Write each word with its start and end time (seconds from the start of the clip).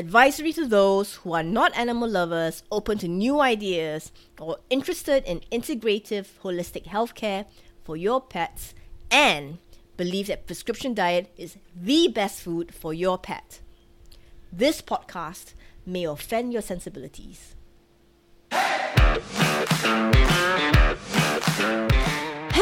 Advisory 0.00 0.50
to 0.54 0.66
those 0.66 1.16
who 1.16 1.34
are 1.34 1.42
not 1.42 1.76
animal 1.76 2.08
lovers, 2.08 2.62
open 2.72 2.96
to 2.96 3.06
new 3.06 3.38
ideas, 3.38 4.12
or 4.40 4.56
interested 4.70 5.22
in 5.24 5.40
integrative 5.52 6.26
holistic 6.42 6.86
healthcare 6.86 7.44
for 7.84 7.98
your 7.98 8.18
pets, 8.18 8.74
and 9.10 9.58
believe 9.98 10.28
that 10.28 10.46
prescription 10.46 10.94
diet 10.94 11.30
is 11.36 11.58
the 11.76 12.08
best 12.08 12.40
food 12.40 12.74
for 12.74 12.94
your 12.94 13.18
pet. 13.18 13.60
This 14.50 14.80
podcast 14.80 15.52
may 15.84 16.04
offend 16.04 16.54
your 16.54 16.62
sensibilities. 16.62 17.54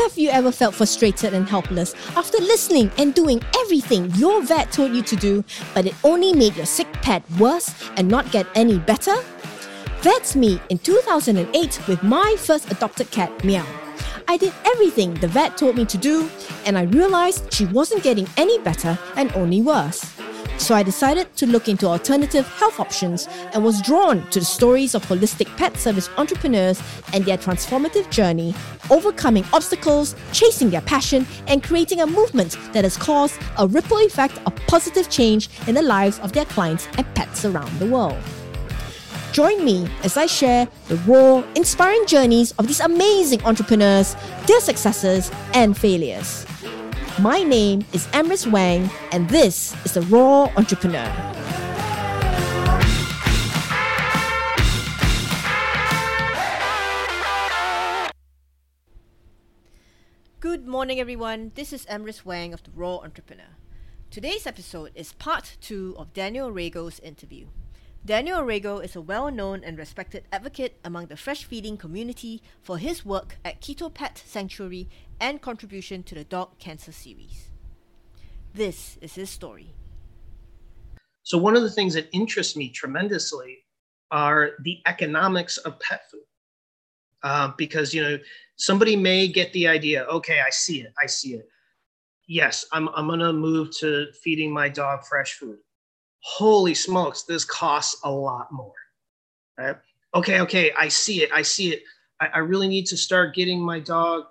Have 0.02 0.16
you 0.16 0.30
ever 0.30 0.52
felt 0.52 0.76
frustrated 0.76 1.34
and 1.34 1.48
helpless 1.48 1.92
after 2.16 2.38
listening 2.38 2.88
and 2.98 3.12
doing 3.12 3.42
everything 3.58 4.12
your 4.14 4.40
vet 4.42 4.70
told 4.70 4.92
you 4.92 5.02
to 5.02 5.16
do, 5.16 5.44
but 5.74 5.86
it 5.86 5.94
only 6.04 6.32
made 6.32 6.54
your 6.54 6.66
sick 6.66 6.90
pet 7.02 7.24
worse 7.36 7.74
and 7.96 8.06
not 8.06 8.30
get 8.30 8.46
any 8.54 8.78
better? 8.78 9.16
That's 10.02 10.36
me 10.36 10.60
in 10.68 10.78
2008 10.78 11.88
with 11.88 12.00
my 12.04 12.36
first 12.38 12.70
adopted 12.70 13.10
cat, 13.10 13.44
Meow. 13.44 13.66
I 14.28 14.36
did 14.36 14.52
everything 14.64 15.14
the 15.14 15.26
vet 15.26 15.58
told 15.58 15.74
me 15.74 15.84
to 15.86 15.98
do, 15.98 16.30
and 16.64 16.78
I 16.78 16.82
realized 16.82 17.52
she 17.52 17.66
wasn't 17.66 18.04
getting 18.04 18.28
any 18.36 18.60
better 18.60 18.96
and 19.16 19.32
only 19.32 19.62
worse. 19.62 20.17
So 20.58 20.74
I 20.74 20.82
decided 20.82 21.34
to 21.36 21.46
look 21.46 21.68
into 21.68 21.86
alternative 21.86 22.46
health 22.46 22.78
options 22.80 23.26
and 23.54 23.64
was 23.64 23.80
drawn 23.80 24.28
to 24.30 24.40
the 24.40 24.44
stories 24.44 24.94
of 24.94 25.04
holistic 25.06 25.46
pet 25.56 25.76
service 25.76 26.10
entrepreneurs 26.18 26.82
and 27.14 27.24
their 27.24 27.38
transformative 27.38 28.10
journey, 28.10 28.54
overcoming 28.90 29.44
obstacles, 29.52 30.14
chasing 30.32 30.68
their 30.68 30.82
passion, 30.82 31.26
and 31.46 31.62
creating 31.62 32.00
a 32.00 32.06
movement 32.06 32.58
that 32.72 32.84
has 32.84 32.96
caused 32.96 33.40
a 33.56 33.66
ripple 33.66 33.98
effect 33.98 34.38
of 34.46 34.54
positive 34.66 35.08
change 35.08 35.48
in 35.68 35.74
the 35.74 35.82
lives 35.82 36.18
of 36.18 36.32
their 36.32 36.44
clients 36.44 36.88
and 36.98 37.06
pets 37.14 37.44
around 37.44 37.70
the 37.78 37.86
world. 37.86 38.18
Join 39.32 39.64
me 39.64 39.88
as 40.02 40.16
I 40.16 40.26
share 40.26 40.66
the 40.88 40.96
raw, 41.06 41.44
inspiring 41.54 42.04
journeys 42.06 42.52
of 42.58 42.66
these 42.66 42.80
amazing 42.80 43.42
entrepreneurs, 43.44 44.16
their 44.46 44.60
successes, 44.60 45.30
and 45.54 45.78
failures. 45.78 46.47
My 47.20 47.42
name 47.42 47.84
is 47.92 48.06
Emrys 48.08 48.48
Wang, 48.48 48.88
and 49.10 49.28
this 49.28 49.74
is 49.84 49.94
The 49.94 50.02
Raw 50.02 50.46
Entrepawneur. 50.50 51.10
Good 60.38 60.68
morning, 60.68 61.00
everyone. 61.00 61.50
This 61.56 61.72
is 61.72 61.86
Emrys 61.86 62.24
Wang 62.24 62.54
of 62.54 62.62
The 62.62 62.70
Raw 62.70 62.98
Entrepawneur. 62.98 63.56
Today's 64.12 64.46
episode 64.46 64.92
is 64.94 65.12
part 65.12 65.56
two 65.60 65.96
of 65.98 66.12
Daniel 66.12 66.50
Orrego's 66.50 67.00
interview. 67.00 67.48
Daniel 68.04 68.40
Orrego 68.40 68.82
is 68.82 68.96
a 68.96 69.00
well 69.00 69.30
known 69.30 69.62
and 69.64 69.76
respected 69.76 70.24
advocate 70.32 70.78
among 70.84 71.06
the 71.06 71.16
fresh 71.16 71.44
feeding 71.44 71.76
community 71.76 72.40
for 72.62 72.78
his 72.78 73.04
work 73.04 73.36
at 73.44 73.60
Keto 73.60 73.92
Pet 73.92 74.22
Sanctuary 74.24 74.88
and 75.20 75.42
contribution 75.42 76.02
to 76.04 76.14
the 76.14 76.24
Dog 76.24 76.58
Cancer 76.58 76.92
Series. 76.92 77.50
This 78.54 78.98
is 79.00 79.14
his 79.14 79.30
story. 79.30 79.74
So, 81.22 81.36
one 81.36 81.56
of 81.56 81.62
the 81.62 81.70
things 81.70 81.94
that 81.94 82.08
interests 82.12 82.56
me 82.56 82.70
tremendously 82.70 83.58
are 84.10 84.52
the 84.62 84.78
economics 84.86 85.58
of 85.58 85.78
pet 85.80 86.10
food. 86.10 86.22
Uh, 87.22 87.52
because, 87.58 87.92
you 87.92 88.02
know, 88.02 88.18
somebody 88.56 88.94
may 88.94 89.26
get 89.26 89.52
the 89.52 89.66
idea, 89.66 90.04
okay, 90.04 90.38
I 90.40 90.50
see 90.50 90.82
it, 90.82 90.94
I 91.02 91.06
see 91.06 91.34
it. 91.34 91.48
Yes, 92.28 92.64
I'm, 92.72 92.88
I'm 92.90 93.08
going 93.08 93.18
to 93.18 93.32
move 93.32 93.76
to 93.78 94.06
feeding 94.22 94.52
my 94.52 94.68
dog 94.68 95.04
fresh 95.04 95.34
food 95.34 95.58
holy 96.20 96.74
smokes, 96.74 97.22
this 97.22 97.44
costs 97.44 98.00
a 98.04 98.10
lot 98.10 98.50
more. 98.52 98.72
Right? 99.58 99.76
Okay, 100.14 100.40
okay, 100.40 100.72
I 100.78 100.88
see 100.88 101.22
it. 101.22 101.30
I 101.32 101.42
see 101.42 101.72
it. 101.72 101.82
I, 102.20 102.26
I 102.34 102.38
really 102.38 102.68
need 102.68 102.86
to 102.86 102.96
start 102.96 103.34
getting 103.34 103.60
my 103.60 103.80
dog 103.80 104.24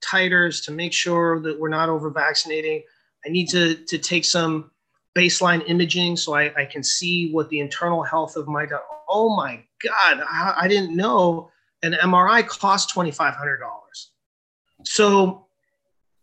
titers 0.00 0.64
to 0.64 0.72
make 0.72 0.92
sure 0.92 1.40
that 1.40 1.58
we're 1.58 1.68
not 1.68 1.88
over 1.88 2.10
vaccinating. 2.10 2.82
I 3.24 3.28
need 3.28 3.48
to, 3.48 3.76
to 3.86 3.98
take 3.98 4.24
some 4.24 4.70
baseline 5.16 5.62
imaging 5.68 6.16
so 6.16 6.34
I, 6.34 6.52
I 6.62 6.64
can 6.64 6.82
see 6.82 7.32
what 7.32 7.48
the 7.48 7.60
internal 7.60 8.02
health 8.02 8.36
of 8.36 8.48
my 8.48 8.66
dog. 8.66 8.80
Oh 9.08 9.34
my 9.34 9.62
God, 9.82 10.24
I, 10.26 10.54
I 10.62 10.68
didn't 10.68 10.96
know 10.96 11.50
an 11.82 11.92
MRI 11.92 12.46
costs 12.46 12.92
$2,500. 12.94 13.34
So 14.84 15.46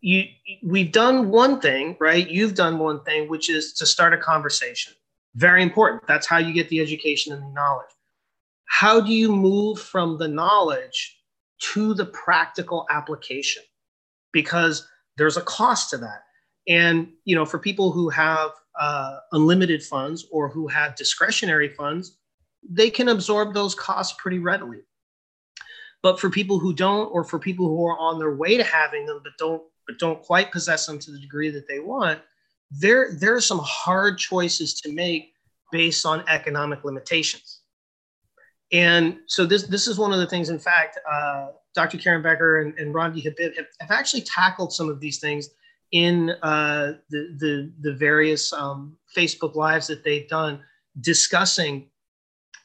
you 0.02 0.26
we've 0.64 0.92
done 0.92 1.30
one 1.30 1.60
thing, 1.60 1.98
right? 2.00 2.28
You've 2.28 2.54
done 2.54 2.80
one 2.80 3.04
thing, 3.04 3.30
which 3.30 3.50
is 3.50 3.74
to 3.74 3.86
start 3.86 4.14
a 4.14 4.18
conversation. 4.18 4.94
Very 5.38 5.62
important. 5.62 6.02
That's 6.08 6.26
how 6.26 6.40
you 6.40 6.52
get 6.52 6.68
the 6.70 6.82
education 6.82 7.32
and 7.32 7.44
the 7.44 7.52
knowledge. 7.52 7.92
How 8.66 9.00
do 9.00 9.14
you 9.14 9.32
move 9.32 9.80
from 9.80 10.18
the 10.18 10.28
knowledge 10.28 11.16
to 11.74 11.94
the 11.94 12.08
practical 12.08 12.88
application? 12.90 13.62
Because 14.34 14.88
there's 15.16 15.38
a 15.38 15.44
cost 15.44 15.92
to 15.92 15.98
that. 15.98 16.24
And 16.68 17.10
you 17.24 17.36
know, 17.36 17.46
for 17.46 17.60
people 17.60 17.92
who 17.92 18.10
have 18.10 18.50
uh, 18.80 19.18
unlimited 19.32 19.84
funds 19.84 20.26
or 20.32 20.50
who 20.50 20.68
have 20.68 20.96
discretionary 20.96 21.70
funds, 21.70 22.18
they 22.68 22.90
can 22.90 23.10
absorb 23.10 23.54
those 23.54 23.76
costs 23.76 24.16
pretty 24.20 24.40
readily. 24.40 24.80
But 26.02 26.20
for 26.20 26.32
people 26.32 26.58
who 26.58 26.74
don't, 26.74 27.12
or 27.14 27.24
for 27.24 27.38
people 27.38 27.68
who 27.68 27.86
are 27.86 27.98
on 27.98 28.18
their 28.18 28.36
way 28.36 28.58
to 28.58 28.64
having 28.64 29.06
them 29.06 29.22
but 29.24 29.34
don't 29.38 29.62
but 29.86 30.00
don't 30.00 30.22
quite 30.24 30.52
possess 30.52 30.88
them 30.88 30.98
to 30.98 31.12
the 31.12 31.20
degree 31.20 31.52
that 31.52 31.68
they 31.68 31.80
want, 31.80 32.22
there 32.72 33.16
there 33.20 33.36
are 33.36 33.42
some 33.42 33.62
hard 33.64 34.18
choices 34.18 34.74
to 34.82 34.92
make 34.92 35.34
based 35.72 36.06
on 36.06 36.24
economic 36.28 36.84
limitations. 36.84 37.62
And 38.72 39.20
so 39.28 39.46
this 39.46 39.64
this 39.64 39.88
is 39.88 39.98
one 39.98 40.12
of 40.12 40.20
the 40.20 40.28
things. 40.28 40.50
In 40.50 40.60
fact, 40.60 41.00
uh, 41.10 41.48
Dr. 41.74 41.98
Karen 41.98 42.22
Becker 42.22 42.62
and, 42.62 42.78
and 42.78 42.94
Rodney 42.94 43.22
Habib 43.22 43.56
have, 43.56 43.68
have, 43.80 43.92
actually 43.92 44.22
tackled 44.22 44.74
some 44.74 44.90
of 44.90 45.00
these 45.00 45.20
things 45.20 45.50
in 45.94 46.32
uh, 46.44 46.94
the, 47.10 47.36
the 47.40 47.72
the 47.82 47.94
various 47.94 48.52
um, 48.52 48.98
Facebook 49.16 49.56
lives 49.56 49.88
that 49.88 50.04
they've 50.04 50.28
done, 50.28 50.60
discussing, 51.00 51.88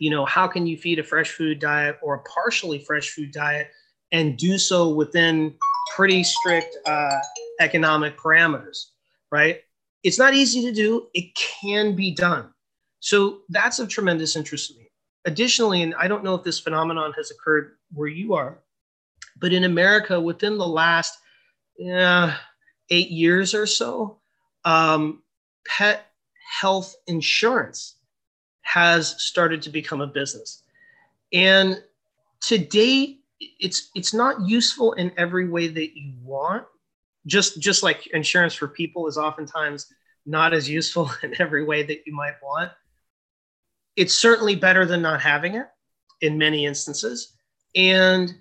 you 0.00 0.10
know, 0.10 0.24
how 0.24 0.48
can 0.48 0.66
you 0.66 0.76
feed 0.76 0.98
a 0.98 1.04
fresh 1.04 1.30
food 1.30 1.60
diet 1.60 1.98
or 2.02 2.14
a 2.14 2.22
partially 2.22 2.80
fresh 2.80 3.10
food 3.10 3.30
diet, 3.30 3.68
and 4.10 4.36
do 4.36 4.58
so 4.58 4.88
within 4.88 5.54
pretty 5.94 6.24
strict 6.24 6.76
uh, 6.86 7.18
economic 7.60 8.18
parameters, 8.18 8.86
right? 9.30 9.60
It's 10.02 10.18
not 10.18 10.34
easy 10.34 10.62
to 10.62 10.72
do. 10.72 11.08
It 11.14 11.34
can 11.34 11.94
be 11.94 12.12
done. 12.14 12.52
So 13.00 13.40
that's 13.48 13.78
of 13.78 13.88
tremendous 13.88 14.36
interest 14.36 14.70
to 14.72 14.78
me. 14.78 14.90
Additionally, 15.24 15.82
and 15.82 15.94
I 15.94 16.08
don't 16.08 16.24
know 16.24 16.34
if 16.34 16.44
this 16.44 16.58
phenomenon 16.58 17.12
has 17.16 17.30
occurred 17.30 17.72
where 17.92 18.08
you 18.08 18.34
are, 18.34 18.58
but 19.40 19.52
in 19.52 19.64
America, 19.64 20.20
within 20.20 20.58
the 20.58 20.66
last 20.66 21.18
uh, 21.94 22.34
eight 22.90 23.10
years 23.10 23.54
or 23.54 23.66
so, 23.66 24.18
um, 24.64 25.22
pet 25.66 26.06
health 26.60 26.94
insurance 27.06 27.96
has 28.62 29.20
started 29.22 29.62
to 29.62 29.70
become 29.70 30.00
a 30.00 30.06
business. 30.06 30.62
And 31.32 31.82
to 32.42 32.58
date, 32.58 33.20
it's 33.40 33.90
it's 33.94 34.14
not 34.14 34.40
useful 34.48 34.92
in 34.94 35.12
every 35.16 35.48
way 35.48 35.68
that 35.68 35.96
you 35.96 36.12
want 36.22 36.64
just 37.26 37.60
just 37.60 37.82
like 37.82 38.06
insurance 38.08 38.54
for 38.54 38.68
people 38.68 39.06
is 39.06 39.16
oftentimes 39.16 39.92
not 40.26 40.52
as 40.52 40.68
useful 40.68 41.10
in 41.22 41.34
every 41.40 41.64
way 41.64 41.82
that 41.82 42.06
you 42.06 42.14
might 42.14 42.34
want. 42.42 42.70
It's 43.96 44.14
certainly 44.14 44.56
better 44.56 44.86
than 44.86 45.02
not 45.02 45.20
having 45.20 45.54
it 45.54 45.66
in 46.20 46.38
many 46.38 46.66
instances 46.66 47.36
and 47.74 48.34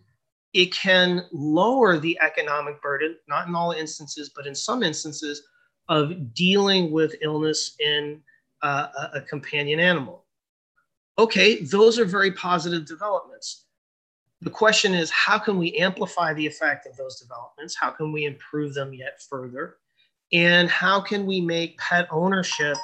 it 0.54 0.74
can 0.74 1.26
lower 1.32 1.98
the 1.98 2.18
economic 2.22 2.82
burden 2.82 3.16
not 3.28 3.48
in 3.48 3.56
all 3.56 3.72
instances 3.72 4.32
but 4.36 4.46
in 4.46 4.54
some 4.54 4.84
instances 4.84 5.44
of 5.90 6.34
dealing 6.34 6.92
with 6.92 7.16
illness 7.22 7.76
in 7.80 8.22
uh, 8.62 8.88
a 9.14 9.22
companion 9.22 9.80
animal. 9.80 10.26
Okay 11.18 11.64
those 11.64 11.98
are 12.00 12.06
very 12.06 12.32
positive 12.32 12.86
developments 12.86 13.66
the 14.42 14.50
question 14.50 14.94
is 14.94 15.12
how 15.12 15.38
can 15.38 15.58
we 15.58 15.74
amplify 15.76 16.34
the 16.34 16.46
effect 16.46 16.88
of 16.88 16.98
those 16.98 17.20
developments? 17.20 17.76
How 17.80 17.92
can 17.92 18.12
we 18.12 18.26
improve 18.26 18.74
them 18.74 18.94
yet 18.94 19.22
further? 19.30 19.78
And 20.34 20.70
how 20.70 21.02
can 21.02 21.26
we 21.26 21.42
make 21.42 21.78
pet 21.78 22.08
ownership 22.12 22.78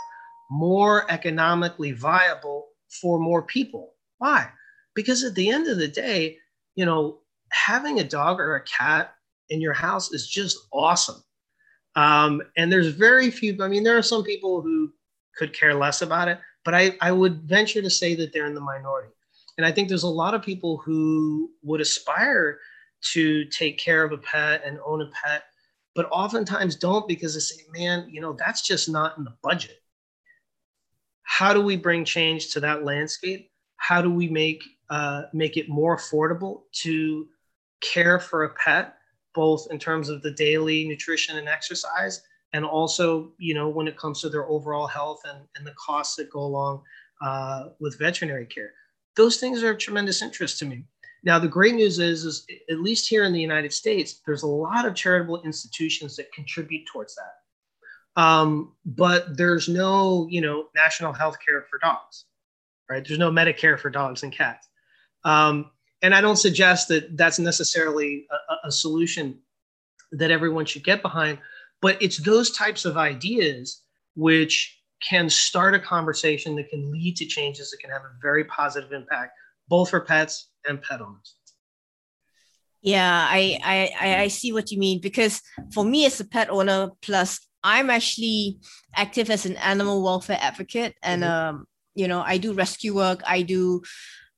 more 0.51 1.09
economically 1.11 1.93
viable 1.93 2.67
for 3.01 3.19
more 3.19 3.41
people? 3.41 3.93
Why? 4.19 4.49
Because 4.93 5.23
at 5.23 5.35
the 5.35 5.49
end 5.49 5.67
of 5.67 5.77
the 5.77 5.87
day, 5.87 6.37
you 6.75 6.85
know, 6.85 7.19
having 7.51 7.99
a 7.99 8.03
dog 8.03 8.39
or 8.39 8.55
a 8.55 8.63
cat 8.63 9.15
in 9.49 9.61
your 9.61 9.73
house 9.73 10.11
is 10.11 10.27
just 10.27 10.57
awesome. 10.71 11.23
Um, 11.95 12.41
and 12.57 12.71
there's 12.71 12.89
very 12.89 13.31
few, 13.31 13.57
I 13.63 13.67
mean, 13.67 13.83
there 13.83 13.97
are 13.97 14.03
some 14.03 14.23
people 14.23 14.61
who 14.61 14.93
could 15.35 15.53
care 15.53 15.73
less 15.73 16.01
about 16.01 16.27
it, 16.27 16.39
but 16.63 16.75
I, 16.75 16.95
I 17.01 17.11
would 17.11 17.41
venture 17.43 17.81
to 17.81 17.89
say 17.89 18.13
that 18.15 18.33
they're 18.33 18.45
in 18.45 18.53
the 18.53 18.61
minority. 18.61 19.13
And 19.57 19.65
I 19.65 19.71
think 19.71 19.89
there's 19.89 20.03
a 20.03 20.07
lot 20.07 20.33
of 20.33 20.41
people 20.41 20.77
who 20.77 21.51
would 21.63 21.81
aspire 21.81 22.59
to 23.13 23.45
take 23.45 23.77
care 23.77 24.03
of 24.03 24.11
a 24.11 24.17
pet 24.17 24.61
and 24.65 24.79
own 24.85 25.01
a 25.01 25.09
pet, 25.11 25.43
but 25.95 26.07
oftentimes 26.11 26.75
don't 26.75 27.07
because 27.07 27.33
they 27.33 27.39
say, 27.39 27.63
man, 27.71 28.07
you 28.09 28.21
know, 28.21 28.33
that's 28.33 28.61
just 28.61 28.89
not 28.89 29.17
in 29.17 29.23
the 29.23 29.35
budget. 29.43 29.81
how 31.23 31.53
do 31.53 31.61
we 31.61 31.77
bring 31.77 32.05
change 32.05 32.51
to 32.53 32.59
that 32.61 32.83
landscape? 32.85 33.51
How 33.77 34.01
do 34.01 34.11
we 34.11 34.27
make 34.29 34.63
uh, 34.89 35.23
make 35.33 35.57
it 35.57 35.69
more 35.69 35.97
affordable 35.97 36.63
to 36.71 37.27
care 37.81 38.19
for 38.19 38.45
a 38.45 38.53
pet, 38.55 38.95
both 39.35 39.67
in 39.69 39.77
terms 39.79 40.09
of 40.09 40.21
the 40.21 40.31
daily 40.31 40.87
nutrition 40.87 41.37
and 41.37 41.49
exercise, 41.49 42.21
and 42.53 42.65
also, 42.65 43.33
you 43.37 43.53
know, 43.53 43.69
when 43.69 43.87
it 43.87 43.97
comes 43.97 44.21
to 44.21 44.29
their 44.29 44.47
overall 44.47 44.87
health 44.87 45.21
and, 45.25 45.39
and 45.57 45.67
the 45.67 45.73
costs 45.73 46.15
that 46.15 46.31
go 46.31 46.39
along 46.39 46.81
uh, 47.21 47.69
with 47.79 47.99
veterinary 47.99 48.45
care. 48.45 48.73
Those 49.17 49.37
things 49.37 49.63
are 49.63 49.71
of 49.71 49.79
tremendous 49.79 50.21
interest 50.21 50.59
to 50.59 50.65
me. 50.65 50.85
Now, 51.23 51.39
the 51.39 51.47
great 51.47 51.75
news 51.75 51.99
is, 51.99 52.23
is, 52.23 52.45
at 52.69 52.79
least 52.79 53.09
here 53.09 53.25
in 53.25 53.33
the 53.33 53.41
United 53.41 53.73
States, 53.73 54.21
there's 54.25 54.43
a 54.43 54.47
lot 54.47 54.85
of 54.85 54.95
charitable 54.95 55.41
institutions 55.41 56.15
that 56.15 56.31
contribute 56.31 56.85
towards 56.85 57.15
that. 57.15 58.21
Um, 58.21 58.73
but 58.85 59.35
there's 59.35 59.67
no, 59.67 60.27
you 60.29 60.41
know, 60.41 60.67
national 60.75 61.13
health 61.13 61.37
care 61.45 61.65
for 61.69 61.79
dogs, 61.79 62.25
right? 62.89 63.05
There's 63.05 63.19
no 63.19 63.31
Medicare 63.31 63.79
for 63.79 63.89
dogs 63.89 64.23
and 64.23 64.31
cats. 64.31 64.67
Um, 65.23 65.71
and 66.01 66.15
I 66.15 66.21
don't 66.21 66.37
suggest 66.37 66.87
that 66.89 67.17
that's 67.17 67.39
necessarily 67.39 68.27
a, 68.31 68.67
a 68.67 68.71
solution 68.71 69.39
that 70.11 70.31
everyone 70.31 70.65
should 70.65 70.83
get 70.83 71.01
behind, 71.01 71.39
but 71.81 72.01
it's 72.01 72.17
those 72.17 72.51
types 72.51 72.85
of 72.85 72.97
ideas 72.97 73.81
which 74.15 74.76
can 75.01 75.29
start 75.29 75.75
a 75.75 75.79
conversation 75.79 76.55
that 76.55 76.69
can 76.69 76.91
lead 76.91 77.17
to 77.17 77.25
changes 77.25 77.71
that 77.71 77.77
can 77.77 77.89
have 77.89 78.01
a 78.01 78.11
very 78.21 78.43
positive 78.45 78.91
impact, 78.91 79.33
both 79.67 79.89
for 79.89 80.01
pets 80.01 80.49
and 80.67 80.81
pet 80.81 81.01
owners. 81.01 81.35
Yeah, 82.81 83.27
I, 83.29 83.59
I 83.63 84.21
I 84.23 84.27
see 84.27 84.53
what 84.53 84.71
you 84.71 84.77
mean 84.77 85.01
because 85.01 85.41
for 85.73 85.83
me 85.83 86.05
as 86.05 86.19
a 86.19 86.25
pet 86.25 86.49
owner, 86.49 86.91
plus 87.01 87.39
I'm 87.63 87.89
actually 87.89 88.59
active 88.95 89.29
as 89.29 89.45
an 89.45 89.57
animal 89.57 90.03
welfare 90.03 90.37
advocate, 90.39 90.95
and 91.01 91.23
mm-hmm. 91.23 91.57
um, 91.57 91.67
you 91.95 92.07
know, 92.07 92.21
I 92.21 92.37
do 92.37 92.53
rescue 92.53 92.95
work. 92.95 93.21
I 93.25 93.41
do 93.41 93.81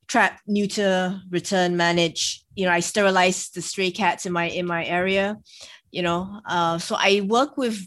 trap, 0.08 0.40
neuter, 0.46 1.20
return, 1.30 1.76
manage. 1.76 2.44
You 2.54 2.66
know, 2.66 2.72
I 2.72 2.80
sterilize 2.80 3.50
the 3.50 3.62
stray 3.62 3.90
cats 3.90 4.26
in 4.26 4.32
my 4.32 4.48
in 4.48 4.66
my 4.66 4.84
area. 4.84 5.36
You 5.92 6.02
know, 6.02 6.40
uh, 6.48 6.78
so 6.78 6.96
I 6.98 7.20
work 7.20 7.56
with 7.56 7.86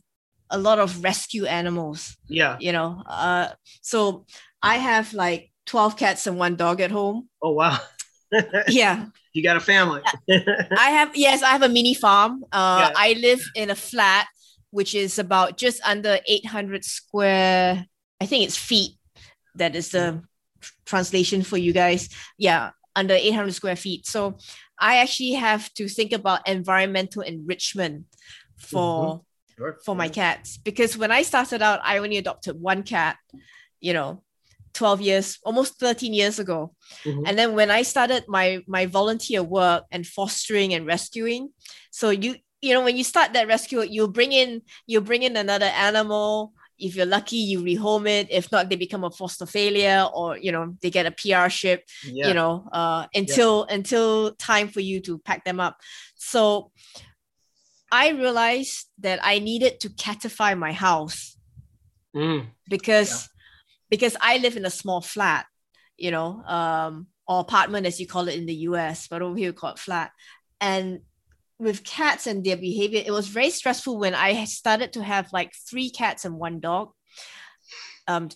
a 0.53 0.57
lot 0.57 0.79
of 0.79 1.03
rescue 1.03 1.45
animals. 1.45 2.15
Yeah. 2.29 2.57
You 2.59 2.71
know, 2.71 3.03
uh, 3.07 3.49
so 3.81 4.25
I 4.61 4.77
have 4.77 5.13
like 5.13 5.51
twelve 5.65 5.97
cats 5.97 6.27
and 6.27 6.37
one 6.37 6.55
dog 6.55 6.79
at 6.79 6.91
home. 6.91 7.27
Oh 7.41 7.51
wow. 7.51 7.79
yeah. 8.67 9.07
You 9.33 9.43
got 9.43 9.57
a 9.57 9.59
family. 9.59 10.01
I 10.29 10.89
have 10.91 11.15
yes, 11.15 11.43
I 11.43 11.49
have 11.49 11.63
a 11.63 11.69
mini 11.69 11.93
farm. 11.93 12.45
Uh, 12.51 12.87
yeah. 12.87 12.93
I 12.95 13.13
live 13.19 13.43
in 13.55 13.69
a 13.69 13.75
flat 13.75 14.27
which 14.73 14.95
is 14.95 15.19
about 15.19 15.55
just 15.55 15.79
under 15.85 16.17
800 16.27 16.83
square, 16.83 17.85
I 18.19 18.25
think 18.25 18.43
it's 18.43 18.57
feet. 18.57 18.97
That 19.53 19.75
is 19.75 19.89
the 19.89 20.23
translation 20.83 21.43
for 21.43 21.57
you 21.57 21.73
guys. 21.73 22.09
Yeah, 22.39 22.71
under 22.95 23.13
800 23.13 23.53
square 23.53 23.75
feet. 23.75 24.07
So 24.07 24.39
I 24.79 24.97
actually 24.97 25.33
have 25.33 25.71
to 25.75 25.87
think 25.87 26.11
about 26.11 26.47
environmental 26.47 27.21
enrichment 27.21 28.05
for 28.57 29.05
mm-hmm. 29.05 29.21
Sure. 29.63 29.79
for 29.85 29.95
my 29.95 30.09
cats 30.09 30.57
because 30.57 30.97
when 30.97 31.11
I 31.11 31.23
started 31.23 31.61
out, 31.61 31.79
I 31.83 31.97
only 31.97 32.17
adopted 32.17 32.59
one 32.59 32.83
cat, 32.83 33.17
you 33.79 33.93
know, 33.93 34.23
12 34.73 35.01
years, 35.01 35.39
almost 35.43 35.79
13 35.79 36.13
years 36.13 36.39
ago. 36.39 36.73
Mm-hmm. 37.03 37.23
And 37.25 37.37
then 37.37 37.53
when 37.53 37.71
I 37.71 37.83
started 37.83 38.25
my 38.27 38.63
my 38.67 38.85
volunteer 38.85 39.43
work 39.43 39.85
and 39.91 40.05
fostering 40.05 40.73
and 40.73 40.85
rescuing, 40.85 41.49
so 41.91 42.09
you 42.09 42.35
you 42.63 42.73
know 42.73 42.81
when 42.81 42.97
you 42.97 43.03
start 43.03 43.33
that 43.33 43.47
rescue 43.47 43.81
you 43.81 44.07
bring 44.07 44.31
in 44.31 44.61
you 44.87 45.01
bring 45.01 45.23
in 45.23 45.35
another 45.35 45.65
animal 45.65 46.53
if 46.79 46.95
you're 46.95 47.05
lucky 47.05 47.35
you 47.35 47.61
rehome 47.61 48.07
it 48.07 48.27
if 48.31 48.51
not 48.53 48.69
they 48.69 48.77
become 48.77 49.03
a 49.03 49.11
foster 49.11 49.45
failure 49.45 50.07
or 50.13 50.37
you 50.37 50.51
know 50.51 50.75
they 50.81 50.89
get 50.89 51.05
a 51.05 51.11
pr 51.11 51.49
ship 51.49 51.83
yeah. 52.05 52.27
you 52.27 52.33
know 52.33 52.67
uh, 52.71 53.05
until 53.13 53.65
yeah. 53.67 53.75
until 53.75 54.33
time 54.35 54.69
for 54.69 54.79
you 54.79 55.01
to 55.01 55.19
pack 55.19 55.43
them 55.43 55.59
up 55.59 55.77
so 56.15 56.71
i 57.93 58.09
realized 58.09 58.87
that 58.99 59.19
i 59.23 59.39
needed 59.39 59.79
to 59.79 59.89
catify 59.89 60.57
my 60.57 60.73
house 60.73 61.37
mm. 62.15 62.45
because 62.69 63.11
yeah. 63.11 63.27
because 63.89 64.17
i 64.19 64.37
live 64.37 64.57
in 64.57 64.65
a 64.65 64.69
small 64.81 65.01
flat 65.01 65.45
you 65.97 66.11
know 66.11 66.41
um 66.43 67.07
or 67.27 67.39
apartment 67.39 67.85
as 67.85 67.99
you 67.99 68.07
call 68.07 68.27
it 68.27 68.35
in 68.35 68.45
the 68.45 68.55
us 68.55 69.07
but 69.07 69.21
over 69.21 69.37
here 69.37 69.51
we 69.51 69.55
call 69.55 69.71
it 69.71 69.79
flat 69.79 70.11
and 70.59 70.99
with 71.59 71.83
cats 71.83 72.27
and 72.27 72.43
their 72.43 72.57
behavior, 72.57 73.01
it 73.05 73.11
was 73.11 73.27
very 73.27 73.49
stressful 73.49 73.97
when 73.97 74.13
I 74.13 74.43
started 74.45 74.93
to 74.93 75.03
have 75.03 75.31
like 75.31 75.53
three 75.69 75.89
cats 75.89 76.25
and 76.25 76.35
one 76.35 76.59
dog. 76.59 76.91
Um, 78.07 78.29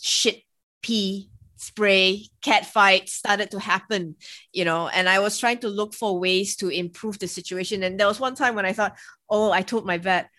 shit, 0.00 0.42
pee, 0.82 1.30
spray, 1.60 2.24
cat 2.42 2.64
fight 2.64 3.08
started 3.10 3.50
to 3.50 3.60
happen, 3.60 4.16
you 4.52 4.64
know, 4.64 4.88
and 4.88 5.08
I 5.08 5.18
was 5.18 5.38
trying 5.38 5.58
to 5.58 5.68
look 5.68 5.92
for 5.94 6.18
ways 6.18 6.56
to 6.56 6.68
improve 6.68 7.18
the 7.18 7.28
situation. 7.28 7.82
And 7.82 8.00
there 8.00 8.06
was 8.06 8.18
one 8.18 8.34
time 8.34 8.54
when 8.54 8.64
I 8.64 8.72
thought, 8.72 8.96
oh, 9.28 9.52
I 9.52 9.60
told 9.60 9.84
my 9.84 9.98
vet, 9.98 10.30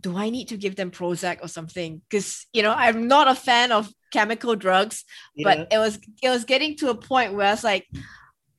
do 0.00 0.16
I 0.16 0.30
need 0.30 0.48
to 0.48 0.56
give 0.56 0.76
them 0.76 0.92
Prozac 0.92 1.38
or 1.42 1.48
something? 1.48 2.00
Because 2.08 2.46
you 2.52 2.62
know, 2.62 2.72
I'm 2.72 3.08
not 3.08 3.28
a 3.28 3.34
fan 3.34 3.72
of 3.72 3.92
chemical 4.12 4.54
drugs, 4.54 5.04
yeah. 5.34 5.44
but 5.44 5.72
it 5.72 5.78
was 5.78 5.98
it 6.22 6.28
was 6.28 6.44
getting 6.44 6.76
to 6.76 6.90
a 6.90 6.94
point 6.94 7.34
where 7.34 7.48
I 7.48 7.50
was 7.50 7.64
like, 7.64 7.88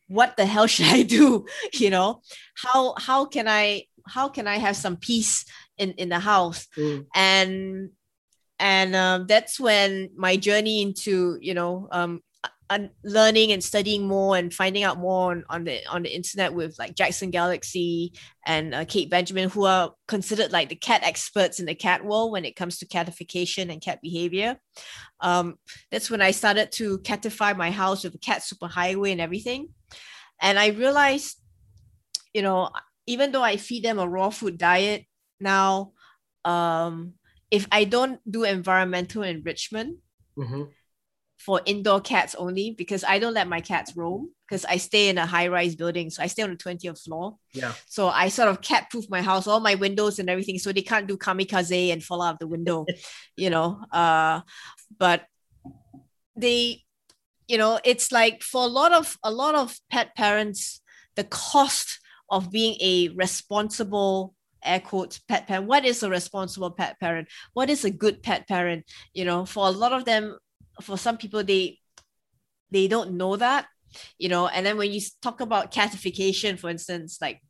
what 0.08 0.36
the 0.36 0.46
hell 0.46 0.68
should 0.74 0.88
I 0.88 1.04
do? 1.04 1.46
You 1.74 1.90
know, 1.90 2.22
how 2.56 2.96
how 2.98 3.26
can 3.26 3.48
I 3.48 3.86
how 4.08 4.28
can 4.28 4.48
I 4.48 4.58
have 4.58 4.76
some 4.76 4.98
peace 4.98 5.46
in 5.78 5.92
in 5.94 6.10
the 6.10 6.20
house? 6.20 6.68
Mm. 6.78 7.06
And 7.16 7.90
and 8.64 8.96
um, 8.96 9.28
that's 9.28 9.60
when 9.60 10.10
my 10.16 10.38
journey 10.38 10.82
into 10.82 11.38
you 11.42 11.54
know 11.54 11.90
um, 11.92 12.22
learning 13.04 13.52
and 13.52 13.62
studying 13.62 14.08
more 14.08 14.38
and 14.38 14.54
finding 14.54 14.84
out 14.84 14.98
more 14.98 15.32
on, 15.32 15.44
on 15.50 15.66
the 15.66 15.86
on 15.88 16.04
the 16.04 16.16
internet 16.16 16.54
with 16.54 16.80
like 16.80 16.96
Jackson 16.96 17.30
Galaxy 17.30 18.14
and 18.48 18.74
uh, 18.74 18.86
Kate 18.86 19.10
Benjamin, 19.10 19.50
who 19.50 19.66
are 19.66 19.92
considered 20.08 20.54
like 20.54 20.70
the 20.70 20.78
cat 20.78 21.02
experts 21.04 21.60
in 21.60 21.66
the 21.66 21.76
cat 21.76 22.06
world 22.06 22.32
when 22.32 22.46
it 22.46 22.56
comes 22.56 22.78
to 22.78 22.88
catification 22.88 23.70
and 23.70 23.82
cat 23.82 24.00
behavior. 24.02 24.58
Um, 25.20 25.56
that's 25.92 26.10
when 26.10 26.22
I 26.22 26.32
started 26.32 26.72
to 26.74 27.00
catify 27.00 27.58
my 27.58 27.70
house 27.70 28.06
with 28.06 28.16
a 28.16 28.20
cat 28.20 28.44
superhighway 28.44 29.12
and 29.12 29.20
everything. 29.20 29.68
And 30.42 30.58
I 30.58 30.68
realized, 30.68 31.38
you 32.34 32.42
know, 32.42 32.70
even 33.08 33.34
though 33.34 33.44
I 33.44 33.58
feed 33.58 33.84
them 33.84 34.00
a 34.00 34.08
raw 34.08 34.30
food 34.30 34.58
diet 34.58 35.04
now, 35.42 35.92
um, 36.46 37.16
if 37.54 37.68
I 37.72 37.86
don't 37.86 38.20
do 38.30 38.44
environmental 38.44 39.22
enrichment, 39.22 40.00
mm-hmm 40.36 40.64
for 41.44 41.60
indoor 41.66 42.00
cats 42.00 42.36
only 42.36 42.72
because 42.72 43.04
I 43.04 43.20
don't 43.20 43.34
let 43.34 43.50
my 43.50 43.60
cats 43.60 43.98
roam 43.98 44.32
because 44.48 44.64
I 44.64 44.78
stay 44.78 45.10
in 45.10 45.18
a 45.18 45.26
high 45.26 45.50
rise 45.50 45.76
building. 45.76 46.10
So 46.10 46.24
I 46.24 46.28
stay 46.28 46.42
on 46.42 46.52
the 46.52 46.56
20th 46.56 47.04
floor. 47.04 47.36
Yeah. 47.52 47.74
So 47.86 48.08
I 48.08 48.30
sort 48.30 48.48
of 48.48 48.62
cat 48.62 48.90
proof 48.90 49.10
my 49.10 49.22
house, 49.22 49.46
all 49.46 49.60
my 49.60 49.76
windows 49.76 50.20
and 50.20 50.30
everything. 50.30 50.58
So 50.58 50.72
they 50.72 50.82
can't 50.82 51.06
do 51.06 51.18
kamikaze 51.18 51.92
and 51.92 52.02
fall 52.02 52.22
out 52.22 52.36
of 52.36 52.40
the 52.40 52.48
window, 52.48 52.86
you 53.36 53.50
know. 53.50 53.84
Uh, 53.92 54.40
but 54.98 55.26
they, 56.38 56.84
you 57.50 57.58
know, 57.58 57.78
it's 57.84 58.14
like 58.14 58.42
for 58.42 58.64
a 58.64 58.68
lot 58.68 58.94
of 58.94 59.18
a 59.22 59.32
lot 59.32 59.54
of 59.54 59.78
pet 59.92 60.16
parents, 60.16 60.82
the 61.16 61.26
cost 61.26 62.00
of 62.30 62.52
being 62.52 62.78
a 62.80 63.10
responsible 63.10 64.34
air 64.66 64.80
quotes 64.80 65.20
pet 65.20 65.48
parent. 65.48 65.68
What 65.68 65.86
is 65.86 66.04
a 66.04 66.10
responsible 66.10 66.72
pet 66.72 67.00
parent? 67.00 67.28
What 67.54 67.70
is 67.70 67.86
a 67.86 67.92
good 67.92 68.24
pet 68.24 68.48
parent? 68.48 68.86
You 69.14 69.26
know 69.26 69.46
for 69.46 69.68
a 69.68 69.72
lot 69.72 69.94
of 69.94 70.06
them 70.06 70.38
for 70.82 70.98
some 70.98 71.18
people 71.18 71.44
they 71.44 71.80
they 72.72 72.88
don't 72.88 73.14
know 73.14 73.36
that 73.36 73.68
you 74.18 74.30
know. 74.30 74.48
And 74.48 74.66
then 74.66 74.78
when 74.78 74.92
you 74.92 75.02
talk 75.22 75.42
about 75.42 75.72
catification 75.72 76.58
for 76.58 76.70
instance 76.70 77.20
like 77.22 77.42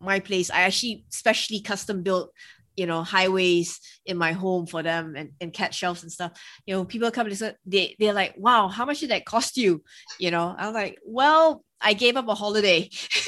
my 0.00 0.18
place 0.18 0.50
i 0.50 0.62
actually 0.62 1.04
specially 1.10 1.60
custom 1.60 2.02
built 2.02 2.32
you 2.80 2.86
know 2.86 3.02
highways 3.02 3.78
in 4.06 4.16
my 4.16 4.32
home 4.32 4.64
for 4.66 4.82
them 4.82 5.14
and, 5.14 5.32
and 5.38 5.52
cat 5.52 5.74
shelves 5.74 6.02
and 6.02 6.10
stuff. 6.10 6.32
You 6.64 6.74
know 6.74 6.86
people 6.86 7.10
come 7.10 7.26
and 7.26 7.54
they, 7.66 7.94
they're 7.98 8.14
like 8.14 8.34
wow 8.38 8.68
how 8.68 8.86
much 8.86 9.00
did 9.00 9.10
that 9.10 9.26
cost 9.26 9.58
you? 9.58 9.82
You 10.18 10.30
know 10.30 10.54
i'm 10.58 10.72
like 10.72 10.98
well 11.04 11.62
i 11.82 11.92
gave 11.92 12.16
up 12.16 12.28
a 12.28 12.34
holiday. 12.34 12.88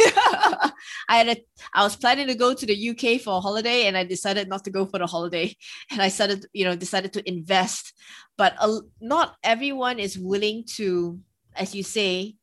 I 1.13 1.17
had 1.19 1.29
a 1.29 1.37
i 1.75 1.83
was 1.85 1.97
planning 1.97 2.29
to 2.29 2.35
go 2.35 2.55
to 2.55 2.67
the 2.67 2.79
uk 2.91 3.21
for 3.21 3.37
a 3.37 3.41
holiday 3.41 3.85
and 3.87 3.97
i 3.97 4.05
decided 4.05 4.49
not 4.49 4.65
to 4.65 4.71
go 4.71 4.87
for 4.87 4.99
the 4.99 5.07
holiday. 5.07 5.55
And 5.91 6.01
i 6.01 6.09
started 6.09 6.47
you 6.55 6.65
know 6.65 6.75
decided 6.75 7.13
to 7.13 7.29
invest. 7.29 7.93
But 8.39 8.55
uh, 8.59 8.81
not 9.03 9.37
everyone 9.45 9.99
is 9.99 10.19
willing 10.19 10.65
to 10.77 11.21
as 11.55 11.75
you 11.75 11.83
say 11.83 12.37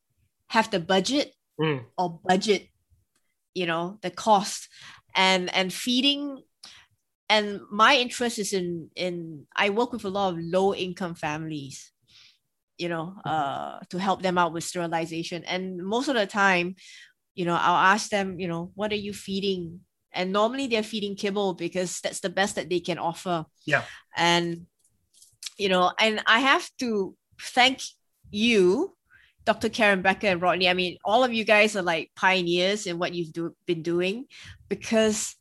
have 0.46 0.70
the 0.70 0.78
budget 0.78 1.34
mm. 1.60 1.82
or 1.98 2.20
budget 2.24 2.68
you 3.52 3.66
know 3.66 3.98
the 4.02 4.10
cost. 4.10 4.68
And 5.16 5.52
and 5.52 5.72
feeding 5.72 6.40
and 7.30 7.60
my 7.70 7.96
interest 7.96 8.38
is 8.38 8.52
in 8.52 8.90
in 8.96 9.46
i 9.56 9.70
work 9.70 9.92
with 9.92 10.04
a 10.04 10.08
lot 10.08 10.34
of 10.34 10.38
low 10.38 10.74
income 10.74 11.14
families 11.14 11.92
you 12.76 12.88
know 12.88 13.14
uh 13.24 13.78
to 13.88 13.98
help 13.98 14.20
them 14.20 14.36
out 14.36 14.52
with 14.52 14.64
sterilization 14.64 15.44
and 15.44 15.78
most 15.78 16.08
of 16.08 16.14
the 16.14 16.26
time 16.26 16.74
you 17.34 17.44
know 17.44 17.54
i'll 17.54 17.94
ask 17.94 18.10
them 18.10 18.38
you 18.38 18.48
know 18.48 18.70
what 18.74 18.92
are 18.92 19.02
you 19.06 19.14
feeding 19.14 19.80
and 20.12 20.32
normally 20.32 20.66
they're 20.66 20.82
feeding 20.82 21.14
kibble 21.14 21.54
because 21.54 22.00
that's 22.00 22.20
the 22.20 22.28
best 22.28 22.56
that 22.56 22.68
they 22.68 22.80
can 22.80 22.98
offer 22.98 23.46
yeah 23.64 23.84
and 24.16 24.66
you 25.60 25.68
know, 25.68 25.92
and 25.98 26.22
I 26.26 26.40
have 26.40 26.68
to 26.78 27.14
thank 27.38 27.82
you, 28.30 28.96
Dr. 29.44 29.68
Karen 29.68 30.00
Becker 30.00 30.28
and 30.28 30.40
Rodney. 30.40 30.70
I 30.70 30.74
mean, 30.74 30.96
all 31.04 31.22
of 31.22 31.34
you 31.34 31.44
guys 31.44 31.76
are 31.76 31.82
like 31.82 32.10
pioneers 32.16 32.86
in 32.86 32.98
what 32.98 33.14
you've 33.14 33.32
do, 33.32 33.54
been 33.66 33.82
doing 33.82 34.24
because 34.70 35.36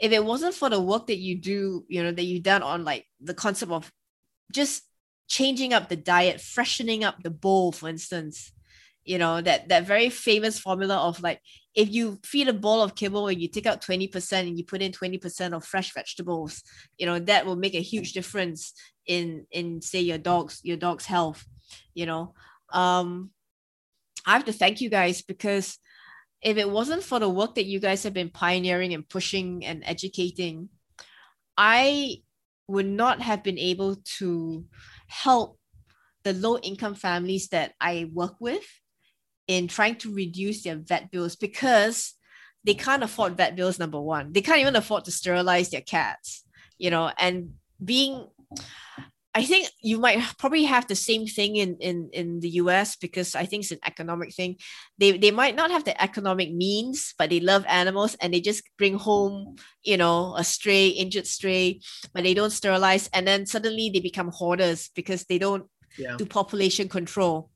if 0.00 0.12
it 0.12 0.24
wasn't 0.24 0.54
for 0.54 0.70
the 0.70 0.80
work 0.80 1.06
that 1.08 1.18
you 1.18 1.36
do, 1.36 1.84
you 1.88 2.02
know, 2.02 2.10
that 2.10 2.24
you've 2.24 2.42
done 2.42 2.62
on 2.62 2.84
like 2.84 3.06
the 3.20 3.34
concept 3.34 3.70
of 3.70 3.92
just 4.50 4.82
changing 5.28 5.72
up 5.74 5.88
the 5.88 5.96
diet, 5.96 6.40
freshening 6.40 7.04
up 7.04 7.22
the 7.22 7.30
bowl, 7.30 7.70
for 7.70 7.88
instance, 7.88 8.50
you 9.04 9.18
know, 9.18 9.40
that 9.42 9.68
that 9.68 9.86
very 9.86 10.08
famous 10.08 10.58
formula 10.58 10.96
of 10.96 11.22
like 11.22 11.40
if 11.74 11.90
you 11.90 12.18
feed 12.24 12.48
a 12.48 12.52
bowl 12.52 12.82
of 12.82 12.94
kibble 12.94 13.28
and 13.28 13.40
you 13.40 13.48
take 13.48 13.66
out 13.66 13.82
20% 13.82 14.32
and 14.32 14.58
you 14.58 14.64
put 14.64 14.82
in 14.82 14.90
20% 14.90 15.52
of 15.52 15.64
fresh 15.64 15.92
vegetables, 15.92 16.62
you 16.98 17.06
know, 17.06 17.18
that 17.18 17.44
will 17.44 17.56
make 17.56 17.74
a 17.74 17.82
huge 17.82 18.12
difference 18.12 18.72
in 19.06 19.46
in 19.50 19.82
say 19.82 20.00
your 20.00 20.18
dog's 20.18 20.60
your 20.64 20.76
dog's 20.78 21.04
health, 21.04 21.44
you 21.94 22.06
know. 22.06 22.34
Um 22.72 23.30
I 24.26 24.32
have 24.32 24.44
to 24.46 24.52
thank 24.52 24.80
you 24.80 24.88
guys 24.88 25.22
because 25.22 25.78
if 26.42 26.56
it 26.56 26.68
wasn't 26.68 27.02
for 27.02 27.18
the 27.18 27.28
work 27.28 27.54
that 27.56 27.66
you 27.66 27.80
guys 27.80 28.02
have 28.02 28.14
been 28.14 28.30
pioneering 28.30 28.94
and 28.94 29.08
pushing 29.08 29.64
and 29.64 29.82
educating, 29.84 30.68
I 31.56 32.22
would 32.66 32.86
not 32.86 33.20
have 33.20 33.42
been 33.42 33.58
able 33.58 33.96
to 34.18 34.64
help 35.06 35.58
the 36.22 36.32
low 36.32 36.58
income 36.58 36.94
families 36.94 37.48
that 37.48 37.72
I 37.80 38.10
work 38.12 38.36
with 38.40 38.64
in 39.46 39.68
trying 39.68 39.96
to 39.96 40.14
reduce 40.14 40.62
their 40.62 40.76
vet 40.76 41.10
bills 41.10 41.36
because 41.36 42.14
they 42.64 42.74
can't 42.74 43.02
afford 43.02 43.36
vet 43.36 43.56
bills, 43.56 43.78
number 43.78 44.00
one. 44.00 44.32
They 44.32 44.42
can't 44.42 44.60
even 44.60 44.76
afford 44.76 45.04
to 45.06 45.10
sterilize 45.10 45.70
their 45.70 45.80
cats, 45.80 46.44
you 46.78 46.90
know, 46.90 47.10
and 47.18 47.54
being 47.82 48.26
I 49.32 49.44
think 49.44 49.68
you 49.80 49.98
might 49.98 50.20
probably 50.38 50.64
have 50.64 50.88
the 50.88 50.96
same 50.96 51.26
thing 51.26 51.56
in, 51.56 51.76
in, 51.78 52.10
in 52.12 52.40
the 52.40 52.48
US 52.62 52.96
because 52.96 53.36
I 53.36 53.46
think 53.46 53.62
it's 53.62 53.70
an 53.70 53.78
economic 53.86 54.34
thing. 54.34 54.56
They, 54.98 55.16
they 55.18 55.30
might 55.30 55.54
not 55.54 55.70
have 55.70 55.84
the 55.84 56.00
economic 56.02 56.52
means, 56.52 57.14
but 57.16 57.30
they 57.30 57.38
love 57.38 57.64
animals 57.68 58.16
and 58.20 58.34
they 58.34 58.40
just 58.40 58.64
bring 58.76 58.94
home, 58.94 59.56
you 59.84 59.96
know, 59.96 60.34
a 60.36 60.42
stray, 60.42 60.88
injured 60.88 61.28
stray, 61.28 61.80
but 62.12 62.24
they 62.24 62.34
don't 62.34 62.50
sterilize. 62.50 63.08
And 63.12 63.26
then 63.26 63.46
suddenly 63.46 63.90
they 63.90 64.00
become 64.00 64.32
hoarders 64.32 64.90
because 64.96 65.24
they 65.24 65.38
don't 65.38 65.66
yeah. 65.96 66.16
do 66.16 66.26
population 66.26 66.88
control. 66.88 67.50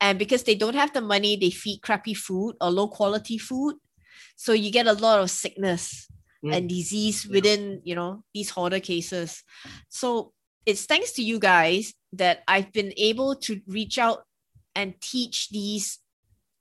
And 0.00 0.20
because 0.20 0.44
they 0.44 0.54
don't 0.54 0.76
have 0.76 0.92
the 0.92 1.00
money, 1.00 1.36
they 1.36 1.50
feed 1.50 1.82
crappy 1.82 2.14
food 2.14 2.54
or 2.60 2.70
low 2.70 2.86
quality 2.86 3.38
food. 3.38 3.76
So 4.36 4.52
you 4.52 4.70
get 4.70 4.86
a 4.86 4.92
lot 4.92 5.20
of 5.20 5.30
sickness 5.30 6.06
mm. 6.44 6.54
and 6.54 6.68
disease 6.68 7.24
yeah. 7.24 7.32
within, 7.32 7.80
you 7.82 7.96
know, 7.96 8.22
these 8.32 8.50
hoarder 8.50 8.80
cases. 8.80 9.42
So 9.88 10.32
it's 10.66 10.84
thanks 10.84 11.12
to 11.12 11.22
you 11.22 11.38
guys 11.38 11.94
that 12.12 12.42
I've 12.48 12.72
been 12.72 12.92
able 12.96 13.36
to 13.36 13.60
reach 13.66 13.98
out 13.98 14.24
and 14.74 15.00
teach 15.00 15.48
these 15.50 16.00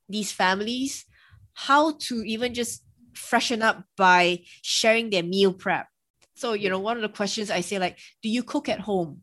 these 0.08 0.32
families 0.32 1.06
how 1.54 1.94
to 1.94 2.24
even 2.24 2.54
just 2.54 2.84
freshen 3.14 3.62
up 3.62 3.84
by 3.98 4.42
sharing 4.62 5.10
their 5.10 5.24
meal 5.24 5.52
prep. 5.52 5.88
So, 6.36 6.54
you 6.54 6.70
know, 6.70 6.80
one 6.80 6.98
of 6.98 7.02
the 7.02 7.10
questions 7.10 7.50
I 7.50 7.62
say 7.62 7.80
like, 7.80 7.98
do 8.22 8.30
you 8.30 8.44
cook 8.44 8.70
at 8.70 8.82
home? 8.82 9.22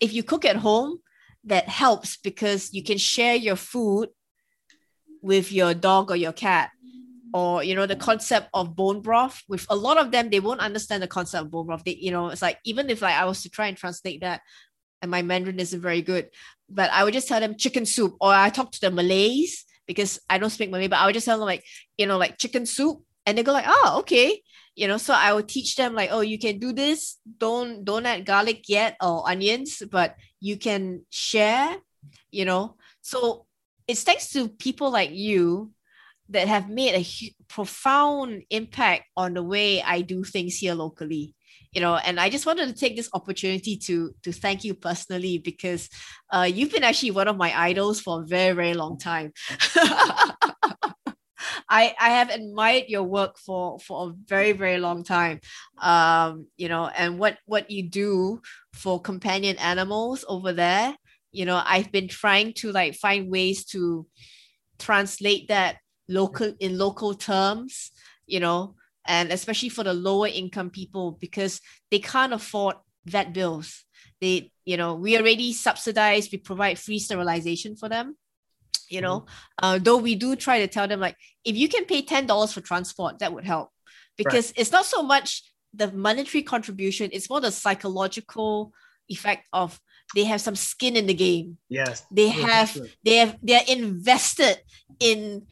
If 0.00 0.12
you 0.12 0.22
cook 0.22 0.44
at 0.44 0.56
home, 0.56 0.98
that 1.44 1.68
helps 1.68 2.16
because 2.16 2.72
you 2.72 2.82
can 2.82 2.98
share 2.98 3.36
your 3.36 3.56
food 3.56 4.08
with 5.22 5.52
your 5.52 5.74
dog 5.74 6.10
or 6.10 6.16
your 6.16 6.32
cat 6.32 6.70
or 7.34 7.62
you 7.62 7.74
know 7.74 7.86
the 7.86 7.96
concept 7.96 8.48
of 8.54 8.74
bone 8.76 9.00
broth. 9.00 9.42
With 9.48 9.66
a 9.70 9.76
lot 9.76 9.98
of 9.98 10.10
them 10.10 10.30
they 10.30 10.40
won't 10.40 10.60
understand 10.60 11.02
the 11.02 11.08
concept 11.08 11.44
of 11.44 11.50
bone 11.50 11.66
broth. 11.66 11.84
They 11.84 11.94
you 11.94 12.10
know 12.10 12.28
it's 12.28 12.42
like 12.42 12.58
even 12.64 12.90
if 12.90 13.02
like 13.02 13.14
i 13.14 13.24
was 13.24 13.42
to 13.42 13.50
try 13.50 13.66
and 13.66 13.76
translate 13.76 14.20
that 14.20 14.40
and 15.02 15.10
my 15.10 15.22
mandarin 15.22 15.60
isn't 15.60 15.80
very 15.80 16.02
good 16.02 16.28
but 16.68 16.90
i 16.90 17.04
would 17.04 17.14
just 17.14 17.28
tell 17.28 17.40
them 17.40 17.56
chicken 17.56 17.86
soup 17.86 18.16
or 18.20 18.32
i 18.32 18.50
talk 18.50 18.72
to 18.72 18.80
the 18.80 18.90
malays 18.90 19.64
because 19.86 20.18
i 20.28 20.38
don't 20.38 20.50
speak 20.50 20.70
malay 20.70 20.88
but 20.88 20.98
i 20.98 21.06
would 21.06 21.14
just 21.14 21.24
tell 21.26 21.38
them 21.38 21.46
like 21.46 21.64
you 21.96 22.06
know 22.06 22.18
like 22.18 22.36
chicken 22.36 22.66
soup 22.66 22.98
and 23.24 23.38
they 23.38 23.42
go 23.42 23.52
like 23.52 23.66
oh 23.68 23.96
okay. 24.00 24.42
You 24.74 24.86
know 24.86 24.96
so 24.96 25.12
i 25.12 25.32
would 25.32 25.48
teach 25.48 25.74
them 25.74 25.94
like 25.94 26.10
oh 26.12 26.20
you 26.20 26.38
can 26.38 26.58
do 26.58 26.72
this. 26.72 27.18
Don't 27.38 27.84
don't 27.84 28.06
add 28.06 28.24
garlic 28.24 28.68
yet 28.68 28.96
or 29.02 29.28
onions 29.28 29.82
but 29.90 30.14
you 30.40 30.56
can 30.56 31.04
share 31.10 31.76
you 32.30 32.44
know? 32.44 32.76
So 33.00 33.46
it's 33.86 34.02
thanks 34.02 34.30
to 34.30 34.48
people 34.48 34.90
like 34.90 35.10
you 35.12 35.72
that 36.30 36.48
have 36.48 36.68
made 36.68 36.94
a 36.94 37.32
profound 37.48 38.42
impact 38.50 39.04
on 39.16 39.34
the 39.34 39.42
way 39.42 39.82
I 39.82 40.02
do 40.02 40.24
things 40.24 40.56
here 40.56 40.74
locally. 40.74 41.34
You 41.72 41.82
know, 41.82 41.96
and 41.96 42.18
I 42.18 42.30
just 42.30 42.46
wanted 42.46 42.68
to 42.68 42.74
take 42.74 42.96
this 42.96 43.10
opportunity 43.12 43.76
to 43.76 44.12
to 44.22 44.32
thank 44.32 44.64
you 44.64 44.74
personally 44.74 45.38
because 45.38 45.88
uh, 46.30 46.48
you've 46.50 46.72
been 46.72 46.84
actually 46.84 47.10
one 47.10 47.28
of 47.28 47.36
my 47.36 47.52
idols 47.58 48.00
for 48.00 48.22
a 48.22 48.26
very 48.26 48.54
very 48.54 48.74
long 48.74 48.98
time. 48.98 49.32
I, 51.68 51.94
I 52.00 52.10
have 52.10 52.30
admired 52.30 52.84
your 52.88 53.02
work 53.02 53.38
for 53.38 53.78
for 53.78 54.08
a 54.08 54.12
very 54.26 54.52
very 54.52 54.78
long 54.78 55.04
time 55.04 55.40
um 55.80 56.46
you 56.56 56.68
know 56.68 56.86
and 56.86 57.18
what 57.18 57.38
what 57.46 57.70
you 57.70 57.88
do 57.88 58.40
for 58.72 59.00
companion 59.00 59.56
animals 59.58 60.24
over 60.28 60.52
there 60.52 60.96
you 61.30 61.44
know 61.44 61.62
i've 61.64 61.92
been 61.92 62.08
trying 62.08 62.52
to 62.54 62.72
like 62.72 62.94
find 62.94 63.30
ways 63.30 63.64
to 63.66 64.06
translate 64.78 65.48
that 65.48 65.76
local 66.08 66.54
in 66.58 66.78
local 66.78 67.14
terms 67.14 67.90
you 68.26 68.40
know 68.40 68.74
and 69.08 69.32
especially 69.32 69.70
for 69.70 69.82
the 69.82 69.94
lower 69.94 70.28
income 70.28 70.70
people 70.70 71.12
because 71.12 71.60
they 71.90 71.98
can't 71.98 72.34
afford 72.34 72.76
vet 73.06 73.32
bills. 73.32 73.84
They 74.20 74.52
you 74.64 74.76
know 74.76 74.94
we 74.94 75.16
already 75.16 75.52
subsidize 75.52 76.28
we 76.30 76.38
provide 76.38 76.78
free 76.78 76.98
sterilization 76.98 77.74
for 77.74 77.88
them 77.88 78.16
you 78.90 79.00
know. 79.00 79.20
Mm-hmm. 79.20 79.64
uh, 79.64 79.78
though 79.78 79.98
we 79.98 80.14
do 80.14 80.36
try 80.36 80.60
to 80.60 80.66
tell 80.66 80.88
them 80.88 81.00
like 81.00 81.16
if 81.44 81.56
you 81.56 81.68
can 81.68 81.84
pay 81.84 82.02
$10 82.02 82.52
for 82.52 82.60
transport 82.60 83.18
that 83.18 83.32
would 83.32 83.44
help. 83.44 83.70
Because 84.16 84.48
right. 84.48 84.58
it's 84.58 84.72
not 84.72 84.84
so 84.84 85.02
much 85.02 85.44
the 85.74 85.92
monetary 85.92 86.42
contribution 86.42 87.10
it's 87.12 87.30
more 87.30 87.40
the 87.40 87.52
psychological 87.52 88.72
effect 89.08 89.46
of 89.52 89.80
they 90.14 90.24
have 90.24 90.40
some 90.40 90.56
skin 90.56 90.96
in 90.96 91.06
the 91.06 91.14
game. 91.14 91.58
Yes. 91.68 92.04
They 92.10 92.28
have 92.28 92.76
they 93.04 93.16
have 93.16 93.36
they're 93.42 93.68
invested 93.68 94.58
in 95.00 95.46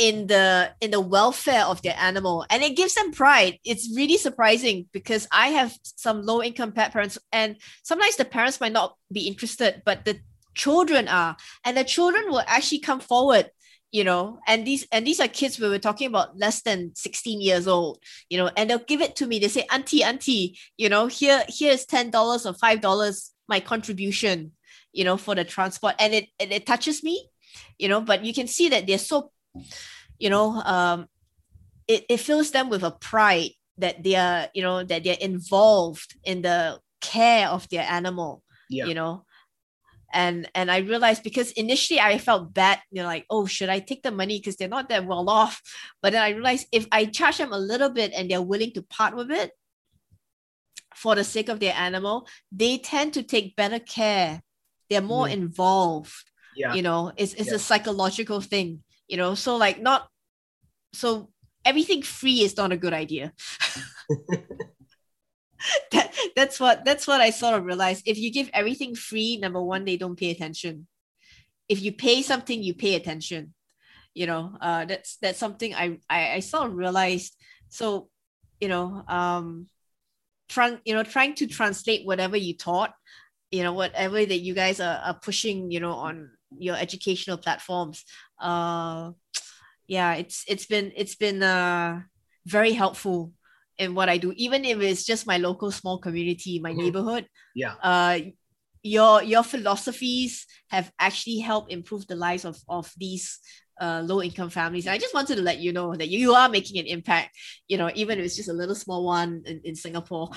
in 0.00 0.26
the 0.28 0.72
in 0.80 0.90
the 0.90 1.00
welfare 1.00 1.64
of 1.66 1.82
their 1.82 1.94
animal. 1.98 2.46
And 2.48 2.62
it 2.62 2.74
gives 2.74 2.94
them 2.94 3.12
pride. 3.12 3.58
It's 3.64 3.94
really 3.94 4.16
surprising 4.16 4.88
because 4.92 5.28
i 5.30 5.48
have 5.48 5.76
some 5.84 6.24
low 6.24 6.42
income 6.42 6.72
pet 6.72 6.92
parents 6.92 7.18
and 7.32 7.56
sometimes 7.82 8.16
the 8.16 8.24
parents 8.24 8.60
might 8.60 8.72
not 8.72 8.96
be 9.12 9.28
interested 9.28 9.82
but 9.84 10.06
the 10.06 10.18
children 10.54 11.06
are. 11.06 11.36
And 11.64 11.76
the 11.76 11.84
children 11.84 12.24
will 12.28 12.42
actually 12.46 12.80
come 12.80 13.00
forward 13.00 13.50
you 13.92 14.04
know 14.04 14.38
and 14.46 14.66
these 14.66 14.86
and 14.90 15.06
these 15.06 15.20
are 15.20 15.28
kids 15.28 15.60
we 15.60 15.68
were 15.68 15.78
talking 15.78 16.06
about 16.06 16.38
less 16.38 16.62
than 16.62 16.92
16 16.94 17.40
years 17.40 17.66
old 17.66 17.98
you 18.28 18.38
know 18.38 18.48
and 18.56 18.70
they'll 18.70 18.78
give 18.78 19.02
it 19.02 19.16
to 19.16 19.26
me. 19.26 19.38
They 19.38 19.48
say 19.48 19.66
auntie 19.70 20.02
auntie 20.02 20.58
you 20.78 20.88
know 20.88 21.08
here 21.08 21.44
here's 21.48 21.84
$10 21.84 22.10
or 22.14 22.54
$5 22.54 23.30
my 23.48 23.60
contribution 23.60 24.52
you 24.94 25.04
know 25.04 25.18
for 25.18 25.34
the 25.34 25.44
transport. 25.44 25.94
And 25.98 26.14
it, 26.14 26.28
it, 26.38 26.52
it 26.52 26.66
touches 26.66 27.02
me 27.02 27.28
you 27.78 27.88
know 27.88 28.00
but 28.00 28.24
you 28.24 28.32
can 28.32 28.46
see 28.46 28.70
that 28.70 28.86
they're 28.86 28.96
so 28.96 29.30
you 30.18 30.30
know 30.30 30.60
um 30.62 31.06
it, 31.88 32.04
it 32.08 32.18
fills 32.18 32.50
them 32.52 32.68
with 32.68 32.84
a 32.84 32.90
pride 32.90 33.50
that 33.78 34.02
they 34.04 34.14
are 34.14 34.48
you 34.54 34.62
know 34.62 34.84
that 34.84 35.04
they're 35.04 35.16
involved 35.20 36.14
in 36.24 36.42
the 36.42 36.78
care 37.00 37.48
of 37.48 37.68
their 37.70 37.82
animal 37.82 38.42
yeah. 38.68 38.84
you 38.84 38.94
know 38.94 39.24
and 40.12 40.48
and 40.54 40.70
i 40.70 40.78
realized 40.78 41.22
because 41.22 41.50
initially 41.52 41.98
i 42.00 42.18
felt 42.18 42.52
bad 42.52 42.78
you 42.90 43.02
know 43.02 43.08
like 43.08 43.24
oh 43.30 43.46
should 43.46 43.68
i 43.68 43.78
take 43.78 44.02
the 44.02 44.10
money 44.10 44.38
because 44.38 44.56
they're 44.56 44.68
not 44.68 44.88
that 44.88 45.06
well 45.06 45.28
off 45.28 45.62
but 46.02 46.12
then 46.12 46.22
i 46.22 46.30
realized 46.30 46.66
if 46.72 46.86
i 46.92 47.04
charge 47.04 47.38
them 47.38 47.52
a 47.52 47.58
little 47.58 47.90
bit 47.90 48.12
and 48.14 48.30
they're 48.30 48.42
willing 48.42 48.72
to 48.72 48.82
part 48.82 49.16
with 49.16 49.30
it 49.30 49.52
for 50.94 51.14
the 51.14 51.24
sake 51.24 51.48
of 51.48 51.60
their 51.60 51.74
animal 51.74 52.26
they 52.52 52.76
tend 52.76 53.14
to 53.14 53.22
take 53.22 53.56
better 53.56 53.78
care 53.78 54.42
they're 54.88 55.00
more 55.00 55.26
mm. 55.26 55.32
involved 55.32 56.30
yeah. 56.56 56.74
you 56.74 56.82
know 56.82 57.12
it's, 57.16 57.34
it's 57.34 57.48
yeah. 57.48 57.54
a 57.54 57.58
psychological 57.58 58.40
thing 58.40 58.82
you 59.10 59.16
know 59.16 59.34
so 59.34 59.56
like 59.56 59.82
not 59.82 60.08
so 60.94 61.28
everything 61.64 62.02
free 62.02 62.40
is 62.42 62.56
not 62.56 62.72
a 62.72 62.76
good 62.76 62.94
idea. 62.94 63.32
That, 65.92 66.14
that's 66.34 66.58
what 66.58 66.86
that's 66.86 67.06
what 67.06 67.20
i 67.20 67.28
sort 67.28 67.52
of 67.52 67.66
realized. 67.66 68.04
If 68.06 68.16
you 68.16 68.32
give 68.32 68.48
everything 68.54 68.94
free 68.94 69.36
number 69.36 69.60
one 69.60 69.84
they 69.84 69.98
don't 69.98 70.18
pay 70.18 70.30
attention. 70.30 70.86
If 71.68 71.82
you 71.82 71.92
pay 71.92 72.22
something 72.22 72.62
you 72.62 72.72
pay 72.72 72.94
attention. 72.94 73.52
You 74.14 74.26
know 74.26 74.56
uh 74.58 74.86
that's 74.86 75.18
that's 75.20 75.38
something 75.38 75.74
i 75.74 75.98
i, 76.08 76.36
I 76.36 76.40
sort 76.40 76.70
of 76.70 76.76
realized. 76.76 77.36
So 77.68 78.08
you 78.58 78.68
know 78.68 79.04
um 79.06 79.68
trying 80.48 80.80
you 80.86 80.94
know 80.94 81.02
trying 81.02 81.34
to 81.34 81.46
translate 81.46 82.06
whatever 82.06 82.38
you 82.38 82.56
taught 82.56 82.94
you 83.50 83.62
know 83.62 83.74
whatever 83.74 84.24
that 84.24 84.40
you 84.40 84.54
guys 84.54 84.80
are, 84.80 84.98
are 85.04 85.18
pushing 85.20 85.70
you 85.70 85.80
know 85.80 85.92
on 85.92 86.30
your 86.58 86.76
educational 86.76 87.38
platforms 87.38 88.04
uh 88.40 89.10
yeah 89.86 90.14
it's 90.14 90.44
it's 90.48 90.66
been 90.66 90.92
it's 90.96 91.14
been 91.14 91.42
uh 91.42 92.00
very 92.46 92.72
helpful 92.72 93.32
in 93.78 93.94
what 93.94 94.08
i 94.08 94.16
do 94.18 94.32
even 94.36 94.64
if 94.64 94.80
it's 94.80 95.04
just 95.04 95.26
my 95.26 95.38
local 95.38 95.70
small 95.70 95.98
community 95.98 96.58
my 96.58 96.70
mm-hmm. 96.70 96.80
neighborhood 96.80 97.26
yeah 97.54 97.74
uh 97.82 98.18
your 98.82 99.22
your 99.22 99.42
philosophies 99.42 100.46
have 100.68 100.90
actually 100.98 101.38
helped 101.38 101.72
improve 101.72 102.06
the 102.06 102.16
lives 102.16 102.44
of 102.44 102.58
of 102.68 102.92
these 102.96 103.40
uh, 103.80 104.02
low 104.04 104.22
income 104.22 104.50
families. 104.50 104.86
And 104.86 104.92
I 104.92 104.98
just 104.98 105.14
wanted 105.14 105.36
to 105.36 105.42
let 105.42 105.58
you 105.58 105.72
know 105.72 105.94
that 105.94 106.08
you 106.08 106.34
are 106.34 106.48
making 106.48 106.78
an 106.78 106.86
impact, 106.86 107.36
you 107.66 107.78
know, 107.78 107.90
even 107.94 108.18
if 108.18 108.24
it's 108.24 108.36
just 108.36 108.50
a 108.50 108.52
little 108.52 108.74
small 108.74 109.04
one 109.04 109.42
in, 109.46 109.60
in 109.64 109.74
Singapore. 109.74 110.30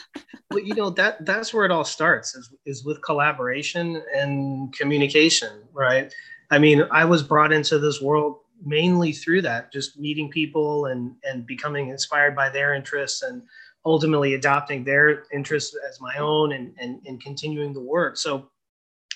well, 0.50 0.60
you 0.62 0.74
know, 0.74 0.90
that 0.90 1.24
that's 1.24 1.54
where 1.54 1.64
it 1.64 1.70
all 1.70 1.84
starts 1.84 2.34
is, 2.34 2.54
is 2.66 2.84
with 2.84 3.02
collaboration 3.02 4.02
and 4.14 4.72
communication, 4.74 5.62
right? 5.72 6.12
I 6.50 6.58
mean, 6.58 6.84
I 6.90 7.04
was 7.04 7.22
brought 7.22 7.52
into 7.52 7.78
this 7.78 8.02
world 8.02 8.40
mainly 8.62 9.12
through 9.12 9.42
that, 9.42 9.72
just 9.72 9.98
meeting 9.98 10.28
people 10.28 10.86
and 10.86 11.14
and 11.24 11.46
becoming 11.46 11.88
inspired 11.88 12.36
by 12.36 12.50
their 12.50 12.74
interests 12.74 13.22
and 13.22 13.42
ultimately 13.84 14.34
adopting 14.34 14.84
their 14.84 15.24
interests 15.32 15.76
as 15.88 16.00
my 16.00 16.16
own 16.18 16.52
and 16.52 16.74
and, 16.78 17.00
and 17.06 17.22
continuing 17.22 17.72
the 17.72 17.80
work. 17.80 18.16
So, 18.16 18.50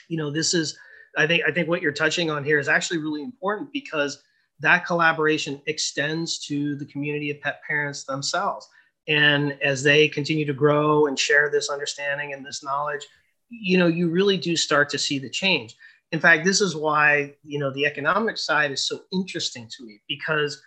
you 0.08 0.16
know, 0.16 0.30
this 0.30 0.54
is 0.54 0.78
I 1.16 1.26
think 1.26 1.44
I 1.46 1.52
think 1.52 1.68
what 1.68 1.82
you're 1.82 1.92
touching 1.92 2.30
on 2.30 2.44
here 2.44 2.58
is 2.58 2.68
actually 2.68 2.98
really 2.98 3.22
important 3.22 3.72
because 3.72 4.22
that 4.60 4.86
collaboration 4.86 5.60
extends 5.66 6.38
to 6.46 6.76
the 6.76 6.86
community 6.86 7.30
of 7.30 7.40
pet 7.40 7.60
parents 7.66 8.04
themselves. 8.04 8.68
And 9.06 9.58
as 9.62 9.82
they 9.82 10.08
continue 10.08 10.46
to 10.46 10.54
grow 10.54 11.06
and 11.06 11.18
share 11.18 11.50
this 11.50 11.68
understanding 11.68 12.32
and 12.32 12.44
this 12.44 12.64
knowledge, 12.64 13.06
you 13.50 13.76
know, 13.76 13.86
you 13.86 14.08
really 14.08 14.38
do 14.38 14.56
start 14.56 14.88
to 14.90 14.98
see 14.98 15.18
the 15.18 15.28
change. 15.28 15.76
In 16.12 16.20
fact, 16.20 16.44
this 16.44 16.60
is 16.60 16.76
why, 16.76 17.34
you 17.42 17.58
know, 17.58 17.72
the 17.72 17.84
economic 17.84 18.38
side 18.38 18.70
is 18.70 18.86
so 18.86 19.00
interesting 19.12 19.68
to 19.76 19.84
me 19.84 20.00
because 20.08 20.62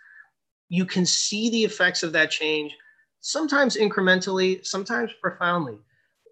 you 0.70 0.86
can 0.86 1.06
see 1.06 1.50
the 1.50 1.64
effects 1.64 2.04
of 2.04 2.12
that 2.12 2.30
change 2.30 2.74
sometimes 3.22 3.78
incrementally, 3.78 4.66
sometimes 4.66 5.12
profoundly. 5.22 5.78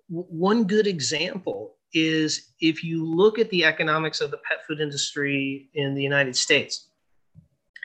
W- 0.09 0.27
one 0.29 0.65
good 0.65 0.87
example 0.87 1.75
is 1.93 2.53
if 2.59 2.83
you 2.83 3.05
look 3.05 3.39
at 3.39 3.49
the 3.49 3.63
economics 3.63 4.21
of 4.21 4.31
the 4.31 4.37
pet 4.37 4.59
food 4.67 4.81
industry 4.81 5.69
in 5.73 5.93
the 5.93 6.03
United 6.03 6.35
States, 6.35 6.89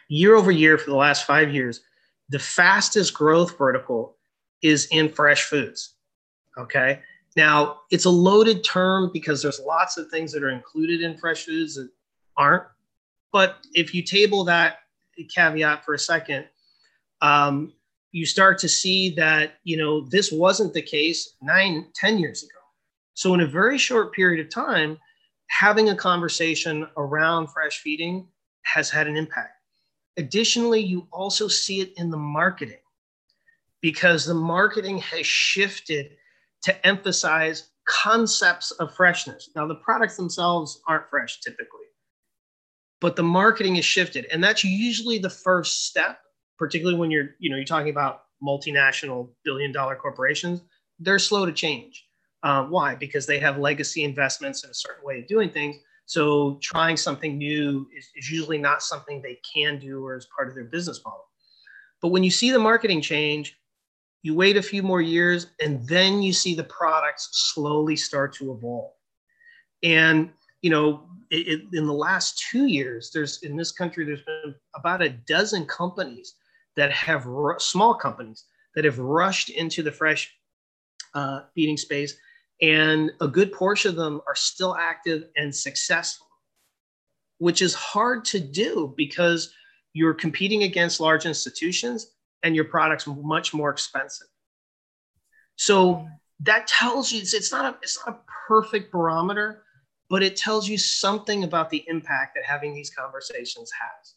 year 0.08 0.34
over 0.34 0.50
year 0.50 0.76
for 0.76 0.90
the 0.90 0.96
last 0.96 1.24
five 1.24 1.54
years, 1.54 1.80
the 2.28 2.38
fastest 2.38 3.14
growth 3.14 3.56
vertical 3.56 4.16
is 4.62 4.86
in 4.90 5.08
fresh 5.08 5.44
foods. 5.44 5.94
Okay. 6.58 7.00
Now, 7.36 7.80
it's 7.90 8.04
a 8.04 8.10
loaded 8.10 8.64
term 8.64 9.10
because 9.12 9.40
there's 9.42 9.60
lots 9.60 9.96
of 9.96 10.08
things 10.08 10.32
that 10.32 10.42
are 10.42 10.50
included 10.50 11.00
in 11.00 11.16
fresh 11.16 11.44
foods 11.44 11.76
that 11.76 11.88
aren't. 12.36 12.64
But 13.32 13.58
if 13.72 13.94
you 13.94 14.02
table 14.02 14.44
that 14.44 14.78
caveat 15.32 15.84
for 15.84 15.94
a 15.94 15.98
second, 15.98 16.46
um, 17.22 17.72
you 18.12 18.26
start 18.26 18.58
to 18.58 18.68
see 18.68 19.14
that 19.14 19.54
you 19.64 19.76
know 19.76 20.06
this 20.08 20.32
wasn't 20.32 20.74
the 20.74 20.82
case 20.82 21.36
nine, 21.42 21.86
ten 21.94 22.18
years 22.18 22.42
ago. 22.42 22.60
So 23.14 23.34
in 23.34 23.40
a 23.40 23.46
very 23.46 23.78
short 23.78 24.12
period 24.12 24.44
of 24.44 24.52
time, 24.52 24.98
having 25.48 25.90
a 25.90 25.96
conversation 25.96 26.86
around 26.96 27.48
fresh 27.48 27.80
feeding 27.80 28.26
has 28.62 28.90
had 28.90 29.06
an 29.06 29.16
impact. 29.16 29.56
Additionally, 30.16 30.80
you 30.80 31.06
also 31.12 31.48
see 31.48 31.80
it 31.80 31.92
in 31.96 32.10
the 32.10 32.16
marketing 32.16 32.80
because 33.80 34.24
the 34.24 34.34
marketing 34.34 34.98
has 34.98 35.26
shifted 35.26 36.12
to 36.62 36.86
emphasize 36.86 37.70
concepts 37.86 38.70
of 38.72 38.94
freshness. 38.94 39.50
Now, 39.56 39.66
the 39.66 39.76
products 39.76 40.16
themselves 40.16 40.80
aren't 40.86 41.08
fresh 41.08 41.40
typically, 41.40 41.88
but 43.00 43.16
the 43.16 43.22
marketing 43.22 43.76
is 43.76 43.84
shifted. 43.84 44.26
And 44.30 44.42
that's 44.42 44.62
usually 44.62 45.18
the 45.18 45.30
first 45.30 45.86
step, 45.86 46.20
particularly 46.60 46.98
when 46.98 47.10
you're, 47.10 47.30
you 47.38 47.48
know, 47.48 47.56
you're 47.56 47.64
talking 47.64 47.88
about 47.88 48.24
multinational 48.46 49.30
billion 49.44 49.72
dollar 49.72 49.96
corporations, 49.96 50.60
they're 50.98 51.18
slow 51.18 51.46
to 51.46 51.52
change. 51.52 52.06
Uh, 52.42 52.64
why? 52.66 52.94
Because 52.94 53.26
they 53.26 53.38
have 53.38 53.58
legacy 53.58 54.04
investments 54.04 54.62
in 54.62 54.70
a 54.70 54.74
certain 54.74 55.02
way 55.02 55.20
of 55.20 55.26
doing 55.26 55.48
things. 55.48 55.76
So 56.04 56.58
trying 56.62 56.98
something 56.98 57.38
new 57.38 57.88
is, 57.96 58.08
is 58.14 58.30
usually 58.30 58.58
not 58.58 58.82
something 58.82 59.22
they 59.22 59.38
can 59.54 59.78
do 59.78 60.04
or 60.04 60.16
as 60.16 60.26
part 60.36 60.48
of 60.48 60.54
their 60.54 60.64
business 60.64 61.00
model. 61.02 61.24
But 62.02 62.08
when 62.08 62.22
you 62.22 62.30
see 62.30 62.50
the 62.50 62.58
marketing 62.58 63.00
change, 63.00 63.58
you 64.22 64.34
wait 64.34 64.58
a 64.58 64.62
few 64.62 64.82
more 64.82 65.00
years 65.00 65.46
and 65.62 65.86
then 65.88 66.20
you 66.20 66.34
see 66.34 66.54
the 66.54 66.64
products 66.64 67.30
slowly 67.32 67.96
start 67.96 68.34
to 68.34 68.52
evolve 68.52 68.92
and 69.82 70.30
you 70.60 70.70
know 70.70 71.04
it, 71.30 71.48
it, 71.48 71.60
in 71.72 71.86
the 71.86 71.92
last 71.92 72.44
two 72.50 72.66
years 72.66 73.10
there's 73.14 73.42
in 73.42 73.56
this 73.56 73.72
country 73.72 74.04
there's 74.04 74.22
been 74.22 74.54
about 74.74 75.00
a 75.00 75.08
dozen 75.08 75.64
companies 75.64 76.34
that 76.80 76.90
have 76.92 77.26
small 77.58 77.94
companies 77.94 78.44
that 78.74 78.84
have 78.84 78.98
rushed 78.98 79.50
into 79.50 79.82
the 79.82 79.92
fresh 79.92 80.34
uh, 81.14 81.42
feeding 81.54 81.76
space 81.76 82.16
and 82.62 83.10
a 83.20 83.28
good 83.28 83.52
portion 83.52 83.90
of 83.90 83.96
them 83.96 84.20
are 84.26 84.34
still 84.34 84.76
active 84.76 85.24
and 85.36 85.54
successful 85.54 86.26
which 87.40 87.62
is 87.62 87.74
hard 87.74 88.24
to 88.26 88.38
do 88.38 88.94
because 88.98 89.52
you're 89.94 90.14
competing 90.14 90.62
against 90.62 91.00
large 91.00 91.24
institutions 91.24 92.12
and 92.42 92.54
your 92.54 92.66
product's 92.66 93.06
much 93.06 93.52
more 93.54 93.70
expensive. 93.70 94.28
So 95.56 96.06
that 96.40 96.66
tells 96.66 97.10
you 97.10 97.20
it's, 97.20 97.32
it's 97.32 97.50
not 97.50 97.64
a, 97.64 97.78
it's 97.82 97.98
not 98.06 98.14
a 98.14 98.20
perfect 98.46 98.92
barometer, 98.92 99.62
but 100.10 100.22
it 100.22 100.36
tells 100.36 100.68
you 100.68 100.76
something 100.76 101.42
about 101.42 101.70
the 101.70 101.82
impact 101.88 102.34
that 102.34 102.44
having 102.44 102.74
these 102.74 102.90
conversations 102.90 103.70
has. 103.72 104.14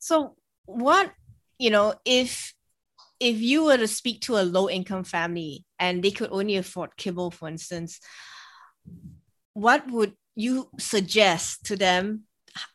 So 0.00 0.34
what, 0.70 1.12
you 1.58 1.70
know, 1.70 1.94
if 2.04 2.54
if 3.18 3.40
you 3.40 3.64
were 3.64 3.76
to 3.76 3.86
speak 3.86 4.22
to 4.22 4.36
a 4.36 4.42
low 4.42 4.68
income 4.68 5.04
family 5.04 5.64
and 5.78 6.02
they 6.02 6.10
could 6.10 6.30
only 6.32 6.56
afford 6.56 6.96
kibble, 6.96 7.30
for 7.30 7.48
instance, 7.48 8.00
what 9.52 9.90
would 9.90 10.14
you 10.36 10.70
suggest 10.78 11.66
to 11.66 11.76
them 11.76 12.22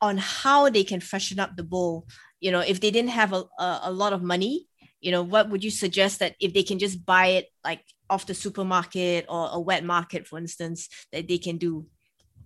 on 0.01 0.17
how 0.17 0.69
they 0.69 0.83
can 0.83 0.99
freshen 0.99 1.39
up 1.39 1.55
the 1.55 1.63
bowl? 1.63 2.07
You 2.39 2.51
know 2.51 2.59
if 2.59 2.79
they 2.79 2.91
didn't 2.91 3.11
have 3.11 3.33
a, 3.33 3.43
a, 3.57 3.79
a 3.83 3.91
lot 3.91 4.13
of 4.13 4.21
money 4.21 4.67
you 5.05 5.11
know 5.11 5.21
what 5.21 5.49
would 5.49 5.63
you 5.63 5.69
suggest 5.69 6.19
that 6.19 6.35
if 6.39 6.53
they 6.53 6.63
can 6.63 6.79
just 6.79 7.05
buy 7.05 7.27
it 7.27 7.45
like 7.63 7.83
off 8.09 8.25
the 8.25 8.33
supermarket 8.33 9.25
or 9.29 9.49
a 9.51 9.59
wet 9.59 9.83
market 9.83 10.27
for 10.27 10.39
instance 10.39 10.89
that 11.11 11.27
they 11.27 11.37
can 11.37 11.57
do 11.57 11.85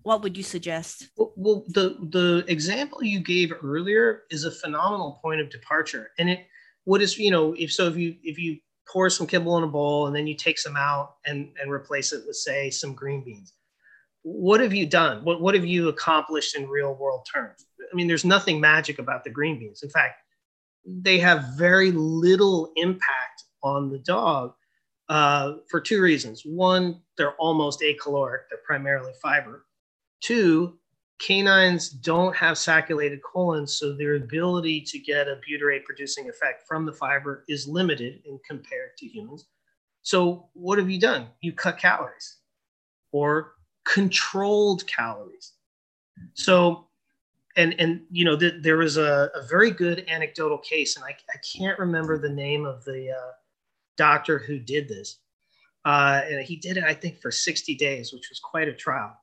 what 0.02 0.22
would 0.22 0.36
you 0.36 0.42
suggest 0.42 1.10
well, 1.16 1.64
the 1.68 1.96
the 2.10 2.44
example 2.48 3.02
you 3.02 3.20
gave 3.20 3.52
earlier 3.62 4.22
is 4.30 4.44
a 4.44 4.50
phenomenal 4.50 5.18
point 5.22 5.40
of 5.40 5.50
departure 5.50 6.10
and 6.18 6.30
it 6.30 6.46
what 6.84 7.02
is 7.02 7.18
you 7.18 7.30
know 7.30 7.54
if 7.58 7.72
so 7.72 7.86
if 7.86 7.96
you 7.96 8.16
if 8.22 8.38
you 8.38 8.58
pour 8.88 9.08
some 9.08 9.26
kibble 9.26 9.56
in 9.58 9.64
a 9.64 9.68
bowl 9.68 10.06
and 10.06 10.16
then 10.16 10.26
you 10.26 10.34
take 10.34 10.58
some 10.58 10.76
out 10.76 11.16
and 11.26 11.50
and 11.60 11.70
replace 11.70 12.12
it 12.12 12.22
with 12.26 12.36
say 12.36 12.70
some 12.70 12.94
green 12.94 13.22
beans 13.24 13.54
what 14.22 14.60
have 14.60 14.74
you 14.74 14.86
done? 14.86 15.24
What, 15.24 15.40
what 15.40 15.54
have 15.54 15.64
you 15.64 15.88
accomplished 15.88 16.56
in 16.56 16.68
real 16.68 16.94
world 16.94 17.26
terms? 17.32 17.66
I 17.80 17.94
mean, 17.94 18.06
there's 18.06 18.24
nothing 18.24 18.60
magic 18.60 18.98
about 18.98 19.24
the 19.24 19.30
green 19.30 19.58
beans. 19.58 19.82
In 19.82 19.90
fact, 19.90 20.20
they 20.84 21.18
have 21.18 21.56
very 21.56 21.90
little 21.92 22.72
impact 22.76 23.44
on 23.62 23.90
the 23.90 23.98
dog 23.98 24.54
uh, 25.08 25.54
for 25.68 25.80
two 25.80 26.00
reasons. 26.00 26.42
One, 26.44 27.00
they're 27.16 27.34
almost 27.34 27.80
acaloric, 27.80 28.40
they're 28.48 28.60
primarily 28.64 29.12
fiber. 29.22 29.66
Two, 30.20 30.78
canines 31.18 31.90
don't 31.90 32.34
have 32.34 32.58
sacculated 32.58 33.22
colons, 33.22 33.76
so 33.76 33.92
their 33.92 34.16
ability 34.16 34.80
to 34.80 34.98
get 34.98 35.28
a 35.28 35.40
butyrate 35.48 35.84
producing 35.84 36.28
effect 36.28 36.66
from 36.66 36.86
the 36.86 36.92
fiber 36.92 37.44
is 37.48 37.68
limited 37.68 38.22
in 38.24 38.38
compared 38.46 38.96
to 38.98 39.06
humans. 39.06 39.46
So, 40.02 40.48
what 40.54 40.78
have 40.78 40.90
you 40.90 40.98
done? 40.98 41.28
You 41.40 41.52
cut 41.52 41.78
calories 41.78 42.38
or 43.12 43.54
controlled 43.84 44.86
calories. 44.86 45.52
So, 46.34 46.88
and 47.56 47.74
and 47.78 48.02
you 48.10 48.24
know, 48.24 48.36
th- 48.38 48.62
there 48.62 48.76
was 48.76 48.96
a, 48.96 49.30
a, 49.34 49.42
very 49.42 49.70
good 49.70 50.04
anecdotal 50.08 50.58
case, 50.58 50.96
and 50.96 51.04
I, 51.04 51.10
I 51.10 51.38
can't 51.38 51.78
remember 51.78 52.18
the 52.18 52.30
name 52.30 52.64
of 52.64 52.84
the 52.84 53.10
uh, 53.10 53.32
doctor 53.96 54.38
who 54.38 54.58
did 54.58 54.88
this. 54.88 55.18
Uh, 55.84 56.20
and 56.24 56.44
he 56.44 56.56
did 56.56 56.76
it, 56.76 56.84
I 56.84 56.92
think, 56.92 57.20
for 57.20 57.30
60 57.30 57.74
days, 57.76 58.12
which 58.12 58.28
was 58.28 58.38
quite 58.38 58.68
a 58.68 58.74
trial. 58.74 59.16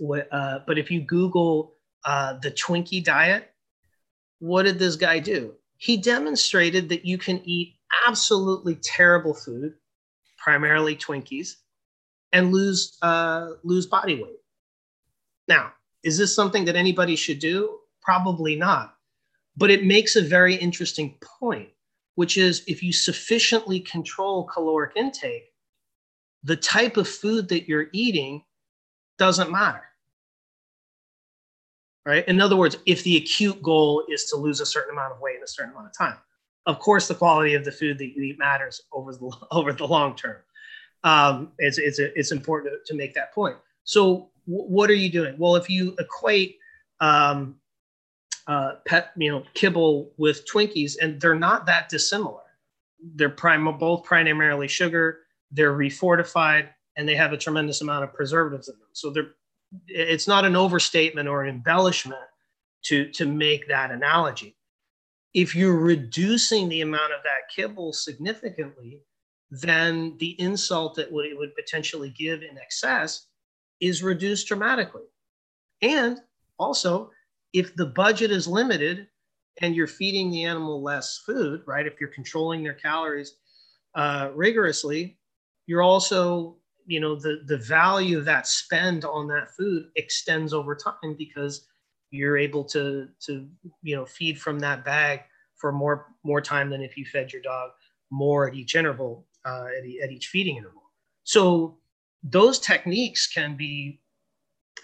Uh, 0.00 0.60
but 0.66 0.78
if 0.78 0.90
you 0.90 1.00
Google 1.00 1.74
uh, 2.04 2.34
the 2.42 2.50
Twinkie 2.50 3.02
diet, 3.02 3.50
what 4.38 4.64
did 4.64 4.78
this 4.78 4.96
guy 4.96 5.18
do? 5.18 5.54
He 5.76 5.96
demonstrated 5.96 6.88
that 6.88 7.04
you 7.04 7.18
can 7.18 7.40
eat 7.44 7.76
absolutely 8.06 8.76
terrible 8.76 9.34
food, 9.34 9.74
primarily 10.38 10.96
Twinkies, 10.96 11.56
and 12.32 12.52
lose 12.52 12.96
uh, 13.02 13.50
lose 13.62 13.86
body 13.86 14.22
weight. 14.22 14.40
Now, 15.48 15.72
is 16.02 16.18
this 16.18 16.34
something 16.34 16.64
that 16.64 16.76
anybody 16.76 17.16
should 17.16 17.38
do? 17.38 17.78
Probably 18.00 18.56
not. 18.56 18.94
But 19.56 19.70
it 19.70 19.84
makes 19.84 20.16
a 20.16 20.22
very 20.22 20.54
interesting 20.54 21.16
point, 21.20 21.68
which 22.14 22.36
is 22.36 22.64
if 22.66 22.82
you 22.82 22.92
sufficiently 22.92 23.80
control 23.80 24.44
caloric 24.44 24.96
intake, 24.96 25.52
the 26.42 26.56
type 26.56 26.96
of 26.96 27.06
food 27.06 27.48
that 27.48 27.68
you're 27.68 27.88
eating 27.92 28.42
doesn't 29.22 29.52
matter. 29.52 29.84
Right? 32.04 32.26
In 32.26 32.40
other 32.40 32.56
words, 32.56 32.76
if 32.86 33.04
the 33.04 33.16
acute 33.16 33.62
goal 33.62 34.04
is 34.08 34.24
to 34.24 34.36
lose 34.36 34.60
a 34.60 34.66
certain 34.66 34.94
amount 34.94 35.12
of 35.12 35.20
weight 35.20 35.36
in 35.36 35.44
a 35.44 35.46
certain 35.46 35.70
amount 35.70 35.86
of 35.86 35.96
time, 35.96 36.18
of 36.66 36.80
course, 36.80 37.06
the 37.06 37.14
quality 37.14 37.54
of 37.54 37.64
the 37.64 37.70
food 37.70 37.98
that 37.98 38.16
you 38.16 38.22
eat 38.22 38.38
matters 38.40 38.82
over 38.92 39.12
the, 39.12 39.30
over 39.52 39.72
the 39.72 39.86
long 39.86 40.16
term. 40.16 40.38
Um, 41.04 41.52
it's, 41.58 41.78
it's, 41.78 42.00
it's 42.00 42.32
important 42.32 42.74
to, 42.84 42.92
to 42.92 42.98
make 42.98 43.14
that 43.14 43.32
point. 43.32 43.56
So 43.84 44.30
w- 44.48 44.66
what 44.68 44.90
are 44.90 44.94
you 44.94 45.08
doing? 45.08 45.36
Well, 45.38 45.54
if 45.54 45.70
you 45.70 45.94
equate 46.00 46.58
um, 46.98 47.54
uh, 48.48 48.72
pet, 48.84 49.12
you 49.16 49.30
know, 49.30 49.44
kibble 49.54 50.10
with 50.16 50.44
Twinkies, 50.52 50.96
and 51.00 51.20
they're 51.20 51.36
not 51.36 51.66
that 51.66 51.88
dissimilar. 51.88 52.42
They're 53.14 53.30
prim- 53.30 53.78
both 53.78 54.02
primarily 54.02 54.66
sugar. 54.66 55.20
They're 55.52 55.74
refortified, 55.74 56.70
and 56.96 57.08
they 57.08 57.16
have 57.16 57.32
a 57.32 57.38
tremendous 57.38 57.80
amount 57.80 58.04
of 58.04 58.14
preservatives 58.14 58.68
in 58.68 58.78
them. 58.78 58.88
So 58.92 59.10
they're, 59.10 59.30
it's 59.86 60.28
not 60.28 60.44
an 60.44 60.56
overstatement 60.56 61.28
or 61.28 61.42
an 61.42 61.48
embellishment 61.48 62.20
to 62.84 63.10
to 63.12 63.26
make 63.26 63.68
that 63.68 63.90
analogy. 63.90 64.56
If 65.34 65.56
you're 65.56 65.78
reducing 65.78 66.68
the 66.68 66.82
amount 66.82 67.12
of 67.12 67.22
that 67.24 67.48
kibble 67.54 67.92
significantly, 67.92 69.00
then 69.50 70.16
the 70.18 70.38
insult 70.40 70.96
that 70.96 71.08
it 71.08 71.38
would 71.38 71.54
potentially 71.54 72.10
give 72.10 72.42
in 72.42 72.58
excess 72.58 73.28
is 73.80 74.02
reduced 74.02 74.46
dramatically. 74.48 75.04
And 75.80 76.20
also, 76.58 77.10
if 77.52 77.74
the 77.74 77.86
budget 77.86 78.30
is 78.30 78.46
limited 78.46 79.08
and 79.60 79.74
you're 79.74 79.86
feeding 79.86 80.30
the 80.30 80.44
animal 80.44 80.82
less 80.82 81.18
food, 81.18 81.62
right? 81.66 81.86
If 81.86 82.00
you're 82.00 82.08
controlling 82.10 82.62
their 82.62 82.74
calories 82.74 83.36
uh, 83.94 84.30
rigorously, 84.34 85.18
you're 85.66 85.82
also, 85.82 86.56
you 86.86 87.00
know, 87.00 87.14
the 87.14 87.42
the 87.46 87.58
value 87.58 88.20
that 88.22 88.46
spend 88.46 89.04
on 89.04 89.28
that 89.28 89.50
food 89.56 89.86
extends 89.96 90.52
over 90.52 90.74
time 90.74 91.14
because 91.16 91.66
you're 92.10 92.36
able 92.36 92.64
to 92.64 93.08
to 93.26 93.48
you 93.82 93.96
know 93.96 94.04
feed 94.04 94.40
from 94.40 94.58
that 94.60 94.84
bag 94.84 95.20
for 95.56 95.72
more 95.72 96.06
more 96.24 96.40
time 96.40 96.70
than 96.70 96.82
if 96.82 96.96
you 96.96 97.04
fed 97.04 97.32
your 97.32 97.42
dog 97.42 97.70
more 98.10 98.48
at 98.48 98.54
each 98.54 98.74
interval 98.74 99.26
uh, 99.44 99.66
at, 99.76 100.04
at 100.04 100.12
each 100.12 100.28
feeding 100.28 100.56
interval. 100.56 100.82
So 101.24 101.78
those 102.22 102.58
techniques 102.58 103.26
can 103.26 103.56
be 103.56 104.00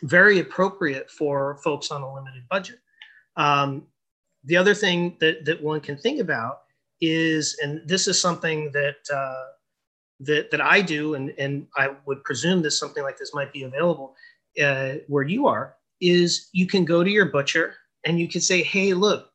very 0.03 0.41
appropriate 0.41 1.11
for 1.11 1.59
folks 1.63 1.91
on 1.91 2.03
a 2.03 2.15
limited 2.15 2.45
budget. 2.49 2.79
Um, 3.37 3.87
the 4.45 4.57
other 4.57 4.75
thing 4.75 5.17
that, 5.21 5.45
that 5.45 5.63
one 5.63 5.81
can 5.81 5.97
think 5.97 6.21
about 6.21 6.61
is, 7.01 7.57
and 7.63 7.87
this 7.89 8.09
is 8.09 8.21
something 8.21 8.71
that 8.73 8.97
uh, 9.13 9.45
that, 10.20 10.50
that 10.50 10.61
I 10.61 10.81
do, 10.81 11.14
and, 11.14 11.31
and 11.38 11.66
I 11.76 11.90
would 12.07 12.24
presume 12.24 12.62
that 12.62 12.72
something 12.72 13.02
like 13.02 13.18
this 13.18 13.35
might 13.35 13.52
be 13.52 13.62
available 13.62 14.14
uh, 14.62 14.94
where 15.07 15.22
you 15.22 15.46
are, 15.46 15.74
is 16.00 16.48
you 16.52 16.66
can 16.66 16.85
go 16.85 17.02
to 17.02 17.11
your 17.11 17.26
butcher 17.26 17.74
and 18.04 18.18
you 18.18 18.28
can 18.28 18.40
say, 18.40 18.62
hey, 18.62 18.94
look, 18.94 19.31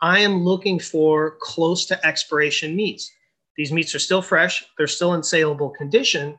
I 0.00 0.20
am 0.20 0.44
looking 0.44 0.78
for 0.78 1.36
close 1.40 1.86
to 1.86 2.06
expiration 2.06 2.76
meats. 2.76 3.10
These 3.56 3.72
meats 3.72 3.94
are 3.94 4.00
still 4.00 4.22
fresh, 4.22 4.64
they're 4.76 4.86
still 4.86 5.14
in 5.14 5.22
saleable 5.22 5.70
condition, 5.70 6.38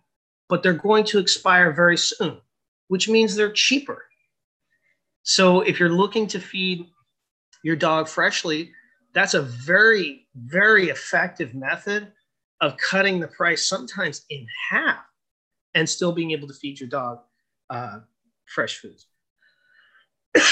but 0.49 0.61
they're 0.61 0.73
going 0.73 1.05
to 1.05 1.19
expire 1.19 1.71
very 1.71 1.97
soon 1.97 2.41
which 2.87 3.09
means 3.09 3.35
they're 3.35 3.51
cheaper. 3.51 4.05
So 5.23 5.61
if 5.61 5.79
you're 5.79 5.89
looking 5.89 6.27
to 6.27 6.39
feed 6.39 6.87
your 7.63 7.75
dog 7.75 8.07
freshly, 8.07 8.71
that's 9.13 9.33
a 9.33 9.41
very, 9.41 10.27
very 10.35 10.89
effective 10.89 11.55
method 11.55 12.11
of 12.61 12.77
cutting 12.77 13.19
the 13.19 13.27
price 13.27 13.67
sometimes 13.67 14.23
in 14.29 14.47
half 14.69 15.03
and 15.73 15.87
still 15.87 16.11
being 16.11 16.31
able 16.31 16.47
to 16.47 16.53
feed 16.53 16.79
your 16.79 16.89
dog 16.89 17.19
uh, 17.69 17.99
fresh 18.45 18.77
foods. 18.77 19.07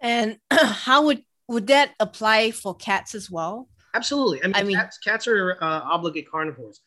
and 0.00 0.38
how 0.50 1.04
would 1.06 1.22
would 1.48 1.66
that 1.66 1.90
apply 2.00 2.50
for 2.50 2.74
cats 2.74 3.14
as 3.14 3.30
well? 3.30 3.68
Absolutely. 3.94 4.42
I 4.42 4.46
mean, 4.46 4.56
I 4.56 4.62
mean 4.62 4.76
cats, 4.76 4.98
cats 4.98 5.28
are 5.28 5.58
uh, 5.60 5.80
obligate 5.84 6.30
carnivores 6.30 6.80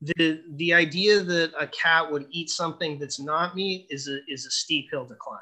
the 0.00 0.42
the 0.54 0.72
idea 0.72 1.20
that 1.20 1.52
a 1.58 1.66
cat 1.66 2.10
would 2.10 2.26
eat 2.30 2.50
something 2.50 2.98
that's 2.98 3.18
not 3.18 3.56
meat 3.56 3.86
is 3.90 4.08
a 4.08 4.20
is 4.28 4.46
a 4.46 4.50
steep 4.50 4.90
hill 4.90 5.06
to 5.06 5.14
climb. 5.14 5.40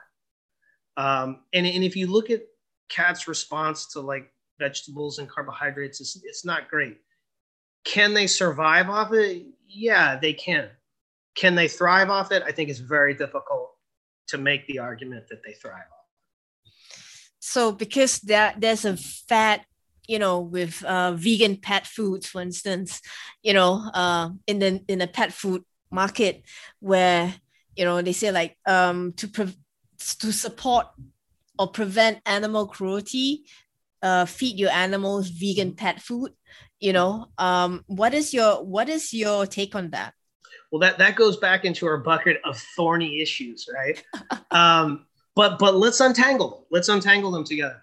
Um, 0.96 1.40
and 1.52 1.66
and 1.66 1.85
if 1.85 1.94
you 1.94 2.06
look 2.06 2.30
at 2.30 2.42
cats' 2.88 3.28
response 3.28 3.87
to 3.92 4.00
like 4.00 4.32
vegetables 4.59 5.19
and 5.19 5.29
carbohydrates, 5.29 6.01
it's 6.01 6.21
it's 6.25 6.45
not 6.45 6.69
great. 6.69 6.99
Can 7.85 8.14
they 8.14 8.27
survive 8.27 8.88
off 8.88 9.12
it? 9.12 9.47
Yeah, 9.69 10.19
they 10.19 10.33
can. 10.33 10.69
Can 11.37 11.55
they 11.55 11.69
thrive 11.69 12.11
off 12.11 12.33
it? 12.33 12.42
I 12.45 12.53
think 12.53 12.71
it's 12.71 12.79
very 12.79 13.14
difficult 13.14 13.71
to 14.29 14.38
make 14.38 14.66
the 14.66 14.79
argument 14.79 15.29
that 15.29 15.42
they 15.45 15.53
thrive 15.53 15.75
off. 15.75 16.71
So 17.38 17.73
because 17.73 18.19
that 18.21 18.61
there's 18.61 18.85
a 18.85 18.97
fat 18.97 19.64
you 20.09 20.19
know 20.19 20.40
with 20.40 20.85
uh, 20.85 21.12
vegan 21.12 21.57
pet 21.57 21.87
foods 21.87 22.27
for 22.27 22.40
instance 22.40 23.01
you 23.42 23.53
know 23.53 23.83
uh, 23.92 24.31
in 24.47 24.59
the 24.59 24.83
in 24.88 24.99
the 25.01 25.07
pet 25.07 25.33
food 25.33 25.62
market 25.90 26.42
where 26.81 27.35
you 27.77 27.85
know 27.85 28.03
they 28.03 28.12
say 28.12 28.31
like 28.31 28.57
um, 28.66 29.12
to 29.14 29.29
pre- 29.29 29.57
to 29.99 30.33
support 30.33 30.87
or 31.59 31.69
prevent 31.69 32.21
animal 32.27 32.66
cruelty 32.66 33.45
uh, 34.07 34.25
feed 34.25 34.59
your 34.59 34.71
animals 34.71 35.29
vegan 35.29 35.73
pet 35.75 36.01
food 36.01 36.33
you 36.81 36.92
know 36.92 37.27
um, 37.38 37.83
what 37.87 38.14
is 38.14 38.33
your 38.33 38.64
what 38.64 38.88
is 38.88 39.12
your 39.12 39.47
take 39.47 39.75
on 39.75 39.90
that 39.90 40.12
well 40.71 40.81
that 40.81 40.99
that 40.99 41.16
goes 41.16 41.37
back 41.37 41.64
into 41.64 41.87
our 41.87 41.99
bucket 41.99 42.40
of 42.45 42.57
thorny 42.77 43.21
issues 43.21 43.69
right 43.75 44.05
um, 44.51 45.07
but 45.35 45.59
but 45.59 45.75
let's 45.75 46.01
untangle 46.01 46.51
them 46.51 46.61
let's 46.71 46.88
untangle 46.88 47.31
them 47.31 47.45
together 47.45 47.83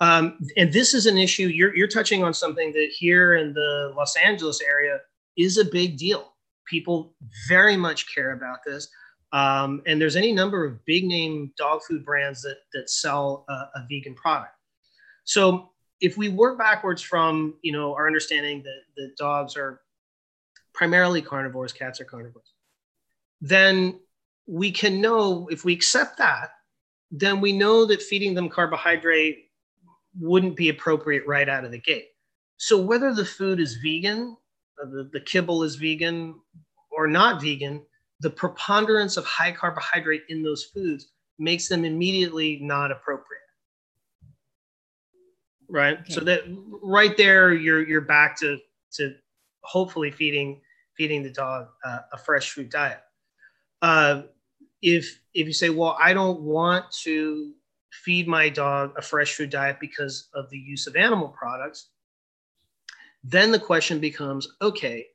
um, 0.00 0.38
and 0.56 0.72
this 0.72 0.94
is 0.94 1.06
an 1.06 1.16
issue 1.16 1.48
you're, 1.48 1.74
you're 1.74 1.88
touching 1.88 2.22
on 2.22 2.34
something 2.34 2.72
that 2.72 2.90
here 2.90 3.36
in 3.36 3.52
the 3.54 3.92
Los 3.96 4.14
Angeles 4.16 4.60
area 4.60 5.00
is 5.36 5.58
a 5.58 5.64
big 5.64 5.96
deal. 5.96 6.34
People 6.66 7.14
very 7.48 7.76
much 7.76 8.12
care 8.14 8.32
about 8.32 8.58
this. 8.66 8.88
Um, 9.32 9.82
and 9.86 10.00
there's 10.00 10.16
any 10.16 10.32
number 10.32 10.64
of 10.64 10.84
big 10.84 11.04
name 11.04 11.52
dog 11.56 11.80
food 11.82 12.04
brands 12.04 12.42
that, 12.42 12.58
that 12.74 12.90
sell 12.90 13.44
a, 13.48 13.52
a 13.52 13.86
vegan 13.88 14.14
product. 14.14 14.52
So 15.26 15.70
if 16.00 16.16
we 16.16 16.28
work 16.28 16.56
backwards 16.58 17.02
from, 17.02 17.54
you 17.62 17.72
know, 17.72 17.94
our 17.94 18.06
understanding 18.06 18.62
that, 18.62 18.80
the 18.96 19.12
dogs 19.18 19.56
are 19.56 19.82
primarily 20.72 21.20
carnivores, 21.20 21.72
cats 21.72 22.00
are 22.00 22.04
carnivores, 22.04 22.52
then 23.40 24.00
we 24.46 24.70
can 24.70 25.00
know 25.00 25.48
if 25.50 25.64
we 25.64 25.72
accept 25.74 26.16
that, 26.18 26.50
then 27.10 27.40
we 27.40 27.52
know 27.52 27.84
that 27.86 28.02
feeding 28.02 28.34
them 28.34 28.48
carbohydrate 28.48 29.50
wouldn't 30.18 30.56
be 30.56 30.70
appropriate 30.70 31.26
right 31.26 31.48
out 31.48 31.64
of 31.64 31.70
the 31.72 31.78
gate. 31.78 32.08
So 32.56 32.80
whether 32.80 33.12
the 33.12 33.24
food 33.24 33.60
is 33.60 33.76
vegan, 33.76 34.36
uh, 34.82 34.86
the, 34.86 35.10
the 35.12 35.20
kibble 35.20 35.62
is 35.62 35.76
vegan 35.76 36.36
or 36.90 37.06
not 37.06 37.42
vegan, 37.42 37.84
the 38.20 38.30
preponderance 38.30 39.16
of 39.16 39.26
high 39.26 39.52
carbohydrate 39.52 40.22
in 40.28 40.42
those 40.42 40.64
foods 40.64 41.08
makes 41.38 41.68
them 41.68 41.84
immediately 41.84 42.58
not 42.62 42.90
appropriate. 42.90 43.42
Right. 45.68 45.98
Okay. 46.00 46.12
So 46.12 46.20
that 46.20 46.42
right 46.82 47.16
there, 47.16 47.52
you're 47.52 47.86
you're 47.86 48.00
back 48.00 48.38
to 48.40 48.58
to 48.94 49.14
hopefully 49.62 50.10
feeding 50.10 50.60
feeding 50.96 51.22
the 51.22 51.30
dog 51.30 51.68
uh, 51.84 52.00
a 52.12 52.18
fresh 52.18 52.50
food 52.50 52.70
diet. 52.70 53.00
Uh, 53.82 54.22
if 54.82 55.20
if 55.34 55.46
you 55.46 55.52
say, 55.52 55.70
well, 55.70 55.96
I 56.00 56.12
don't 56.12 56.40
want 56.40 56.90
to 57.02 57.52
feed 57.92 58.28
my 58.28 58.48
dog 58.48 58.92
a 58.96 59.02
fresh 59.02 59.34
food 59.34 59.50
diet 59.50 59.78
because 59.80 60.28
of 60.34 60.48
the 60.50 60.58
use 60.58 60.86
of 60.86 60.96
animal 60.96 61.28
products, 61.28 61.88
then 63.24 63.50
the 63.50 63.58
question 63.58 63.98
becomes 63.98 64.48
okay, 64.62 65.06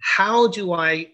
how 0.00 0.48
do 0.48 0.72
I 0.72 1.12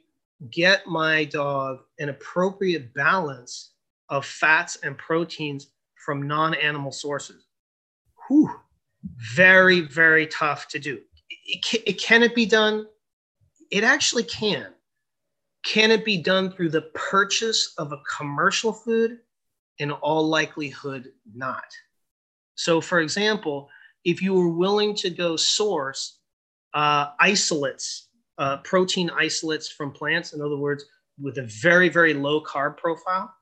get 0.50 0.86
my 0.86 1.24
dog 1.24 1.80
an 1.98 2.08
appropriate 2.08 2.94
balance 2.94 3.72
of 4.08 4.26
fats 4.26 4.76
and 4.82 4.96
proteins 4.98 5.68
from 6.04 6.26
non 6.26 6.54
animal 6.54 6.92
sources? 6.92 7.46
Whew, 8.28 8.50
very, 9.34 9.80
very 9.80 10.26
tough 10.26 10.68
to 10.68 10.78
do. 10.78 11.00
It, 11.28 11.82
it, 11.86 12.00
can 12.00 12.22
it 12.22 12.34
be 12.34 12.46
done? 12.46 12.86
It 13.70 13.84
actually 13.84 14.24
can. 14.24 14.68
Can 15.64 15.90
it 15.90 16.04
be 16.04 16.18
done 16.18 16.52
through 16.52 16.70
the 16.70 16.90
purchase 16.94 17.74
of 17.78 17.92
a 17.92 18.00
commercial 18.18 18.72
food? 18.72 19.18
in 19.78 19.90
all 19.90 20.28
likelihood 20.28 21.10
not. 21.34 21.64
So, 22.54 22.80
for 22.80 23.00
example, 23.00 23.68
if 24.04 24.22
you 24.22 24.34
were 24.34 24.48
willing 24.48 24.94
to 24.96 25.10
go 25.10 25.36
source 25.36 26.18
uh, 26.74 27.10
isolates, 27.20 28.08
uh, 28.38 28.58
protein 28.58 29.10
isolates 29.10 29.68
from 29.68 29.92
plants, 29.92 30.32
in 30.32 30.40
other 30.40 30.56
words, 30.56 30.84
with 31.20 31.38
a 31.38 31.48
very, 31.60 31.88
very 31.88 32.14
low 32.14 32.42
carb 32.42 32.76
profile, 32.76 33.32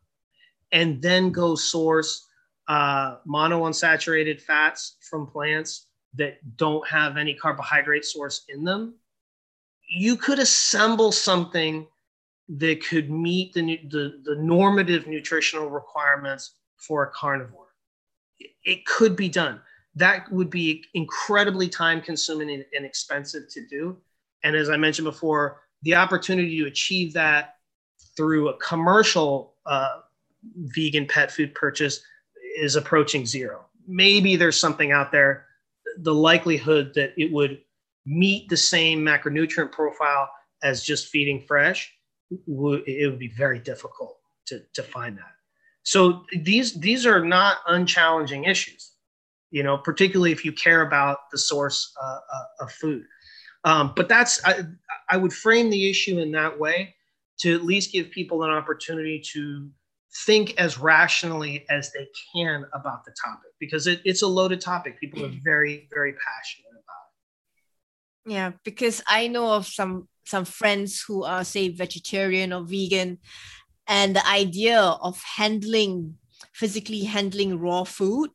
and 0.72 1.00
then 1.02 1.30
go 1.30 1.54
source 1.54 2.26
uh, 2.70 3.16
monounsaturated 3.26 4.40
fats 4.40 4.96
from 5.00 5.26
plants 5.26 5.88
that 6.14 6.38
don't 6.56 6.86
have 6.86 7.16
any 7.16 7.34
carbohydrate 7.34 8.04
source 8.04 8.44
in 8.48 8.62
them, 8.62 8.94
you 9.88 10.16
could 10.16 10.38
assemble 10.38 11.10
something 11.10 11.84
that 12.48 12.86
could 12.86 13.10
meet 13.10 13.52
the, 13.54 13.80
the, 13.90 14.20
the 14.22 14.36
normative 14.36 15.08
nutritional 15.08 15.68
requirements 15.68 16.58
for 16.76 17.02
a 17.02 17.10
carnivore. 17.10 17.74
It 18.64 18.86
could 18.86 19.16
be 19.16 19.28
done. 19.28 19.60
That 19.96 20.30
would 20.30 20.48
be 20.48 20.84
incredibly 20.94 21.68
time 21.68 22.00
consuming 22.00 22.64
and, 22.72 22.86
expensive 22.86 23.48
to 23.50 23.66
do. 23.66 23.96
And 24.44 24.54
as 24.54 24.70
I 24.70 24.76
mentioned 24.76 25.06
before, 25.06 25.62
the 25.82 25.96
opportunity 25.96 26.60
to 26.60 26.66
achieve 26.66 27.12
that 27.14 27.56
through 28.16 28.50
a 28.50 28.56
commercial 28.58 29.54
uh, 29.66 30.02
vegan 30.56 31.06
pet 31.06 31.32
food 31.32 31.52
purchase 31.52 32.00
is 32.56 32.76
approaching 32.76 33.26
zero. 33.26 33.66
Maybe 33.86 34.36
there's 34.36 34.58
something 34.58 34.92
out 34.92 35.12
there. 35.12 35.46
The 35.98 36.14
likelihood 36.14 36.92
that 36.94 37.12
it 37.16 37.32
would 37.32 37.60
meet 38.06 38.48
the 38.48 38.56
same 38.56 39.00
macronutrient 39.00 39.72
profile 39.72 40.30
as 40.62 40.82
just 40.82 41.08
feeding 41.08 41.40
fresh, 41.46 41.92
it 42.30 42.40
would 42.46 43.18
be 43.18 43.32
very 43.36 43.58
difficult 43.58 44.18
to, 44.46 44.62
to 44.74 44.82
find 44.82 45.16
that. 45.16 45.32
So 45.82 46.24
these 46.42 46.78
these 46.78 47.06
are 47.06 47.24
not 47.24 47.58
unchallenging 47.66 48.44
issues, 48.44 48.92
you 49.50 49.62
know, 49.62 49.78
particularly 49.78 50.32
if 50.32 50.44
you 50.44 50.52
care 50.52 50.82
about 50.82 51.30
the 51.32 51.38
source 51.38 51.92
uh, 52.00 52.18
uh, 52.34 52.64
of 52.64 52.72
food. 52.72 53.04
Um, 53.64 53.92
but 53.96 54.08
that's 54.08 54.44
I, 54.44 54.64
I 55.10 55.16
would 55.16 55.32
frame 55.32 55.70
the 55.70 55.90
issue 55.90 56.18
in 56.18 56.32
that 56.32 56.58
way 56.58 56.94
to 57.40 57.54
at 57.54 57.64
least 57.64 57.92
give 57.92 58.10
people 58.10 58.44
an 58.44 58.50
opportunity 58.50 59.22
to 59.32 59.70
think 60.26 60.54
as 60.58 60.78
rationally 60.78 61.64
as 61.70 61.92
they 61.92 62.06
can 62.34 62.64
about 62.72 63.04
the 63.04 63.14
topic 63.24 63.50
because 63.60 63.86
it, 63.86 64.00
it's 64.04 64.22
a 64.22 64.26
loaded 64.26 64.60
topic. 64.60 64.98
People 65.00 65.24
are 65.24 65.32
very 65.42 65.88
very 65.92 66.12
passionate 66.12 66.70
about 66.70 67.06
it. 68.26 68.32
Yeah, 68.32 68.52
because 68.64 69.02
I 69.06 69.28
know 69.28 69.52
of 69.52 69.66
some 69.66 70.08
some 70.24 70.44
friends 70.44 71.02
who 71.06 71.24
are 71.24 71.44
say 71.44 71.68
vegetarian 71.68 72.52
or 72.52 72.62
vegan 72.62 73.18
and 73.86 74.14
the 74.14 74.26
idea 74.26 74.80
of 74.80 75.20
handling 75.36 76.16
physically 76.52 77.04
handling 77.04 77.58
raw 77.58 77.84
food 77.84 78.30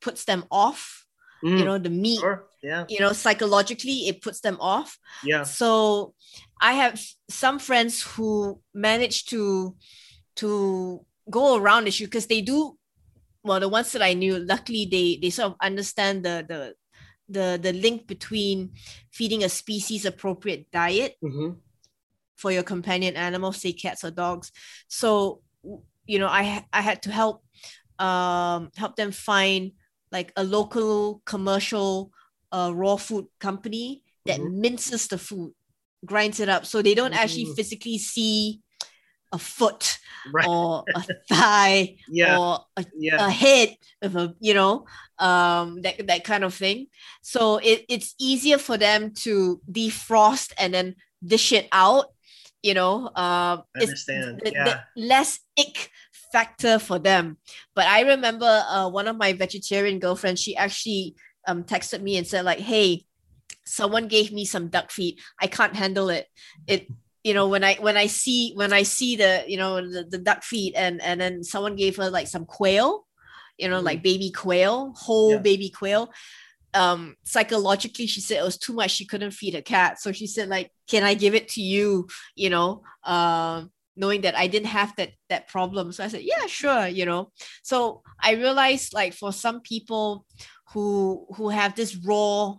puts 0.00 0.24
them 0.24 0.44
off 0.50 1.06
mm, 1.42 1.58
you 1.58 1.64
know 1.64 1.78
the 1.78 1.90
meat 1.90 2.20
sure. 2.20 2.46
yeah 2.62 2.84
you 2.88 3.00
know 3.00 3.12
psychologically 3.12 4.08
it 4.08 4.20
puts 4.20 4.40
them 4.40 4.58
off 4.60 4.98
yeah 5.24 5.42
so 5.42 6.12
i 6.60 6.72
have 6.74 7.00
some 7.30 7.58
friends 7.58 8.02
who 8.02 8.60
manage 8.74 9.24
to 9.26 9.74
to 10.34 11.04
go 11.30 11.56
around 11.56 11.84
the 11.84 11.88
issue 11.88 12.04
because 12.04 12.26
they 12.26 12.40
do 12.40 12.76
well 13.42 13.60
the 13.60 13.68
ones 13.68 13.92
that 13.92 14.02
i 14.02 14.12
knew 14.12 14.38
luckily 14.38 14.86
they 14.90 15.18
they 15.20 15.30
sort 15.30 15.52
of 15.52 15.56
understand 15.60 16.24
the 16.24 16.44
the 16.48 16.74
the 17.28 17.58
the 17.60 17.72
link 17.72 18.06
between 18.06 18.70
feeding 19.10 19.42
a 19.42 19.48
species 19.48 20.04
appropriate 20.04 20.70
diet 20.70 21.16
mm-hmm 21.22 21.58
for 22.36 22.52
your 22.52 22.62
companion 22.62 23.16
animals, 23.16 23.56
say 23.56 23.72
cats 23.72 24.04
or 24.04 24.10
dogs. 24.10 24.52
So, 24.88 25.40
you 26.06 26.18
know, 26.18 26.28
I 26.28 26.64
I 26.72 26.82
had 26.82 27.02
to 27.02 27.10
help 27.10 27.42
um, 27.98 28.70
help 28.76 28.96
them 28.96 29.10
find 29.10 29.72
like 30.12 30.32
a 30.36 30.44
local 30.44 31.22
commercial 31.24 32.12
uh, 32.52 32.70
raw 32.74 32.96
food 32.96 33.26
company 33.40 34.04
that 34.26 34.38
mm-hmm. 34.38 34.60
minces 34.60 35.08
the 35.08 35.18
food, 35.18 35.52
grinds 36.04 36.40
it 36.40 36.48
up, 36.48 36.66
so 36.66 36.82
they 36.82 36.94
don't 36.94 37.12
mm-hmm. 37.12 37.22
actually 37.22 37.54
physically 37.56 37.98
see 37.98 38.60
a 39.32 39.38
foot 39.38 39.98
right. 40.32 40.46
or 40.46 40.84
a 40.94 41.04
thigh 41.28 41.96
yeah. 42.08 42.38
or 42.38 42.60
a, 42.76 42.84
yeah. 42.96 43.26
a, 43.26 43.30
head 43.30 43.76
of 44.02 44.16
a 44.16 44.34
you 44.40 44.54
know 44.54 44.84
um 45.18 45.80
that, 45.82 46.06
that 46.06 46.24
kind 46.24 46.44
of 46.44 46.54
thing 46.54 46.86
so 47.22 47.58
it, 47.58 47.84
it's 47.88 48.14
easier 48.18 48.58
for 48.58 48.76
them 48.76 49.12
to 49.12 49.60
defrost 49.70 50.52
and 50.58 50.74
then 50.74 50.94
dish 51.24 51.52
it 51.52 51.68
out 51.72 52.06
you 52.62 52.74
know 52.74 53.06
uh, 53.14 53.58
it's 53.76 54.04
the, 54.06 54.38
yeah. 54.44 54.64
the 54.64 54.80
less 55.00 55.40
ick 55.58 55.90
factor 56.32 56.78
for 56.78 56.98
them 56.98 57.36
but 57.74 57.86
i 57.86 58.00
remember 58.00 58.64
uh, 58.68 58.88
one 58.88 59.08
of 59.08 59.16
my 59.16 59.32
vegetarian 59.32 59.98
girlfriends 59.98 60.40
she 60.40 60.56
actually 60.56 61.14
um, 61.46 61.62
texted 61.64 62.02
me 62.02 62.16
and 62.16 62.26
said 62.26 62.44
like 62.44 62.58
hey 62.58 63.04
someone 63.64 64.08
gave 64.08 64.32
me 64.32 64.44
some 64.44 64.68
duck 64.68 64.90
feet 64.90 65.20
i 65.40 65.46
can't 65.46 65.74
handle 65.74 66.08
it 66.08 66.26
it 66.66 66.88
you 67.26 67.34
know 67.34 67.48
when 67.48 67.64
i 67.64 67.74
when 67.80 67.96
i 67.96 68.06
see 68.06 68.52
when 68.54 68.72
i 68.72 68.84
see 68.84 69.16
the 69.16 69.44
you 69.48 69.56
know 69.56 69.80
the, 69.80 70.04
the 70.08 70.18
duck 70.18 70.44
feet 70.44 70.74
and 70.76 71.02
and 71.02 71.20
then 71.20 71.42
someone 71.42 71.74
gave 71.74 71.96
her 71.96 72.08
like 72.08 72.28
some 72.28 72.46
quail 72.46 73.04
you 73.58 73.68
know 73.68 73.80
mm. 73.80 73.84
like 73.84 74.00
baby 74.00 74.30
quail 74.30 74.92
whole 74.96 75.32
yeah. 75.32 75.38
baby 75.38 75.68
quail 75.68 76.12
um 76.74 77.16
psychologically 77.24 78.06
she 78.06 78.20
said 78.20 78.38
it 78.38 78.44
was 78.44 78.56
too 78.56 78.72
much 78.72 78.92
she 78.92 79.04
couldn't 79.04 79.32
feed 79.32 79.56
a 79.56 79.62
cat 79.62 80.00
so 80.00 80.12
she 80.12 80.28
said 80.28 80.48
like 80.48 80.70
can 80.86 81.02
i 81.02 81.14
give 81.14 81.34
it 81.34 81.48
to 81.48 81.60
you 81.60 82.06
you 82.36 82.48
know 82.48 82.82
um 83.02 83.72
knowing 83.96 84.20
that 84.20 84.38
i 84.38 84.46
didn't 84.46 84.68
have 84.68 84.94
that 84.94 85.10
that 85.28 85.48
problem 85.48 85.90
so 85.90 86.04
i 86.04 86.08
said 86.08 86.22
yeah 86.22 86.46
sure 86.46 86.86
you 86.86 87.04
know 87.04 87.32
so 87.64 88.02
i 88.20 88.34
realized 88.34 88.94
like 88.94 89.12
for 89.12 89.32
some 89.32 89.60
people 89.62 90.24
who 90.72 91.26
who 91.34 91.48
have 91.48 91.74
this 91.74 91.96
raw 91.96 92.54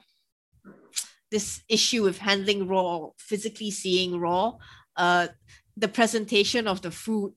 this 1.32 1.62
issue 1.70 2.04
with 2.04 2.18
handling 2.20 2.68
raw 2.68 3.08
physically 3.18 3.72
seeing 3.72 4.20
raw 4.20 4.54
uh 4.96 5.28
the 5.76 5.88
presentation 5.88 6.68
of 6.68 6.82
the 6.82 6.92
food 6.92 7.34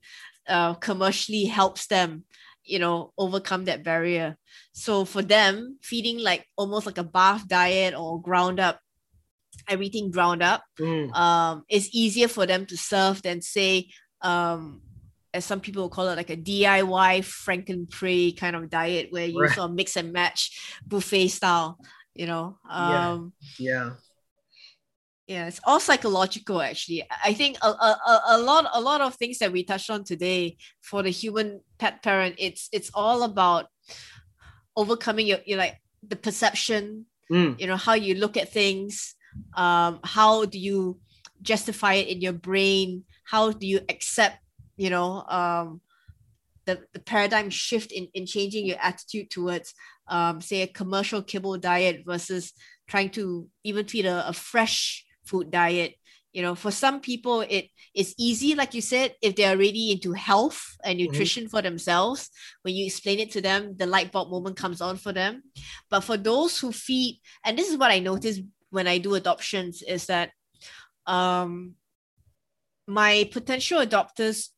uh, 0.49 0.75
commercially 0.75 1.45
helps 1.45 1.87
them 1.87 2.25
you 2.65 2.79
know 2.79 3.13
overcome 3.19 3.65
that 3.65 3.85
barrier 3.85 4.37
so 4.73 5.05
for 5.05 5.23
them 5.23 5.79
feeding 5.83 6.19
like 6.19 6.47
almost 6.57 6.87
like 6.87 6.99
a 6.99 7.05
bath 7.05 7.47
diet 7.49 7.95
or 7.95 8.21
ground 8.21 8.59
up 8.61 8.81
everything 9.69 10.11
ground 10.11 10.43
up 10.43 10.63
mm. 10.79 11.13
um 11.15 11.65
it's 11.69 11.89
easier 11.93 12.29
for 12.29 12.47
them 12.47 12.67
to 12.67 12.77
serve 12.77 13.23
than 13.23 13.41
say 13.41 13.89
um 14.23 14.81
as 15.33 15.45
some 15.45 15.61
people 15.61 15.89
call 15.89 16.09
it 16.09 16.17
like 16.17 16.31
a 16.31 16.37
DIY 16.37 17.21
Frankenprey 17.23 18.37
kind 18.37 18.57
of 18.57 18.69
diet 18.69 19.09
where 19.11 19.27
you 19.27 19.41
right. 19.41 19.51
sort 19.51 19.71
of 19.71 19.77
mix 19.77 19.97
and 19.97 20.13
match 20.13 20.81
buffet 20.87 21.29
style 21.29 21.79
you 22.15 22.27
know 22.27 22.57
um 22.69 23.33
yeah, 23.59 23.85
yeah 23.85 23.91
yeah 25.27 25.47
it's 25.47 25.61
all 25.65 25.79
psychological 25.79 26.61
actually. 26.61 27.05
I 27.25 27.33
think 27.35 27.57
a, 27.63 27.69
a, 27.69 28.21
a 28.31 28.39
lot 28.39 28.67
a 28.75 28.81
lot 28.81 29.01
of 29.01 29.15
things 29.15 29.39
that 29.39 29.53
we 29.53 29.63
touched 29.63 29.89
on 29.89 30.03
today 30.03 30.57
for 30.81 31.05
the 31.05 31.11
human 31.11 31.61
pet 31.79 32.03
parent 32.03 32.35
it's 32.39 32.69
it's 32.73 32.91
all 32.95 33.23
about 33.23 33.67
overcoming 34.77 35.29
your, 35.29 35.39
your 35.47 35.59
like 35.59 35.77
the 36.03 36.17
perception 36.17 37.07
mm. 37.31 37.59
you 37.61 37.67
know 37.67 37.77
how 37.77 37.95
you 37.95 38.17
look 38.17 38.37
at 38.37 38.53
things 38.53 39.15
um 39.55 40.01
how 40.03 40.45
do 40.47 40.59
you 40.59 40.99
justify 41.43 41.95
it 41.95 42.09
in 42.09 42.21
your 42.21 42.33
brain 42.33 43.05
how 43.25 43.53
do 43.53 43.67
you 43.67 43.81
accept 43.89 44.39
you 44.77 44.91
know 44.91 45.23
um 45.29 45.81
the, 46.67 46.81
the 46.93 47.01
paradigm 47.01 47.51
shift 47.51 47.93
in, 47.93 48.09
in 48.15 48.27
changing 48.27 48.67
your 48.67 48.79
attitude 48.81 49.31
towards 49.31 49.75
um, 50.11 50.41
say 50.41 50.63
a 50.63 50.67
commercial 50.67 51.23
kibble 51.23 51.57
diet 51.57 52.03
versus 52.05 52.53
trying 52.89 53.11
to 53.11 53.49
even 53.65 53.87
feed 53.87 54.07
a, 54.07 54.29
a 54.29 54.33
fresh 54.33 55.05
food 55.25 55.51
diet 55.51 55.95
you 56.33 56.43
know 56.43 56.55
for 56.55 56.71
some 56.71 57.01
people 57.01 57.41
it 57.43 57.69
is 57.95 58.15
easy 58.19 58.55
like 58.55 58.75
you 58.75 58.81
said 58.81 59.15
if 59.23 59.35
they're 59.35 59.51
already 59.51 59.91
into 59.91 60.13
health 60.13 60.77
and 60.85 60.99
mm-hmm. 60.99 61.11
nutrition 61.11 61.45
mm-hmm. 61.45 61.51
for 61.51 61.63
themselves 61.63 62.31
when 62.63 62.75
you 62.75 62.87
explain 62.87 63.19
it 63.19 63.31
to 63.31 63.41
them 63.41 63.75
the 63.77 63.87
light 63.87 64.13
bulb 64.13 64.31
moment 64.31 64.57
comes 64.57 64.81
on 64.81 64.97
for 64.97 65.13
them 65.13 65.43
but 65.89 66.01
for 66.01 66.17
those 66.17 66.59
who 66.59 66.73
feed 66.73 67.21
and 67.45 67.59
this 67.59 67.71
is 67.71 67.77
what 67.77 67.91
i 67.91 67.99
notice 67.99 68.41
when 68.71 68.87
i 68.87 68.99
do 68.99 69.15
adoptions 69.15 69.83
is 69.83 70.07
that 70.07 70.31
um 71.07 71.75
my 72.87 73.29
potential 73.33 73.85
adopters 73.85 74.49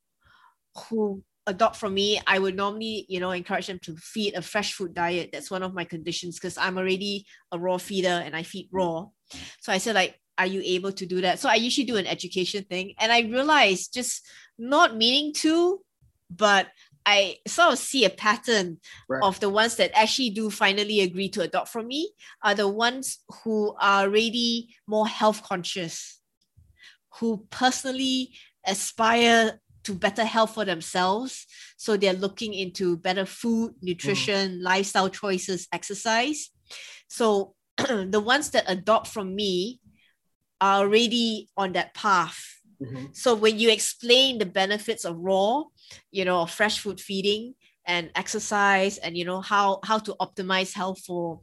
who 0.89 1.23
adopt 1.47 1.77
from 1.77 1.95
me 1.95 2.21
i 2.27 2.39
would 2.39 2.55
normally 2.55 3.05
you 3.09 3.19
know 3.19 3.33
encourage 3.33 3.67
them 3.67 3.79
to 3.81 3.97
feed 3.97 4.35
a 4.35 4.43
fresh 4.43 4.75
food 4.75 4.95
diet 4.95 5.31
that's 5.33 5.51
one 5.51 5.63
of 5.63 5.75
my 5.75 5.85
conditions 5.85 6.39
because 6.39 6.57
i'm 6.57 6.79
already 6.79 7.27
a 7.51 7.59
raw 7.59 7.77
feeder 7.77 8.23
and 8.25 8.37
i 8.37 8.43
feed 8.43 8.69
raw 8.73 9.05
so 9.61 9.73
i 9.73 9.79
said 9.79 9.95
like 9.95 10.19
are 10.39 10.47
you 10.47 10.63
able 10.65 10.93
to 10.93 11.07
do 11.07 11.21
that? 11.21 11.39
So 11.39 11.49
I 11.49 11.55
usually 11.55 11.87
do 11.87 11.97
an 11.97 12.07
education 12.07 12.65
thing. 12.65 12.95
And 12.99 13.13
I 13.13 13.21
realized 13.21 13.95
just 13.95 14.27
not 14.59 14.97
meaning 14.97 15.33
to, 15.35 15.81
but 16.31 16.69
I 17.05 17.39
sort 17.47 17.73
of 17.73 17.79
see 17.79 18.05
a 18.05 18.11
pattern 18.11 18.79
right. 19.09 19.23
of 19.23 19.41
the 19.41 19.49
ones 19.49 19.77
that 19.77 19.91
actually 19.95 20.31
do 20.31 20.51
finally 20.51 21.01
agree 21.01 21.29
to 21.31 21.43
adopt 21.43 21.69
from 21.69 21.89
me 21.89 22.13
are 22.43 22.55
the 22.55 22.69
ones 22.69 23.19
who 23.43 23.75
are 23.81 24.05
already 24.05 24.75
more 24.87 25.07
health 25.07 25.43
conscious, 25.43 26.21
who 27.19 27.47
personally 27.51 28.31
aspire 28.67 29.61
to 29.85 29.95
better 29.95 30.25
health 30.25 30.55
for 30.55 30.65
themselves. 30.65 31.47
So 31.77 31.97
they're 31.97 32.13
looking 32.13 32.55
into 32.55 32.97
better 32.97 33.27
food, 33.27 33.75
nutrition, 33.83 34.59
mm. 34.59 34.63
lifestyle 34.63 35.09
choices, 35.09 35.69
exercise. 35.73 36.51
So 37.09 37.55
the 37.77 38.21
ones 38.21 38.51
that 38.51 38.65
adopt 38.69 39.09
from 39.09 39.35
me 39.35 39.81
are 40.61 40.81
already 40.81 41.49
on 41.57 41.73
that 41.73 41.95
path. 41.95 42.39
Mm-hmm. 42.81 43.07
So 43.13 43.35
when 43.35 43.59
you 43.59 43.71
explain 43.71 44.39
the 44.39 44.47
benefits 44.47 45.05
of 45.05 45.19
raw, 45.19 45.65
you 46.11 46.25
know, 46.25 46.47
fresh 46.47 46.79
food 46.79 47.01
feeding 47.01 47.55
and 47.85 48.11
exercise 48.15 48.99
and 48.99 49.17
you 49.17 49.25
know 49.25 49.41
how 49.41 49.81
how 49.83 49.99
to 49.99 50.15
optimize 50.21 50.73
health 50.73 51.01
for 51.05 51.41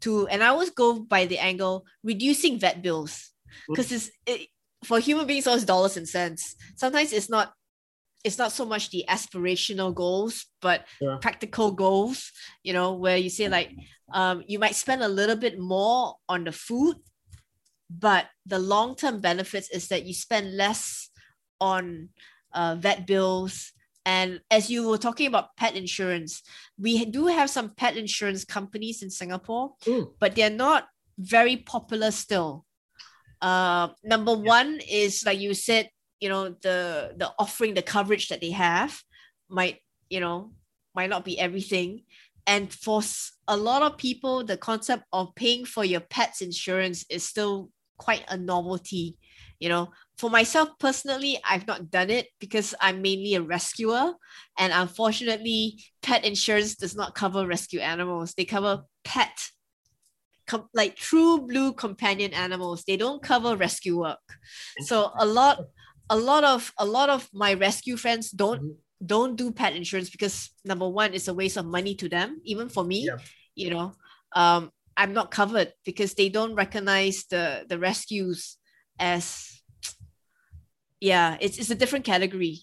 to 0.00 0.26
and 0.28 0.42
I 0.42 0.48
always 0.48 0.70
go 0.70 1.00
by 1.00 1.24
the 1.24 1.38
angle 1.38 1.86
reducing 2.04 2.58
vet 2.58 2.82
bills 2.82 3.30
because 3.66 3.86
mm-hmm. 3.86 3.94
it's 3.94 4.10
it, 4.26 4.48
for 4.84 4.98
human 4.98 5.26
beings 5.26 5.46
always 5.46 5.64
dollars 5.64 5.96
and 5.96 6.08
cents. 6.08 6.56
Sometimes 6.76 7.12
it's 7.12 7.28
not 7.28 7.52
it's 8.24 8.38
not 8.38 8.52
so 8.52 8.64
much 8.64 8.90
the 8.90 9.04
aspirational 9.08 9.94
goals 9.94 10.46
but 10.60 10.84
yeah. 11.00 11.16
practical 11.20 11.70
goals 11.72 12.32
you 12.62 12.72
know 12.72 12.94
where 12.94 13.16
you 13.16 13.30
say 13.30 13.48
like 13.48 13.72
um, 14.12 14.42
you 14.46 14.58
might 14.58 14.74
spend 14.74 15.02
a 15.02 15.08
little 15.08 15.36
bit 15.36 15.58
more 15.58 16.14
on 16.28 16.44
the 16.44 16.52
food 16.52 16.96
but 17.88 18.26
the 18.46 18.58
long-term 18.58 19.20
benefits 19.20 19.70
is 19.70 19.88
that 19.88 20.04
you 20.04 20.14
spend 20.14 20.56
less 20.56 21.10
on 21.60 22.08
uh, 22.52 22.76
vet 22.78 23.06
bills 23.06 23.72
and 24.06 24.40
as 24.50 24.70
you 24.70 24.88
were 24.88 24.98
talking 24.98 25.26
about 25.26 25.56
pet 25.56 25.76
insurance 25.76 26.42
we 26.78 27.04
do 27.04 27.26
have 27.26 27.50
some 27.50 27.70
pet 27.70 27.96
insurance 27.96 28.44
companies 28.44 29.02
in 29.02 29.10
singapore 29.10 29.72
Ooh. 29.88 30.14
but 30.18 30.34
they're 30.34 30.50
not 30.50 30.86
very 31.18 31.56
popular 31.56 32.10
still 32.10 32.64
uh, 33.42 33.88
number 34.04 34.34
one 34.36 34.80
is 34.88 35.24
like 35.24 35.38
you 35.38 35.54
said 35.54 35.88
you 36.20 36.28
know 36.28 36.50
the 36.62 37.14
the 37.16 37.32
offering 37.38 37.74
the 37.74 37.82
coverage 37.82 38.28
that 38.28 38.40
they 38.40 38.50
have 38.50 39.02
might 39.48 39.78
you 40.08 40.20
know 40.20 40.52
might 40.94 41.10
not 41.10 41.24
be 41.24 41.38
everything. 41.38 42.02
And 42.46 42.72
for 42.72 43.00
a 43.48 43.56
lot 43.56 43.82
of 43.82 43.98
people 43.98 44.44
the 44.44 44.56
concept 44.56 45.04
of 45.12 45.34
paying 45.34 45.64
for 45.64 45.84
your 45.84 46.00
pet's 46.00 46.40
insurance 46.40 47.04
is 47.10 47.24
still 47.24 47.70
quite 47.98 48.24
a 48.28 48.36
novelty 48.36 49.16
you 49.58 49.68
know. 49.68 49.90
For 50.18 50.28
myself 50.28 50.68
personally 50.78 51.38
i've 51.48 51.66
not 51.66 51.90
done 51.90 52.10
it 52.10 52.26
because 52.40 52.74
i'm 52.80 53.00
mainly 53.02 53.34
a 53.34 53.42
rescuer. 53.42 54.12
And 54.58 54.72
unfortunately 54.72 55.82
pet 56.02 56.24
insurance 56.24 56.74
does 56.74 56.94
not 56.94 57.14
cover 57.14 57.46
rescue 57.46 57.80
animals. 57.80 58.34
They 58.34 58.44
cover 58.44 58.84
pet 59.04 59.50
com- 60.46 60.68
like 60.74 60.96
true 60.96 61.46
blue 61.46 61.72
companion 61.72 62.34
animals. 62.34 62.84
They 62.86 62.96
don't 62.96 63.22
cover 63.22 63.56
rescue 63.56 64.00
work. 64.00 64.18
So 64.80 65.12
a 65.18 65.24
lot 65.24 65.60
a 66.10 66.16
lot 66.16 66.44
of 66.44 66.72
a 66.76 66.84
lot 66.84 67.08
of 67.08 67.28
my 67.32 67.54
rescue 67.54 67.96
friends 67.96 68.30
don't 68.30 68.60
mm-hmm. 68.60 69.06
don't 69.06 69.36
do 69.36 69.50
pet 69.50 69.74
insurance 69.74 70.10
because 70.10 70.50
number 70.64 70.88
one 70.88 71.14
it's 71.14 71.28
a 71.28 71.34
waste 71.34 71.56
of 71.56 71.64
money 71.64 71.94
to 71.94 72.08
them 72.08 72.40
even 72.44 72.68
for 72.68 72.84
me 72.84 73.06
yeah. 73.06 73.16
you 73.54 73.70
know 73.70 73.92
um 74.34 74.70
i'm 74.96 75.14
not 75.14 75.30
covered 75.30 75.72
because 75.84 76.14
they 76.14 76.28
don't 76.28 76.54
recognize 76.54 77.24
the 77.30 77.64
the 77.68 77.78
rescues 77.78 78.58
as 78.98 79.62
yeah 81.00 81.38
it's, 81.40 81.58
it's 81.58 81.70
a 81.70 81.74
different 81.74 82.04
category 82.04 82.58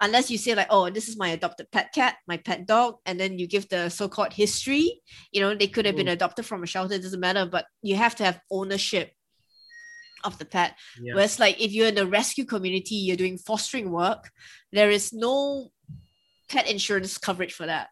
unless 0.00 0.30
you 0.30 0.38
say 0.38 0.54
like 0.54 0.66
oh 0.70 0.90
this 0.90 1.08
is 1.08 1.16
my 1.16 1.28
adopted 1.28 1.70
pet 1.70 1.92
cat 1.94 2.16
my 2.26 2.36
pet 2.38 2.66
dog 2.66 2.96
and 3.06 3.20
then 3.20 3.38
you 3.38 3.46
give 3.46 3.68
the 3.68 3.88
so-called 3.88 4.32
history 4.32 5.00
you 5.32 5.40
know 5.40 5.54
they 5.54 5.68
could 5.68 5.86
have 5.86 5.96
been 5.96 6.06
mm. 6.06 6.12
adopted 6.12 6.44
from 6.44 6.62
a 6.62 6.66
shelter 6.66 6.94
it 6.94 7.02
doesn't 7.02 7.20
matter 7.20 7.46
but 7.46 7.66
you 7.82 7.94
have 7.94 8.16
to 8.16 8.24
have 8.24 8.40
ownership 8.50 9.12
of 10.26 10.38
the 10.38 10.44
pet. 10.44 10.74
Yeah. 11.00 11.14
Whereas, 11.14 11.38
like, 11.38 11.60
if 11.60 11.72
you're 11.72 11.88
in 11.88 11.94
the 11.94 12.06
rescue 12.06 12.44
community, 12.44 12.96
you're 12.96 13.16
doing 13.16 13.38
fostering 13.38 13.90
work, 13.90 14.30
there 14.72 14.90
is 14.90 15.12
no 15.12 15.70
pet 16.48 16.68
insurance 16.68 17.18
coverage 17.18 17.52
for 17.52 17.66
that. 17.66 17.88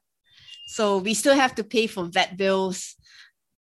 So 0.66 0.98
we 0.98 1.14
still 1.14 1.34
have 1.34 1.54
to 1.56 1.64
pay 1.64 1.86
for 1.86 2.04
vet 2.04 2.36
bills, 2.36 2.96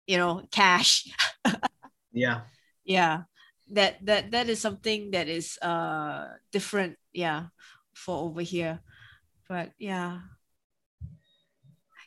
you 0.07 0.17
know, 0.17 0.43
cash. 0.51 1.07
yeah. 2.11 2.41
Yeah. 2.83 3.23
That 3.71 4.05
that 4.05 4.31
that 4.31 4.47
is 4.47 4.61
something 4.61 5.11
that 5.11 5.27
is 5.27 5.57
uh 5.61 6.27
different, 6.51 6.95
yeah, 7.11 7.47
for 7.93 8.15
over 8.15 8.41
here. 8.41 8.79
But 9.49 9.71
yeah. 9.77 10.19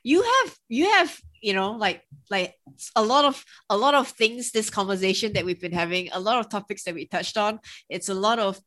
You 0.03 0.23
have 0.23 0.57
you 0.69 0.91
have 0.91 1.19
you 1.43 1.53
know 1.53 1.73
like 1.73 2.03
like 2.31 2.55
a 2.97 3.03
lot 3.03 3.25
of 3.25 3.45
a 3.69 3.77
lot 3.77 3.95
of 3.95 4.09
things 4.09 4.51
this 4.51 4.71
conversation 4.71 5.33
that 5.35 5.45
we've 5.45 5.61
been 5.61 5.73
having 5.73 6.09
a 6.13 6.21
lot 6.21 6.39
of 6.39 6.49
topics 6.49 6.85
that 6.85 6.95
we 6.95 7.07
touched 7.07 7.37
on. 7.37 7.61
It's 7.89 8.09
a 8.09 8.15
lot 8.15 8.39
of 8.39 8.61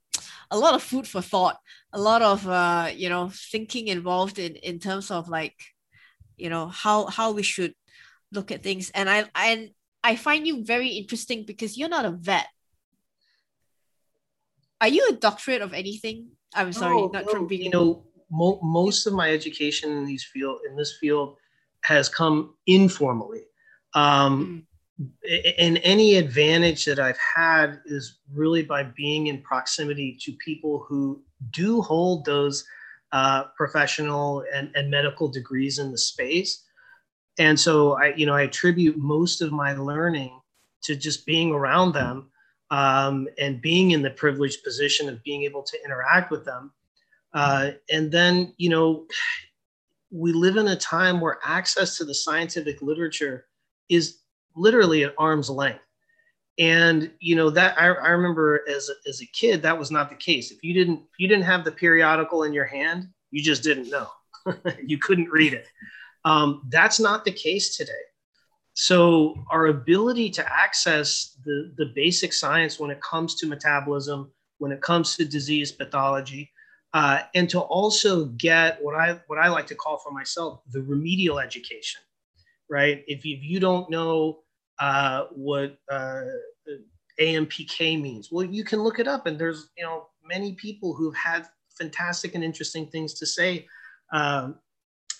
a 0.51 0.57
lot 0.57 0.75
of 0.75 0.83
food 0.83 1.07
for 1.07 1.21
thought 1.21 1.57
a 1.91 1.99
lot 1.99 2.21
of 2.21 2.47
uh 2.47 2.89
you 2.93 3.09
know 3.09 3.31
thinking 3.51 3.87
involved 3.87 4.37
in 4.39 4.55
in 4.57 4.79
terms 4.79 5.11
of 5.11 5.29
like 5.29 5.55
you 6.37 6.49
know 6.49 6.67
how 6.67 7.05
how 7.07 7.31
we 7.31 7.43
should 7.43 7.73
look 8.31 8.51
at 8.51 8.63
things. 8.63 8.91
And 8.93 9.09
i 9.09 9.25
and 9.35 9.69
i 10.03 10.15
find 10.15 10.45
you 10.45 10.63
very 10.65 10.89
interesting 10.89 11.45
because 11.45 11.77
you're 11.77 11.89
not 11.89 12.05
a 12.05 12.11
vet. 12.11 12.47
Are 14.81 14.89
you 14.89 15.07
a 15.09 15.13
doctorate 15.13 15.61
of 15.61 15.73
anything? 15.73 16.31
I'm 16.53 16.73
sorry 16.73 17.07
not 17.13 17.25
no, 17.25 17.31
from 17.31 17.47
being 17.47 17.63
you 17.63 17.69
know 17.69 18.03
mo- 18.33 18.59
most 18.61 19.05
of 19.05 19.13
my 19.13 19.31
education 19.31 19.91
in 19.91 20.05
these 20.05 20.23
field 20.23 20.59
in 20.67 20.75
this 20.75 20.97
field 20.99 21.37
has 21.81 22.09
come 22.09 22.55
informally. 22.65 23.43
Um, 23.93 24.33
mm. 24.45 24.63
And 25.59 25.79
any 25.83 26.17
advantage 26.17 26.85
that 26.85 26.99
I've 26.99 27.17
had 27.35 27.81
is 27.85 28.19
really 28.31 28.63
by 28.63 28.83
being 28.83 29.27
in 29.27 29.41
proximity 29.41 30.17
to 30.21 30.33
people 30.33 30.85
who 30.87 31.21
do 31.51 31.81
hold 31.81 32.25
those 32.25 32.63
uh, 33.11 33.45
professional 33.57 34.43
and, 34.53 34.71
and 34.75 34.89
medical 34.89 35.27
degrees 35.27 35.79
in 35.79 35.91
the 35.91 35.97
space. 35.97 36.63
And 37.37 37.59
so 37.59 37.93
I, 37.93 38.13
you 38.15 38.25
know, 38.25 38.35
I 38.35 38.43
attribute 38.43 38.97
most 38.97 39.41
of 39.41 39.51
my 39.51 39.73
learning 39.73 40.39
to 40.83 40.95
just 40.95 41.25
being 41.25 41.51
around 41.51 41.93
them 41.93 42.29
um, 42.69 43.27
and 43.39 43.61
being 43.61 43.91
in 43.91 44.01
the 44.01 44.11
privileged 44.11 44.63
position 44.63 45.09
of 45.09 45.23
being 45.23 45.43
able 45.43 45.63
to 45.63 45.77
interact 45.83 46.31
with 46.31 46.45
them. 46.45 46.71
Uh, 47.33 47.71
and 47.89 48.11
then, 48.11 48.53
you 48.57 48.69
know, 48.69 49.05
we 50.11 50.31
live 50.31 50.57
in 50.57 50.67
a 50.67 50.75
time 50.75 51.19
where 51.19 51.39
access 51.43 51.97
to 51.97 52.05
the 52.05 52.13
scientific 52.13 52.81
literature 52.81 53.45
is 53.89 54.19
literally 54.55 55.03
at 55.03 55.15
arm's 55.17 55.49
length. 55.49 55.81
And 56.59 57.11
you 57.19 57.35
know 57.35 57.49
that 57.49 57.81
I, 57.81 57.87
I 57.87 58.09
remember 58.09 58.63
as 58.69 58.87
a, 58.87 59.09
as 59.09 59.21
a 59.21 59.25
kid 59.25 59.63
that 59.63 59.79
was 59.79 59.89
not 59.89 60.11
the 60.11 60.15
case. 60.15 60.51
If 60.51 60.63
you 60.63 60.75
didn't 60.75 60.99
if 60.99 61.17
you 61.17 61.27
didn't 61.27 61.45
have 61.45 61.65
the 61.65 61.71
periodical 61.71 62.43
in 62.43 62.53
your 62.53 62.65
hand 62.65 63.07
you 63.33 63.41
just 63.41 63.63
didn't 63.63 63.89
know. 63.89 64.07
You 64.85 64.97
couldn't 64.97 65.29
read 65.29 65.53
it. 65.53 65.65
Um, 66.25 66.63
that's 66.69 66.99
not 66.99 67.23
the 67.23 67.31
case 67.31 67.77
today. 67.77 67.93
So 68.73 69.35
our 69.49 69.67
ability 69.67 70.29
to 70.31 70.53
access 70.53 71.37
the, 71.45 71.73
the 71.77 71.93
basic 71.95 72.33
science 72.33 72.77
when 72.77 72.91
it 72.91 73.01
comes 73.01 73.35
to 73.35 73.47
metabolism 73.47 74.31
when 74.57 74.73
it 74.73 74.81
comes 74.81 75.15
to 75.15 75.25
disease 75.25 75.71
pathology 75.71 76.51
uh, 76.93 77.21
and 77.33 77.49
to 77.49 77.59
also 77.59 78.25
get 78.25 78.83
what 78.83 78.95
I 78.95 79.19
what 79.27 79.39
I 79.39 79.47
like 79.47 79.67
to 79.67 79.75
call 79.75 79.97
for 79.97 80.11
myself 80.11 80.61
the 80.71 80.81
remedial 80.81 81.39
education, 81.39 82.01
right? 82.69 83.03
If 83.07 83.25
you, 83.25 83.35
if 83.37 83.43
you 83.43 83.59
don't 83.59 83.89
know 83.89 84.39
uh, 84.79 85.25
what 85.31 85.77
uh, 85.91 86.21
AMPK 87.19 87.99
means, 88.01 88.31
well, 88.31 88.45
you 88.45 88.63
can 88.63 88.83
look 88.83 88.99
it 88.99 89.07
up, 89.07 89.25
and 89.25 89.39
there's 89.39 89.69
you 89.77 89.83
know 89.83 90.07
many 90.23 90.53
people 90.53 90.93
who've 90.93 91.15
had 91.15 91.47
fantastic 91.77 92.35
and 92.35 92.43
interesting 92.43 92.85
things 92.87 93.15
to 93.15 93.25
say 93.25 93.65
um, 94.11 94.55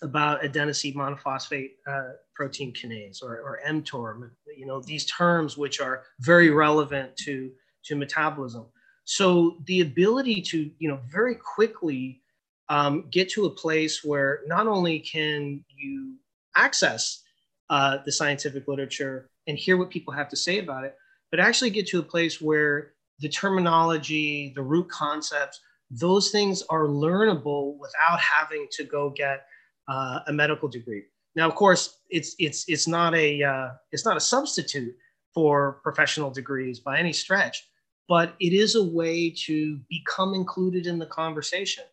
about 0.03 0.43
adenosine 0.43 0.93
monophosphate 0.95 1.71
uh, 1.87 2.11
protein 2.35 2.71
kinase 2.71 3.23
or, 3.23 3.39
or 3.39 3.59
mTOR. 3.67 4.29
You 4.55 4.67
know 4.67 4.79
these 4.79 5.07
terms 5.07 5.57
which 5.57 5.81
are 5.81 6.03
very 6.19 6.51
relevant 6.51 7.17
to 7.25 7.51
to 7.85 7.95
metabolism. 7.95 8.67
So 9.05 9.57
the 9.65 9.81
ability 9.81 10.41
to, 10.43 10.71
you 10.79 10.89
know, 10.89 10.99
very 11.09 11.35
quickly 11.35 12.21
um, 12.69 13.05
get 13.11 13.29
to 13.31 13.45
a 13.45 13.49
place 13.49 14.03
where 14.03 14.41
not 14.47 14.67
only 14.67 14.99
can 14.99 15.63
you 15.75 16.15
access 16.55 17.23
uh, 17.69 17.97
the 18.05 18.11
scientific 18.11 18.67
literature 18.67 19.29
and 19.47 19.57
hear 19.57 19.77
what 19.77 19.89
people 19.89 20.13
have 20.13 20.29
to 20.29 20.37
say 20.37 20.59
about 20.59 20.83
it, 20.85 20.95
but 21.31 21.39
actually 21.39 21.69
get 21.69 21.87
to 21.87 21.99
a 21.99 22.03
place 22.03 22.39
where 22.39 22.93
the 23.19 23.29
terminology, 23.29 24.53
the 24.55 24.61
root 24.61 24.89
concepts, 24.89 25.59
those 25.89 26.31
things 26.31 26.63
are 26.69 26.83
learnable 26.83 27.77
without 27.77 28.19
having 28.19 28.67
to 28.71 28.83
go 28.83 29.09
get 29.09 29.45
uh, 29.87 30.19
a 30.27 30.33
medical 30.33 30.67
degree. 30.67 31.03
Now, 31.35 31.47
of 31.47 31.55
course, 31.55 31.97
it's 32.09 32.35
it's 32.39 32.65
it's 32.67 32.87
not 32.87 33.15
a 33.15 33.43
uh, 33.43 33.69
it's 33.91 34.05
not 34.05 34.17
a 34.17 34.19
substitute 34.19 34.95
for 35.33 35.79
professional 35.83 36.29
degrees 36.29 36.79
by 36.79 36.99
any 36.99 37.13
stretch, 37.13 37.67
but 38.07 38.35
it 38.39 38.53
is 38.53 38.75
a 38.75 38.83
way 38.83 39.29
to 39.45 39.79
become 39.89 40.33
included 40.33 40.87
in 40.87 40.99
the 40.99 41.05
conversation. 41.05 41.83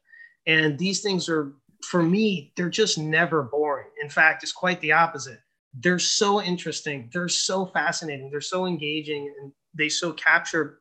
And 0.47 0.79
these 0.79 1.01
things 1.01 1.29
are, 1.29 1.53
for 1.85 2.03
me, 2.03 2.53
they're 2.57 2.71
just 2.71 2.99
never 2.99 3.43
boring. 3.43 3.89
In 4.03 4.09
fact, 4.09 4.43
it's 4.43 4.53
quite 4.53 4.81
the 4.81 4.93
opposite. 4.93 5.41
They're 5.75 6.01
so 6.01 6.43
interesting, 6.43 7.09
they're 7.13 7.29
so 7.29 7.67
fascinating, 7.67 8.31
they're 8.31 8.41
so 8.41 8.67
engaging, 8.67 9.33
and 9.41 9.53
they 9.73 9.89
so 9.89 10.13
capture 10.13 10.81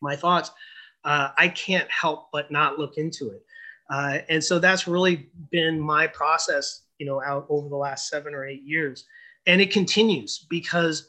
my 0.00 0.16
thoughts. 0.16 0.50
Uh, 1.04 1.30
I 1.36 1.48
can't 1.48 1.90
help 1.90 2.28
but 2.32 2.50
not 2.50 2.78
look 2.78 2.96
into 2.96 3.30
it. 3.30 3.44
Uh, 3.90 4.18
and 4.30 4.42
so 4.42 4.58
that's 4.58 4.88
really 4.88 5.28
been 5.50 5.78
my 5.78 6.06
process, 6.06 6.84
you 6.98 7.04
know, 7.04 7.22
out 7.22 7.46
over 7.50 7.68
the 7.68 7.76
last 7.76 8.08
seven 8.08 8.34
or 8.34 8.46
eight 8.46 8.62
years. 8.62 9.04
And 9.46 9.60
it 9.60 9.70
continues 9.70 10.46
because 10.48 11.08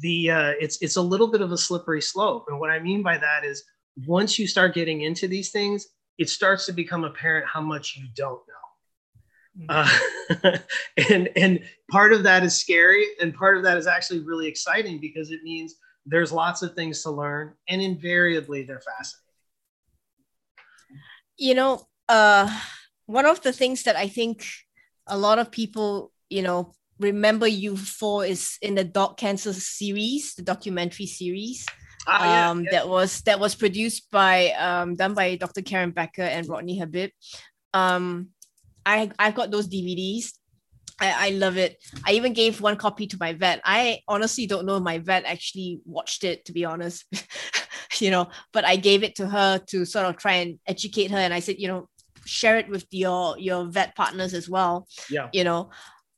the 0.00 0.30
uh, 0.30 0.52
it's 0.60 0.78
it's 0.82 0.96
a 0.96 1.02
little 1.02 1.28
bit 1.28 1.40
of 1.40 1.52
a 1.52 1.58
slippery 1.58 2.02
slope. 2.02 2.46
And 2.48 2.58
what 2.58 2.70
I 2.70 2.78
mean 2.78 3.02
by 3.02 3.18
that 3.18 3.44
is 3.44 3.64
once 4.06 4.38
you 4.38 4.46
start 4.46 4.74
getting 4.74 5.02
into 5.02 5.28
these 5.28 5.50
things, 5.50 5.88
it 6.18 6.28
starts 6.28 6.66
to 6.66 6.72
become 6.72 7.04
apparent 7.04 7.46
how 7.46 7.60
much 7.60 7.96
you 7.96 8.06
don't 8.14 8.40
know. 8.48 8.54
Mm-hmm. 9.60 10.46
Uh, 10.46 10.58
and 11.10 11.28
and 11.36 11.60
part 11.90 12.12
of 12.12 12.24
that 12.24 12.42
is 12.42 12.56
scary, 12.56 13.06
and 13.20 13.34
part 13.34 13.56
of 13.56 13.62
that 13.64 13.76
is 13.76 13.86
actually 13.86 14.20
really 14.20 14.48
exciting 14.48 15.00
because 15.00 15.30
it 15.30 15.42
means 15.42 15.76
there's 16.06 16.32
lots 16.32 16.62
of 16.62 16.74
things 16.74 17.02
to 17.02 17.10
learn, 17.10 17.52
and 17.68 17.80
invariably 17.80 18.64
they're 18.64 18.80
fascinating. 18.80 19.20
You 21.36 21.54
know, 21.54 21.86
uh, 22.08 22.50
one 23.06 23.26
of 23.26 23.42
the 23.42 23.52
things 23.52 23.84
that 23.84 23.96
I 23.96 24.08
think 24.08 24.46
a 25.06 25.16
lot 25.18 25.38
of 25.38 25.50
people, 25.50 26.12
you 26.30 26.42
know, 26.42 26.74
remember 26.98 27.46
you 27.46 27.76
for 27.76 28.24
is 28.24 28.58
in 28.62 28.74
the 28.74 28.84
dog 28.84 29.16
cancer 29.16 29.52
series, 29.52 30.34
the 30.34 30.42
documentary 30.42 31.06
series. 31.06 31.66
Ah, 32.06 32.24
yeah, 32.24 32.50
um, 32.50 32.64
yeah. 32.64 32.70
that 32.72 32.88
was 32.88 33.22
that 33.22 33.40
was 33.40 33.54
produced 33.54 34.10
by 34.10 34.50
um, 34.52 34.94
done 34.94 35.14
by 35.14 35.36
Dr. 35.36 35.62
Karen 35.62 35.90
Becker 35.90 36.22
and 36.22 36.48
Rodney 36.48 36.78
Habib. 36.78 37.10
Um, 37.72 38.28
I 38.84 39.10
I've 39.18 39.34
got 39.34 39.50
those 39.50 39.68
DVDs. 39.68 40.32
I, 41.00 41.28
I 41.28 41.30
love 41.30 41.56
it. 41.56 41.82
I 42.06 42.12
even 42.12 42.34
gave 42.34 42.60
one 42.60 42.76
copy 42.76 43.06
to 43.08 43.16
my 43.18 43.32
vet. 43.32 43.60
I 43.64 44.00
honestly 44.06 44.46
don't 44.46 44.66
know 44.66 44.78
my 44.78 44.98
vet 44.98 45.24
actually 45.24 45.80
watched 45.84 46.22
it, 46.24 46.44
to 46.44 46.52
be 46.52 46.64
honest. 46.64 47.04
you 48.00 48.10
know, 48.10 48.28
but 48.52 48.64
I 48.64 48.76
gave 48.76 49.02
it 49.02 49.16
to 49.16 49.26
her 49.26 49.58
to 49.68 49.84
sort 49.84 50.06
of 50.06 50.16
try 50.16 50.34
and 50.34 50.58
educate 50.66 51.10
her. 51.10 51.18
And 51.18 51.34
I 51.34 51.40
said, 51.40 51.56
you 51.58 51.68
know, 51.68 51.88
share 52.26 52.56
it 52.58 52.68
with 52.68 52.86
your 52.90 53.38
your 53.38 53.66
vet 53.66 53.94
partners 53.96 54.34
as 54.34 54.48
well. 54.48 54.86
Yeah. 55.10 55.28
You 55.32 55.44
know, 55.44 55.70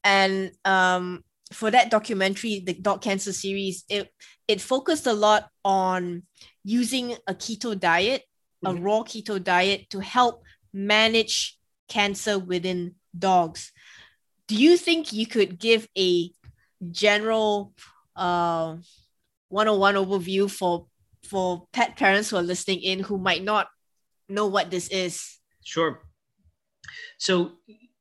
and 0.07 0.53
um 0.65 1.25
for 1.53 1.71
that 1.71 1.91
documentary, 1.91 2.61
the 2.61 2.75
dog 2.75 3.03
cancer 3.03 3.33
series, 3.33 3.85
it 3.89 4.11
it 4.49 4.61
focused 4.61 5.07
a 5.07 5.13
lot 5.13 5.49
on 5.65 6.23
using 6.65 7.17
a 7.27 7.35
keto 7.35 7.79
diet, 7.79 8.23
mm-hmm. 8.65 8.77
a 8.77 8.81
raw 8.81 9.01
keto 9.03 9.43
diet 9.43 9.91
to 9.91 10.01
help 10.01 10.43
manage 10.73 11.59
cancer 11.89 12.39
within 12.39 12.95
dogs. 13.17 13.73
Do 14.49 14.57
you 14.57 14.77
think 14.77 15.13
you 15.13 15.27
could 15.27 15.59
give 15.59 15.89
a 15.97 16.31
general 16.91 17.73
uh, 18.15 18.77
101 19.49 19.95
overview 19.95 20.51
for 20.51 20.87
for 21.23 21.67
pet 21.73 21.97
parents 21.97 22.31
who 22.31 22.37
are 22.37 22.43
listening 22.43 22.81
in 22.81 23.01
who 23.01 23.19
might 23.19 23.43
not 23.43 23.69
know 24.29 24.47
what 24.47 24.71
this 24.71 24.89
is? 24.89 25.39
Sure. 25.65 26.03
So 27.19 27.53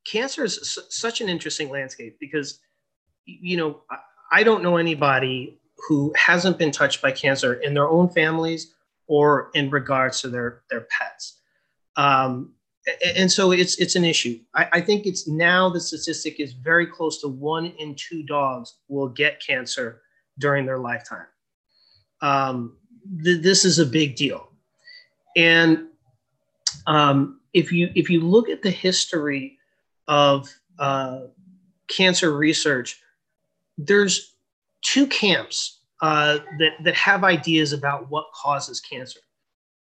cancer 0.06 0.44
is 0.44 0.80
such 0.90 1.22
an 1.22 1.30
interesting 1.30 1.70
landscape 1.70 2.18
because 2.20 2.60
you 3.26 3.58
know 3.58 3.82
I 4.32 4.44
don't 4.44 4.64
know 4.64 4.78
anybody 4.78 5.60
who 5.88 6.14
hasn't 6.16 6.58
been 6.58 6.72
touched 6.72 7.02
by 7.02 7.12
cancer 7.12 7.56
in 7.56 7.74
their 7.74 7.88
own 7.88 8.10
families 8.10 8.74
or 9.08 9.52
in 9.54 9.70
regards 9.70 10.22
to 10.22 10.30
their 10.30 10.62
their 10.70 10.88
pets. 10.90 11.40
Um, 11.96 12.54
and 13.16 13.32
so 13.32 13.52
it's 13.52 13.80
it's 13.80 13.96
an 13.96 14.06
issue. 14.06 14.40
I, 14.54 14.68
I, 14.74 14.82
think 14.82 15.06
it's 15.06 15.28
now 15.28 15.70
the 15.70 15.80
statistic 15.80 16.40
is 16.40 16.54
very 16.54 16.86
close 16.86 17.20
to 17.22 17.28
one 17.28 17.68
in 17.80 17.96
two 17.96 18.24
dogs 18.24 18.76
will 18.90 19.08
get 19.08 19.42
cancer 19.42 20.02
during 20.38 20.66
their 20.66 20.78
lifetime. 20.78 21.26
Um, 22.22 22.78
th- 23.24 23.42
this 23.42 23.66
is 23.66 23.80
a 23.80 23.86
big 23.86 24.16
deal, 24.16 24.50
and 25.36 25.88
um, 26.86 27.40
if 27.54 27.72
you 27.72 27.90
if 27.96 28.10
you 28.10 28.22
look 28.22 28.50
at 28.50 28.62
the 28.62 28.70
history 28.70 29.55
of 30.08 30.50
uh, 30.80 31.22
cancer 31.88 32.36
research, 32.36 33.00
there's 33.78 34.36
two 34.82 35.08
camps 35.08 35.82
uh, 36.02 36.40
that 36.60 36.74
that 36.84 36.96
have 36.96 37.24
ideas 37.24 37.74
about 37.74 38.10
what 38.10 38.26
causes 38.34 38.80
cancer, 38.80 39.20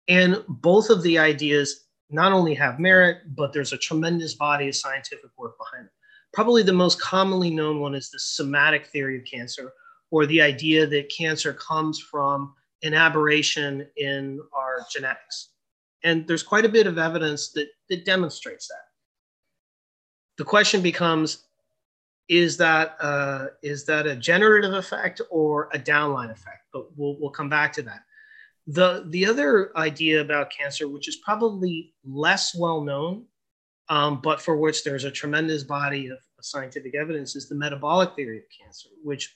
and 0.09 0.43
both 0.49 0.91
of 0.91 1.03
the 1.03 1.19
ideas 1.19 1.87
not 2.11 2.33
only 2.33 2.55
have 2.55 2.79
merit, 2.79 3.19
but 3.35 3.53
there's 3.53 3.73
a 3.73 3.79
tremendous 3.79 4.35
body 4.35 4.69
of 4.69 4.77
scientific 4.77 5.31
work 5.37 5.57
behind 5.59 5.87
them. 5.87 5.93
Probably 6.33 6.62
the 6.62 6.73
most 6.73 7.01
commonly 7.01 7.51
known 7.51 7.81
one 7.81 7.95
is 7.95 8.11
the 8.11 8.19
somatic 8.19 8.87
theory 8.89 9.19
of 9.19 9.25
cancer, 9.25 9.73
or 10.11 10.27
the 10.27 10.43
idea 10.43 10.87
that 10.87 11.12
cancer 11.17 11.53
comes 11.55 11.99
from 11.99 12.55
an 12.83 12.95
aberration 12.95 13.87
in 13.97 14.41
our 14.53 14.87
genetics. 14.93 15.51
And 16.05 16.27
there's 16.29 16.43
quite 16.43 16.67
a 16.67 16.69
bit 16.69 16.87
of 16.87 16.99
evidence 16.99 17.51
that, 17.53 17.69
that 17.89 18.05
demonstrates 18.05 18.69
that. 18.69 18.84
The 20.39 20.45
question 20.45 20.80
becomes 20.80 21.45
is 22.28 22.57
that, 22.57 22.97
uh, 23.01 23.47
is 23.62 23.85
that 23.85 24.07
a 24.07 24.16
generative 24.16 24.72
effect 24.72 25.20
or 25.30 25.68
a 25.72 25.78
downline 25.78 26.30
effect? 26.30 26.66
But 26.72 26.87
we'll, 26.97 27.16
we'll 27.20 27.30
come 27.30 27.49
back 27.49 27.72
to 27.74 27.82
that. 27.82 28.01
The, 28.66 29.05
the 29.09 29.26
other 29.26 29.76
idea 29.76 30.22
about 30.22 30.51
cancer, 30.51 30.89
which 30.89 31.07
is 31.07 31.16
probably 31.16 31.93
less 32.05 32.55
well 32.55 32.80
known, 32.80 33.26
um, 33.91 34.20
but 34.22 34.41
for 34.41 34.57
which 34.57 34.82
there's 34.85 35.05
a 35.05 35.11
tremendous 35.11 35.62
body 35.62 36.09
of, 36.09 36.18
scientific 36.41 36.95
evidence, 36.95 37.37
is 37.37 37.49
the 37.49 37.55
metabolic 37.55 38.14
theory 38.14 38.37
of 38.37 38.45
cancer, 38.61 38.91
which 39.03 39.35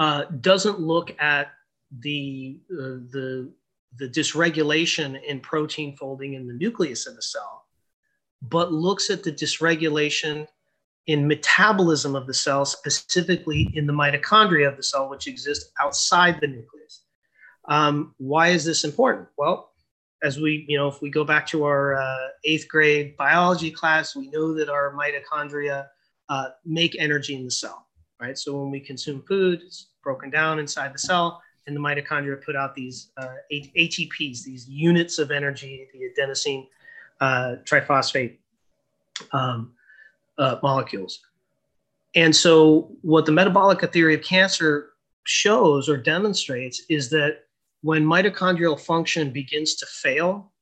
uh, 0.00 0.24
doesn't 0.40 0.80
look 0.80 1.14
at 1.20 1.52
the, 2.00 2.58
uh, 2.72 2.98
the, 3.12 3.52
the 3.96 4.08
dysregulation 4.08 5.22
in 5.22 5.38
protein 5.38 5.96
folding 5.96 6.34
in 6.34 6.48
the 6.48 6.54
nucleus 6.54 7.06
of 7.06 7.14
the 7.14 7.22
cell, 7.22 7.65
but 8.42 8.72
looks 8.72 9.10
at 9.10 9.22
the 9.22 9.32
dysregulation 9.32 10.46
in 11.06 11.28
metabolism 11.28 12.16
of 12.16 12.26
the 12.26 12.34
cell, 12.34 12.64
specifically 12.64 13.70
in 13.74 13.86
the 13.86 13.92
mitochondria 13.92 14.68
of 14.68 14.76
the 14.76 14.82
cell, 14.82 15.08
which 15.08 15.26
exist 15.26 15.70
outside 15.80 16.40
the 16.40 16.48
nucleus. 16.48 17.04
Um, 17.68 18.14
why 18.18 18.48
is 18.48 18.64
this 18.64 18.84
important? 18.84 19.28
Well, 19.38 19.70
as 20.22 20.40
we, 20.40 20.64
you 20.68 20.76
know, 20.76 20.88
if 20.88 21.00
we 21.02 21.10
go 21.10 21.24
back 21.24 21.46
to 21.48 21.64
our 21.64 21.94
uh, 21.94 22.28
eighth 22.44 22.68
grade 22.68 23.16
biology 23.16 23.70
class, 23.70 24.16
we 24.16 24.28
know 24.30 24.54
that 24.54 24.68
our 24.68 24.94
mitochondria 24.94 25.86
uh, 26.28 26.48
make 26.64 26.96
energy 26.98 27.34
in 27.34 27.44
the 27.44 27.50
cell, 27.50 27.86
right? 28.20 28.36
So 28.36 28.60
when 28.60 28.70
we 28.70 28.80
consume 28.80 29.22
food, 29.28 29.60
it's 29.64 29.90
broken 30.02 30.30
down 30.30 30.58
inside 30.58 30.94
the 30.94 30.98
cell, 30.98 31.40
and 31.66 31.76
the 31.76 31.80
mitochondria 31.80 32.44
put 32.44 32.56
out 32.56 32.74
these 32.74 33.10
uh, 33.16 33.34
ATPs, 33.52 34.42
these 34.42 34.68
units 34.68 35.18
of 35.18 35.30
energy, 35.30 35.86
the 35.92 36.22
adenosine 36.22 36.66
uh, 37.20 37.56
triphosphate 37.64 38.38
um, 39.32 39.72
uh, 40.38 40.56
molecules. 40.62 41.20
And 42.14 42.34
so, 42.34 42.90
what 43.02 43.26
the 43.26 43.32
metabolic 43.32 43.80
theory 43.92 44.14
of 44.14 44.22
cancer 44.22 44.90
shows 45.24 45.88
or 45.88 45.96
demonstrates 45.96 46.82
is 46.88 47.10
that 47.10 47.40
when 47.82 48.04
mitochondrial 48.04 48.78
function 48.78 49.30
begins 49.30 49.74
to 49.76 49.86
fail, 49.86 50.52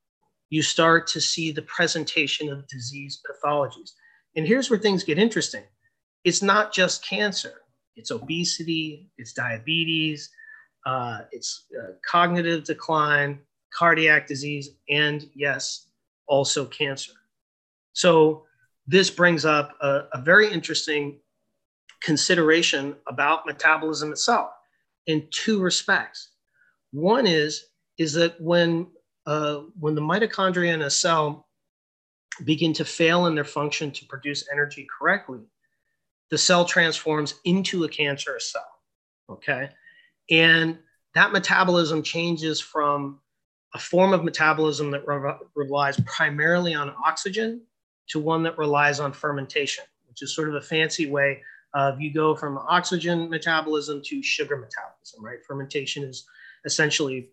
you 0.51 0.63
start 0.63 1.07
to 1.09 1.21
see 1.21 1.53
the 1.53 1.63
presentation 1.63 2.49
of 2.51 2.67
disease 2.69 3.21
pathologies. 3.29 3.93
And 4.37 4.47
here's 4.47 4.71
where 4.71 4.79
things 4.79 5.05
get 5.05 5.19
interesting 5.19 5.65
it's 6.25 6.43
not 6.43 6.73
just 6.73 7.05
cancer, 7.05 7.63
it's 7.97 8.11
obesity, 8.11 9.11
it's 9.19 9.33
diabetes, 9.33 10.31
uh, 10.87 11.21
it's 11.33 11.67
uh, 11.79 11.93
cognitive 12.09 12.65
decline, 12.65 13.39
cardiac 13.77 14.27
disease, 14.27 14.71
and 14.89 15.29
yes, 15.35 15.89
also 16.27 16.67
cancer. 16.67 17.13
So, 17.93 18.45
this 18.87 19.11
brings 19.11 19.45
up 19.45 19.77
a, 19.81 20.03
a 20.13 20.21
very 20.21 20.53
interesting 20.53 21.21
consideration 22.03 22.95
about 23.09 23.47
metabolism 23.47 24.13
itself 24.13 24.51
in 25.07 25.27
two 25.31 25.61
respects. 25.61 26.31
One 26.93 27.27
is 27.27 27.67
is 27.99 28.13
that 28.15 28.41
when 28.41 28.89
uh, 29.27 29.63
when 29.79 29.95
the 29.95 30.03
mitochondria 30.03 30.75
in 30.75 30.83
a 30.83 30.91
cell 30.91 31.49
begin 32.45 32.73
to 32.75 32.85
fail 32.85 33.27
in 33.27 33.35
their 33.35 33.45
function 33.45 33.91
to 33.93 34.05
produce 34.07 34.49
energy 34.53 34.87
correctly, 34.99 35.41
the 36.31 36.39
cell 36.39 36.65
transforms 36.65 37.35
into 37.45 37.85
a 37.85 37.89
cancerous 37.89 38.53
cell. 38.53 38.67
Okay, 39.31 39.71
and 40.31 40.79
that 41.15 41.33
metabolism 41.33 42.03
changes 42.03 42.61
from 42.61 43.21
a 43.75 43.79
form 43.79 44.13
of 44.13 44.25
metabolism 44.25 44.91
that 44.93 45.07
re- 45.07 45.35
relies 45.55 46.01
primarily 46.07 46.75
on 46.75 46.95
oxygen 47.05 47.61
to 48.09 48.21
one 48.21 48.43
that 48.45 48.57
relies 48.57 49.01
on 49.01 49.13
fermentation, 49.13 49.85
which 50.09 50.23
is 50.23 50.35
sort 50.35 50.49
of 50.49 50.55
a 50.55 50.61
fancy 50.61 51.11
way 51.11 51.43
of 51.75 52.01
you 52.01 52.13
go 52.13 52.37
from 52.37 52.57
oxygen 52.59 53.29
metabolism 53.29 54.01
to 54.05 54.23
sugar 54.23 54.57
metabolism, 54.57 55.25
right? 55.25 55.45
Fermentation 55.45 56.05
is 56.05 56.25
essentially 56.65 57.31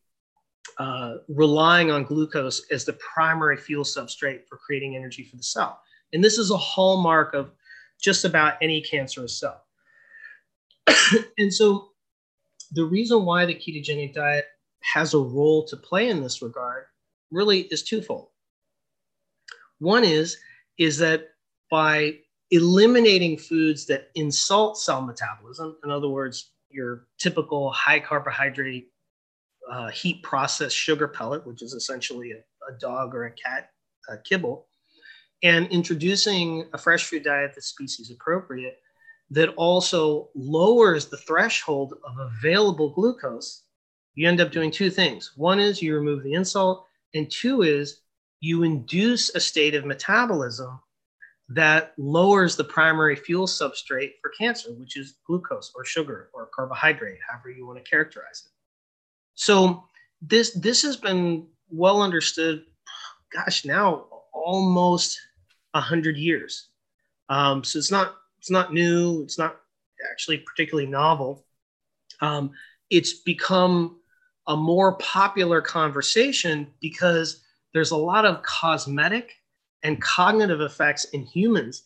uh, 0.79 1.15
relying 1.27 1.91
on 1.91 2.03
glucose 2.03 2.65
as 2.71 2.85
the 2.85 2.93
primary 2.93 3.57
fuel 3.57 3.83
substrate 3.83 4.47
for 4.47 4.57
creating 4.57 4.95
energy 4.95 5.23
for 5.23 5.35
the 5.35 5.43
cell. 5.43 5.81
And 6.13 6.23
this 6.23 6.37
is 6.37 6.49
a 6.49 6.57
hallmark 6.57 7.35
of 7.35 7.51
just 8.01 8.25
about 8.25 8.55
any 8.61 8.81
cancerous 8.81 9.39
cell. 9.39 9.63
and 11.37 11.53
so 11.53 11.91
the 12.71 12.83
reason 12.83 13.25
why 13.25 13.45
the 13.45 13.53
ketogenic 13.53 14.13
diet 14.13 14.45
has 14.81 15.13
a 15.13 15.19
role 15.19 15.65
to 15.67 15.77
play 15.77 16.09
in 16.09 16.21
this 16.21 16.41
regard 16.41 16.85
really 17.31 17.61
is 17.61 17.83
twofold. 17.83 18.29
One 19.79 20.03
is 20.03 20.37
is 20.77 20.97
that 20.97 21.29
by 21.69 22.17
eliminating 22.51 23.37
foods 23.37 23.85
that 23.85 24.09
insult 24.15 24.77
cell 24.77 25.01
metabolism, 25.01 25.77
in 25.83 25.91
other 25.91 26.09
words, 26.09 26.51
your 26.69 27.07
typical 27.17 27.71
high 27.71 27.99
carbohydrate 27.99 28.89
uh, 29.71 29.89
heat 29.89 30.21
processed 30.23 30.75
sugar 30.75 31.07
pellet, 31.07 31.45
which 31.45 31.61
is 31.61 31.73
essentially 31.73 32.31
a, 32.31 32.71
a 32.71 32.77
dog 32.79 33.15
or 33.15 33.25
a 33.25 33.31
cat 33.31 33.69
uh, 34.11 34.17
kibble, 34.23 34.67
and 35.43 35.67
introducing 35.67 36.65
a 36.73 36.77
fresh 36.77 37.05
food 37.05 37.23
diet 37.23 37.51
that's 37.55 37.67
species 37.67 38.11
appropriate 38.11 38.77
that 39.29 39.49
also 39.55 40.29
lowers 40.35 41.05
the 41.07 41.17
threshold 41.17 41.93
of 42.03 42.17
available 42.17 42.89
glucose, 42.89 43.63
you 44.15 44.27
end 44.27 44.41
up 44.41 44.51
doing 44.51 44.71
two 44.71 44.89
things. 44.89 45.31
One 45.35 45.59
is 45.59 45.81
you 45.81 45.95
remove 45.95 46.23
the 46.23 46.33
insult, 46.33 46.85
and 47.13 47.29
two 47.29 47.61
is 47.61 48.01
you 48.39 48.63
induce 48.63 49.29
a 49.35 49.39
state 49.39 49.75
of 49.75 49.85
metabolism 49.85 50.79
that 51.49 51.93
lowers 51.97 52.55
the 52.55 52.63
primary 52.63 53.15
fuel 53.15 53.45
substrate 53.45 54.13
for 54.21 54.31
cancer, 54.37 54.71
which 54.73 54.97
is 54.97 55.15
glucose 55.25 55.71
or 55.75 55.83
sugar 55.83 56.29
or 56.33 56.49
carbohydrate, 56.55 57.19
however 57.27 57.51
you 57.51 57.67
want 57.67 57.83
to 57.83 57.89
characterize 57.89 58.43
it. 58.45 58.51
So 59.35 59.83
this 60.21 60.51
this 60.53 60.81
has 60.83 60.97
been 60.97 61.47
well 61.69 62.01
understood. 62.01 62.65
Gosh, 63.33 63.65
now 63.65 64.07
almost 64.33 65.19
hundred 65.73 66.17
years. 66.17 66.69
Um, 67.29 67.63
so 67.63 67.79
it's 67.79 67.91
not 67.91 68.15
it's 68.39 68.51
not 68.51 68.73
new. 68.73 69.21
It's 69.23 69.37
not 69.37 69.57
actually 70.09 70.37
particularly 70.37 70.89
novel. 70.89 71.45
Um, 72.21 72.51
it's 72.89 73.13
become 73.13 74.00
a 74.47 74.57
more 74.57 74.97
popular 74.97 75.61
conversation 75.61 76.67
because 76.81 77.43
there's 77.73 77.91
a 77.91 77.97
lot 77.97 78.25
of 78.25 78.41
cosmetic 78.43 79.33
and 79.83 80.01
cognitive 80.01 80.61
effects 80.61 81.05
in 81.05 81.23
humans. 81.23 81.83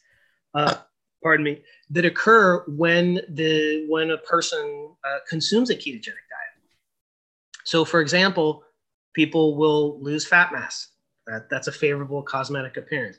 Uh, 0.53 0.75
pardon 1.21 1.43
me, 1.43 1.61
that 1.89 2.05
occur 2.05 2.63
when 2.67 3.21
the 3.29 3.85
when 3.89 4.11
a 4.11 4.17
person 4.19 4.89
uh, 5.03 5.17
consumes 5.29 5.69
a 5.69 5.75
ketogenic 5.75 6.05
diet. 6.29 6.55
So, 7.65 7.83
for 7.83 7.99
example, 7.99 8.63
people 9.13 9.55
will 9.57 10.01
lose 10.01 10.25
fat 10.25 10.51
mass. 10.51 10.89
That, 11.27 11.49
that's 11.49 11.67
a 11.67 11.71
favorable 11.71 12.21
cosmetic 12.21 12.77
appearance. 12.77 13.17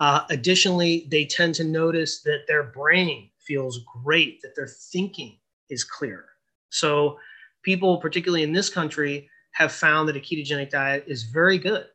Uh, 0.00 0.22
additionally, 0.30 1.06
they 1.10 1.24
tend 1.24 1.54
to 1.54 1.64
notice 1.64 2.20
that 2.22 2.42
their 2.48 2.64
brain 2.64 3.30
feels 3.38 3.80
great, 4.02 4.42
that 4.42 4.56
their 4.56 4.66
thinking 4.66 5.38
is 5.70 5.84
clearer. 5.84 6.26
So, 6.70 7.18
people, 7.64 7.98
particularly 7.98 8.42
in 8.42 8.52
this 8.52 8.68
country, 8.68 9.28
have 9.52 9.72
found 9.72 10.08
that 10.08 10.16
a 10.16 10.20
ketogenic 10.20 10.70
diet 10.70 11.04
is 11.06 11.24
very 11.24 11.58
good 11.58 11.86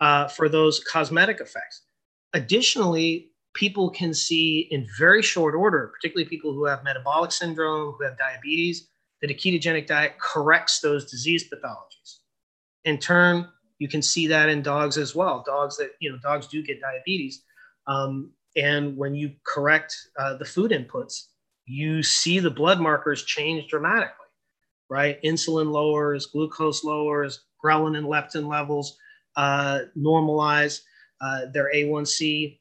uh, 0.00 0.28
for 0.28 0.48
those 0.48 0.82
cosmetic 0.84 1.40
effects. 1.40 1.82
Additionally, 2.34 3.30
people 3.54 3.90
can 3.90 4.12
see 4.12 4.68
in 4.70 4.86
very 4.98 5.22
short 5.22 5.54
order, 5.54 5.90
particularly 5.94 6.28
people 6.28 6.52
who 6.52 6.64
have 6.64 6.84
metabolic 6.84 7.32
syndrome, 7.32 7.94
who 7.96 8.04
have 8.04 8.16
diabetes, 8.18 8.88
that 9.20 9.30
a 9.30 9.34
ketogenic 9.34 9.86
diet 9.86 10.12
corrects 10.20 10.80
those 10.80 11.10
disease 11.10 11.48
pathologies. 11.48 12.18
In 12.84 12.98
turn, 12.98 13.48
you 13.78 13.88
can 13.88 14.02
see 14.02 14.26
that 14.28 14.48
in 14.48 14.62
dogs 14.62 14.96
as 14.96 15.14
well. 15.14 15.42
Dogs 15.44 15.76
that, 15.78 15.90
you 16.00 16.10
know, 16.10 16.18
dogs 16.18 16.46
do 16.46 16.62
get 16.62 16.80
diabetes. 16.80 17.42
Um, 17.86 18.32
and 18.56 18.96
when 18.96 19.14
you 19.14 19.32
correct 19.44 19.96
uh, 20.18 20.36
the 20.36 20.44
food 20.44 20.70
inputs, 20.70 21.26
you 21.66 22.02
see 22.02 22.38
the 22.38 22.50
blood 22.50 22.80
markers 22.80 23.24
change 23.24 23.68
dramatically, 23.68 24.26
right? 24.88 25.22
Insulin 25.22 25.70
lowers, 25.70 26.26
glucose 26.26 26.84
lowers, 26.84 27.40
ghrelin 27.62 27.96
and 27.96 28.06
leptin 28.06 28.48
levels 28.48 28.96
uh, 29.36 29.80
normalize, 29.96 30.80
uh, 31.20 31.46
their 31.52 31.70
A1C 31.74 32.58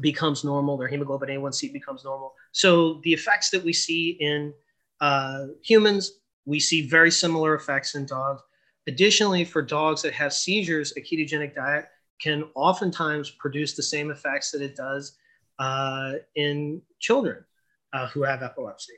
becomes 0.00 0.44
normal, 0.44 0.76
their 0.76 0.88
hemoglobin 0.88 1.28
A1C 1.28 1.72
becomes 1.72 2.04
normal. 2.04 2.34
So 2.52 3.00
the 3.04 3.12
effects 3.12 3.50
that 3.50 3.62
we 3.62 3.72
see 3.72 4.16
in 4.20 4.52
uh, 5.00 5.46
humans, 5.62 6.20
we 6.44 6.58
see 6.60 6.88
very 6.88 7.10
similar 7.10 7.54
effects 7.54 7.94
in 7.94 8.06
dogs. 8.06 8.42
Additionally, 8.88 9.44
for 9.44 9.62
dogs 9.62 10.02
that 10.02 10.12
have 10.12 10.32
seizures, 10.32 10.92
a 10.96 11.00
ketogenic 11.00 11.54
diet 11.54 11.86
can 12.20 12.44
oftentimes 12.54 13.30
produce 13.30 13.74
the 13.74 13.82
same 13.82 14.10
effects 14.10 14.50
that 14.52 14.62
it 14.62 14.76
does 14.76 15.16
uh, 15.58 16.14
in 16.34 16.82
children 17.00 17.44
uh, 17.92 18.08
who 18.08 18.22
have 18.22 18.42
epilepsy. 18.42 18.94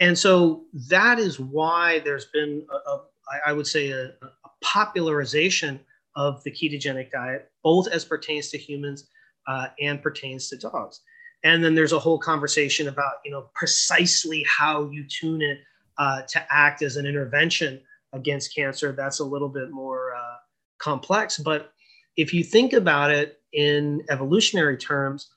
And 0.00 0.16
so 0.16 0.64
that 0.88 1.18
is 1.18 1.40
why 1.40 2.00
there's 2.00 2.26
been, 2.26 2.64
a, 2.70 2.90
a, 2.90 3.04
I 3.46 3.52
would 3.52 3.66
say, 3.66 3.90
a, 3.90 4.06
a 4.22 4.50
popularization 4.62 5.80
of 6.14 6.42
the 6.44 6.50
ketogenic 6.50 7.10
diet, 7.10 7.50
both 7.62 7.88
as 7.88 8.04
pertains 8.04 8.50
to 8.50 8.58
humans 8.58 9.08
uh, 9.46 9.68
and 9.80 10.02
pertains 10.02 10.48
to 10.48 10.56
dogs. 10.56 11.00
And 11.44 11.62
then 11.62 11.74
there's 11.74 11.92
a 11.92 11.98
whole 11.98 12.18
conversation 12.18 12.88
about, 12.88 13.14
you 13.24 13.30
know, 13.30 13.50
precisely 13.54 14.44
how 14.48 14.90
you 14.90 15.04
tune 15.08 15.42
it 15.42 15.58
uh, 15.96 16.22
to 16.22 16.46
act 16.50 16.82
as 16.82 16.96
an 16.96 17.06
intervention 17.06 17.80
against 18.12 18.54
cancer. 18.54 18.92
That's 18.92 19.20
a 19.20 19.24
little 19.24 19.48
bit 19.48 19.70
more 19.70 20.14
uh, 20.14 20.36
complex. 20.78 21.38
But 21.38 21.72
if 22.16 22.34
you 22.34 22.42
think 22.42 22.72
about 22.72 23.10
it 23.10 23.40
in 23.52 24.04
evolutionary 24.10 24.76
terms, 24.76 25.28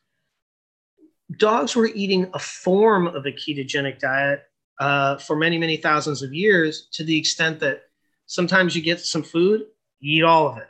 dogs 1.37 1.75
were 1.75 1.87
eating 1.87 2.29
a 2.33 2.39
form 2.39 3.07
of 3.07 3.25
a 3.25 3.31
ketogenic 3.31 3.99
diet 3.99 4.43
uh, 4.81 5.15
for 5.17 5.35
many, 5.35 5.59
many 5.59 5.77
thousands 5.77 6.23
of 6.23 6.33
years 6.33 6.87
to 6.91 7.03
the 7.03 7.15
extent 7.15 7.59
that 7.59 7.83
sometimes 8.25 8.75
you 8.75 8.81
get 8.81 8.99
some 8.99 9.21
food, 9.21 9.67
you 9.99 10.17
eat 10.17 10.23
all 10.23 10.47
of 10.47 10.57
it. 10.57 10.67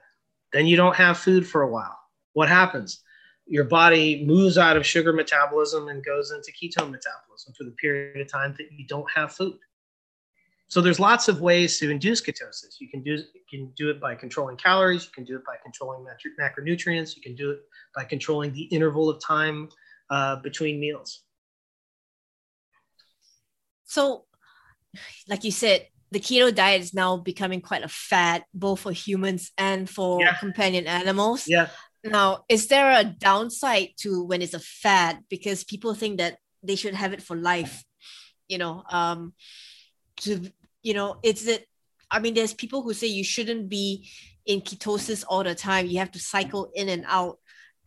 Then 0.52 0.68
you 0.68 0.76
don't 0.76 0.98
have 0.98 1.18
food 1.18 1.48
for 1.48 1.62
a 1.62 1.68
while. 1.68 1.98
What 2.34 2.50
happens? 2.50 3.02
Your 3.48 3.64
body 3.64 4.26
moves 4.26 4.58
out 4.58 4.76
of 4.76 4.86
sugar 4.86 5.14
metabolism 5.14 5.88
and 5.88 6.04
goes 6.04 6.32
into 6.32 6.52
ketone 6.52 6.92
metabolism 6.92 7.54
for 7.58 7.64
the 7.64 7.72
period 7.72 8.20
of 8.20 8.30
time 8.30 8.54
that 8.58 8.68
you 8.74 8.86
don't 8.86 9.10
have 9.10 9.32
food. 9.32 9.58
So 10.68 10.82
there's 10.82 11.00
lots 11.00 11.30
of 11.30 11.40
ways 11.40 11.80
to 11.80 11.90
induce 11.90 12.22
ketosis. 12.22 12.82
You 12.82 12.90
can 12.90 13.02
do 13.04 13.14
you 13.14 13.42
can 13.50 13.72
do 13.78 13.90
it 13.90 14.02
by 14.02 14.16
controlling 14.16 14.58
calories. 14.58 15.06
You 15.06 15.12
can 15.12 15.24
do 15.24 15.38
it 15.38 15.46
by 15.46 15.56
controlling 15.64 16.06
macronutrients. 16.38 17.16
You 17.16 17.22
can 17.22 17.36
do 17.36 17.52
it 17.52 17.62
by 17.96 18.04
controlling 18.04 18.52
the 18.52 18.64
interval 18.64 19.10
of 19.10 19.22
time 19.24 19.70
uh, 20.10 20.36
between 20.38 20.82
meals. 20.82 21.24
So, 23.92 24.24
like 25.28 25.44
you 25.44 25.52
said, 25.52 25.88
the 26.12 26.20
keto 26.22 26.56
diet 26.56 26.80
is 26.80 26.94
now 26.94 27.18
becoming 27.18 27.60
quite 27.60 27.84
a 27.84 27.90
fad, 27.90 28.46
both 28.54 28.80
for 28.80 28.94
humans 28.94 29.52
and 29.58 29.90
for 29.90 30.22
yeah. 30.22 30.36
companion 30.36 30.88
animals. 30.88 31.46
Yeah. 31.46 31.68
Now, 32.02 32.46
is 32.48 32.68
there 32.68 32.90
a 32.92 33.04
downside 33.04 33.90
to 33.98 34.24
when 34.24 34.42
it's 34.42 34.54
a 34.54 34.62
fad? 34.62 35.20
Because 35.30 35.66
people 35.66 35.94
think 35.94 36.20
that 36.20 36.38
they 36.64 36.78
should 36.78 36.94
have 36.94 37.12
it 37.12 37.22
for 37.22 37.36
life. 37.36 37.84
You 38.48 38.60
know, 38.60 38.84
um, 38.90 39.34
to 40.22 40.40
you 40.84 40.94
know, 40.94 41.18
it's 41.22 41.46
it. 41.46 41.68
I 42.10 42.20
mean, 42.20 42.34
there's 42.34 42.54
people 42.54 42.84
who 42.84 42.94
say 42.94 43.08
you 43.08 43.26
shouldn't 43.26 43.68
be 43.68 44.10
in 44.46 44.62
ketosis 44.62 45.26
all 45.28 45.44
the 45.44 45.54
time. 45.54 45.88
You 45.88 46.00
have 46.00 46.12
to 46.12 46.20
cycle 46.20 46.72
in 46.74 46.88
and 46.88 47.04
out, 47.10 47.40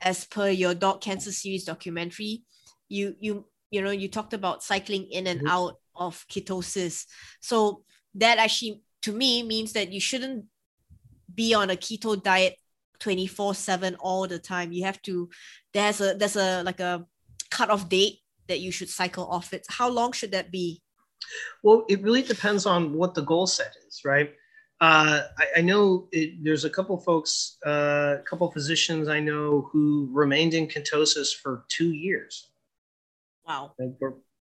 as 0.03 0.27
per 0.27 0.51
your 0.51 0.75
dog 0.75 1.01
cancer 1.01 1.33
series 1.33 1.65
documentary. 1.65 2.43
You 2.91 3.17
you 3.21 3.47
you 3.71 3.81
know 3.81 3.91
you 3.91 4.09
talked 4.09 4.35
about 4.35 4.63
cycling 4.63 5.09
in 5.11 5.27
and 5.27 5.41
mm-hmm. 5.41 5.49
out 5.49 5.79
of 5.97 6.27
ketosis. 6.29 7.07
So 7.41 7.83
that 8.15 8.39
actually 8.39 8.83
to 9.03 9.13
me 9.13 9.43
means 9.43 9.73
that 9.73 9.93
you 9.93 10.01
shouldn't 10.01 10.47
be 11.33 11.55
on 11.55 11.71
a 11.71 11.77
keto 11.77 12.21
diet 12.21 12.57
24 13.01 13.55
7 13.55 13.97
all 13.97 14.27
the 14.27 14.39
time. 14.39 14.73
You 14.73 14.85
have 14.85 15.01
to 15.03 15.29
there's 15.73 16.01
a 16.01 16.15
there's 16.15 16.37
a 16.37 16.63
like 16.63 16.81
a 16.81 17.07
cutoff 17.51 17.89
date 17.89 18.21
that 18.49 18.61
you 18.61 18.73
should 18.73 18.89
cycle 18.89 19.27
off 19.27 19.53
it. 19.53 19.67
How 19.69 19.89
long 19.89 20.13
should 20.13 20.33
that 20.33 20.51
be? 20.51 20.81
Well 21.63 21.85
it 21.89 22.03
really 22.03 22.23
depends 22.23 22.67
on 22.67 22.95
what 22.95 23.15
the 23.15 23.23
goal 23.23 23.47
set 23.47 23.75
is 23.87 24.03
right? 24.05 24.33
Uh, 24.81 25.23
I, 25.39 25.47
I, 25.59 25.61
know 25.61 26.09
it, 26.11 26.43
there's 26.43 26.65
a 26.65 26.71
couple 26.71 26.99
folks 26.99 27.59
uh, 27.65 28.17
a 28.19 28.23
couple 28.29 28.51
physicians 28.51 29.09
i 29.09 29.21
know 29.21 29.71
who 29.71 30.11
remained 30.13 30.53
in 30.53 30.67
ketosis 30.67 31.29
for 31.35 31.65
two 31.69 31.93
years. 31.93 32.49
Wow. 33.47 33.73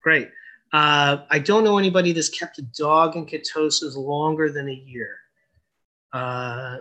Great 0.01 0.29
uh, 0.73 1.23
I 1.29 1.39
don't 1.39 1.63
know 1.63 1.77
anybody 1.77 2.11
that's 2.11 2.29
kept 2.29 2.57
a 2.57 2.63
dog 2.63 3.15
in 3.15 3.27
ketosis 3.27 3.95
longer 3.95 4.51
than 4.51 4.67
a 4.67 4.73
year. 4.73 5.17
Uh, 6.11 6.77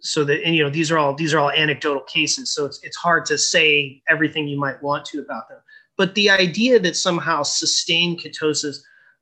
so 0.00 0.22
that 0.24 0.44
and 0.44 0.54
you 0.54 0.62
know 0.62 0.68
these 0.68 0.92
are 0.92 0.98
all 0.98 1.14
these 1.14 1.32
are 1.32 1.38
all 1.38 1.50
anecdotal 1.50 2.02
cases, 2.02 2.50
so 2.50 2.66
it's 2.66 2.78
it's 2.82 2.96
hard 2.96 3.24
to 3.26 3.38
say 3.38 4.02
everything 4.08 4.46
you 4.46 4.60
might 4.60 4.82
want 4.82 5.06
to 5.06 5.20
about 5.20 5.48
them. 5.48 5.58
But 5.96 6.14
the 6.14 6.28
idea 6.28 6.78
that 6.80 6.96
somehow 6.96 7.42
sustained 7.42 8.20
ketosis 8.20 8.78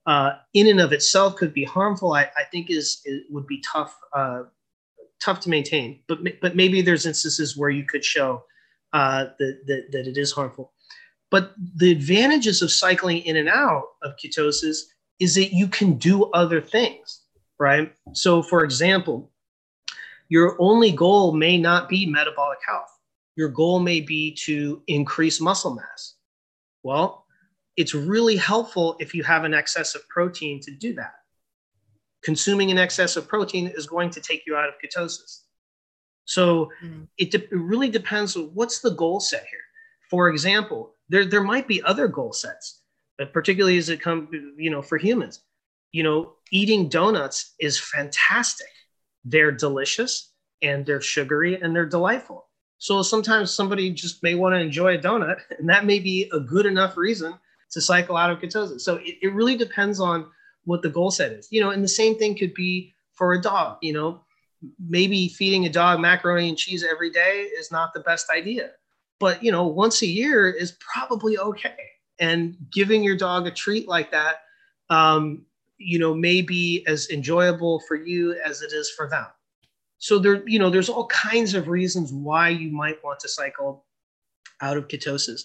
uh, 0.07 0.33
in 0.55 0.67
and 0.67 0.81
of 0.81 0.93
itself 0.93 1.37
could 1.37 1.55
be 1.55 1.65
harmful, 1.65 2.15
I, 2.15 2.23
I 2.37 2.45
think 2.51 2.71
is, 2.71 3.07
would 3.31 3.47
be 3.47 3.61
tough 3.61 3.97
uh, 4.13 4.43
tough 5.21 5.39
to 5.41 5.49
maintain. 5.49 6.01
But 6.09 6.19
but 6.41 6.57
maybe 6.57 6.83
there's 6.83 7.07
instances 7.07 7.57
where 7.57 7.71
you 7.71 7.85
could 7.85 8.05
show 8.05 8.45
uh, 8.93 9.27
that, 9.39 9.61
that 9.67 9.93
that 9.93 10.07
it 10.09 10.17
is 10.17 10.33
harmful. 10.33 10.72
But 11.33 11.55
the 11.77 11.91
advantages 11.91 12.61
of 12.61 12.71
cycling 12.71 13.23
in 13.23 13.39
and 13.39 13.49
out 13.49 13.85
of 14.03 14.13
ketosis 14.23 14.81
is 15.19 15.35
that 15.35 15.55
you 15.55 15.67
can 15.67 15.95
do 15.95 16.27
other 16.33 16.61
things, 16.61 17.23
right? 17.59 17.91
So, 18.13 18.43
for 18.43 18.63
example, 18.63 19.31
your 20.29 20.57
only 20.61 20.93
goal 20.93 21.33
may 21.33 21.57
not 21.57 21.89
be 21.89 22.05
metabolic 22.05 22.59
health. 22.69 22.91
Your 23.35 23.49
goal 23.49 23.81
may 23.81 24.03
be 24.03 24.35
to 24.45 24.83
increase 24.89 25.41
muscle 25.41 25.75
mass. 25.75 26.17
Well, 26.83 27.25
it's 27.79 27.95
really 27.95 28.37
helpful 28.37 28.97
if 29.01 29.15
you 29.15 29.23
have 29.23 29.45
an 29.45 29.55
excess 29.55 29.95
of 29.95 30.07
protein 30.09 30.61
to 30.61 30.71
do 30.71 30.93
that. 30.97 31.15
Consuming 32.23 32.71
an 32.71 32.77
excess 32.77 33.17
of 33.17 33.27
protein 33.27 33.73
is 33.75 33.87
going 33.87 34.11
to 34.11 34.21
take 34.21 34.43
you 34.47 34.55
out 34.55 34.69
of 34.69 34.75
ketosis. 34.85 35.45
So 36.27 36.71
mm. 36.85 37.09
it, 37.17 37.31
de- 37.31 37.39
it 37.39 37.53
really 37.53 37.89
depends 37.89 38.37
on 38.37 38.51
what's 38.53 38.81
the 38.81 38.91
goal 38.91 39.19
set 39.19 39.47
here. 39.51 39.61
For 40.11 40.29
example, 40.29 40.95
there 41.13 41.27
there 41.27 41.43
might 41.43 41.69
be 41.69 41.83
other 41.83 42.09
goal 42.09 42.33
sets, 42.33 42.81
but 43.19 43.35
particularly 43.35 43.77
as 43.77 43.91
it 43.91 44.01
comes, 44.01 44.31
you 44.57 44.71
know, 44.71 44.81
for 44.81 44.97
humans. 44.97 45.43
You 45.93 46.03
know, 46.03 46.33
eating 46.51 46.89
donuts 46.89 47.53
is 47.61 47.79
fantastic. 47.79 48.71
They're 49.23 49.53
delicious 49.53 50.33
and 50.63 50.87
they're 50.87 51.03
sugary 51.03 51.61
and 51.61 51.77
they're 51.77 51.85
delightful. 51.87 52.49
So 52.79 53.03
sometimes 53.03 53.53
somebody 53.53 53.91
just 53.91 54.23
may 54.23 54.35
want 54.35 54.55
to 54.55 54.59
enjoy 54.59 54.95
a 54.95 54.99
donut, 54.99 55.41
and 55.59 55.69
that 55.69 55.85
may 55.85 55.99
be 56.01 56.31
a 56.33 56.41
good 56.41 56.65
enough 56.65 56.97
reason 56.97 57.35
to 57.73 57.81
cycle 57.83 58.17
out 58.17 58.31
of 58.31 58.39
ketosis. 58.39 58.81
So 58.81 58.97
it, 58.97 59.17
it 59.21 59.35
really 59.35 59.57
depends 59.57 60.01
on 60.01 60.27
what 60.65 60.81
the 60.81 60.89
goal 60.89 61.11
set 61.11 61.33
is. 61.33 61.47
You 61.51 61.61
know, 61.61 61.71
and 61.71 61.85
the 61.85 61.89
same 61.89 62.19
thing 62.19 62.39
could 62.39 62.55
be 62.55 62.95
for 63.13 63.35
a 63.35 63.41
dog. 63.41 63.77
You 63.83 63.93
know, 63.93 64.25
maybe 64.89 65.29
feeding 65.29 65.67
a 65.67 65.71
dog 65.71 66.01
macaroni 66.01 66.49
and 66.49 66.57
cheese 66.57 66.85
every 66.91 67.11
day 67.11 67.49
is 67.59 67.71
not 67.71 67.93
the 67.93 68.01
best 68.01 68.31
idea, 68.31 68.71
but 69.23 69.41
you 69.41 69.53
know, 69.53 69.65
once 69.65 70.03
a 70.03 70.07
year 70.07 70.51
is 70.51 70.77
probably 70.81 71.39
okay. 71.39 71.77
And 72.19 72.57
giving 72.73 73.05
your 73.05 73.17
dog 73.17 73.47
a 73.47 73.53
treat 73.53 73.87
like 73.87 74.11
that, 74.11 74.41
um, 74.91 75.47
you 75.79 75.97
know, 75.97 76.13
may 76.13 76.43
be 76.43 76.85
as 76.89 77.09
enjoyable 77.09 77.79
for 77.87 77.95
you 77.95 78.35
as 78.45 78.63
it 78.63 78.73
is 78.73 78.91
for 78.91 79.09
them. 79.09 79.27
So 79.99 80.19
there, 80.19 80.43
you 80.49 80.59
know, 80.59 80.71
there's 80.71 80.89
all 80.89 81.07
kinds 81.07 81.55
of 81.55 81.69
reasons 81.69 82.13
why 82.13 82.49
you 82.49 82.73
might 82.73 83.03
want 83.05 83.21
to 83.21 83.29
cycle 83.29 83.85
out 84.61 84.77
of 84.77 84.89
ketosis. 84.89 85.43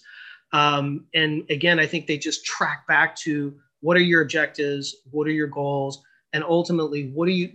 Um, 0.53 1.05
and 1.13 1.43
again, 1.51 1.80
I 1.80 1.86
think 1.86 2.07
they 2.07 2.17
just 2.17 2.45
track 2.45 2.88
back 2.88 3.15
to 3.17 3.53
what 3.82 3.95
are 3.95 4.01
your 4.01 4.23
objectives, 4.23 4.95
what 5.11 5.28
are 5.28 5.32
your 5.32 5.45
goals, 5.45 6.01
and 6.34 6.43
ultimately, 6.43 7.11
what 7.11 7.28
do 7.28 7.32
you 7.32 7.51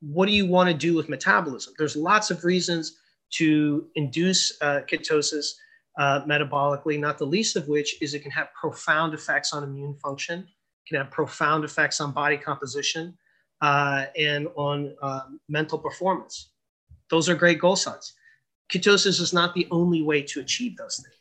what 0.00 0.26
do 0.26 0.32
you 0.32 0.46
want 0.46 0.68
to 0.68 0.76
do 0.76 0.94
with 0.94 1.08
metabolism? 1.08 1.74
There's 1.76 1.96
lots 1.96 2.30
of 2.30 2.44
reasons 2.44 2.96
to 3.32 3.86
induce 3.94 4.56
uh, 4.62 4.80
ketosis 4.90 5.54
uh, 5.98 6.22
metabolically, 6.26 6.98
not 6.98 7.18
the 7.18 7.26
least 7.26 7.56
of 7.56 7.68
which 7.68 8.00
is 8.02 8.14
it 8.14 8.20
can 8.20 8.30
have 8.30 8.48
profound 8.54 9.14
effects 9.14 9.52
on 9.52 9.64
immune 9.64 9.94
function, 10.02 10.46
can 10.86 10.98
have 10.98 11.10
profound 11.10 11.64
effects 11.64 12.00
on 12.00 12.12
body 12.12 12.36
composition, 12.36 13.16
uh, 13.60 14.06
and 14.18 14.48
on 14.56 14.94
um, 15.02 15.40
mental 15.48 15.78
performance. 15.78 16.50
Those 17.10 17.28
are 17.28 17.34
great 17.34 17.58
goal 17.58 17.76
sets. 17.76 18.14
Ketosis 18.70 19.20
is 19.20 19.32
not 19.32 19.54
the 19.54 19.66
only 19.70 20.02
way 20.02 20.22
to 20.22 20.40
achieve 20.40 20.76
those 20.76 20.96
things. 20.96 21.14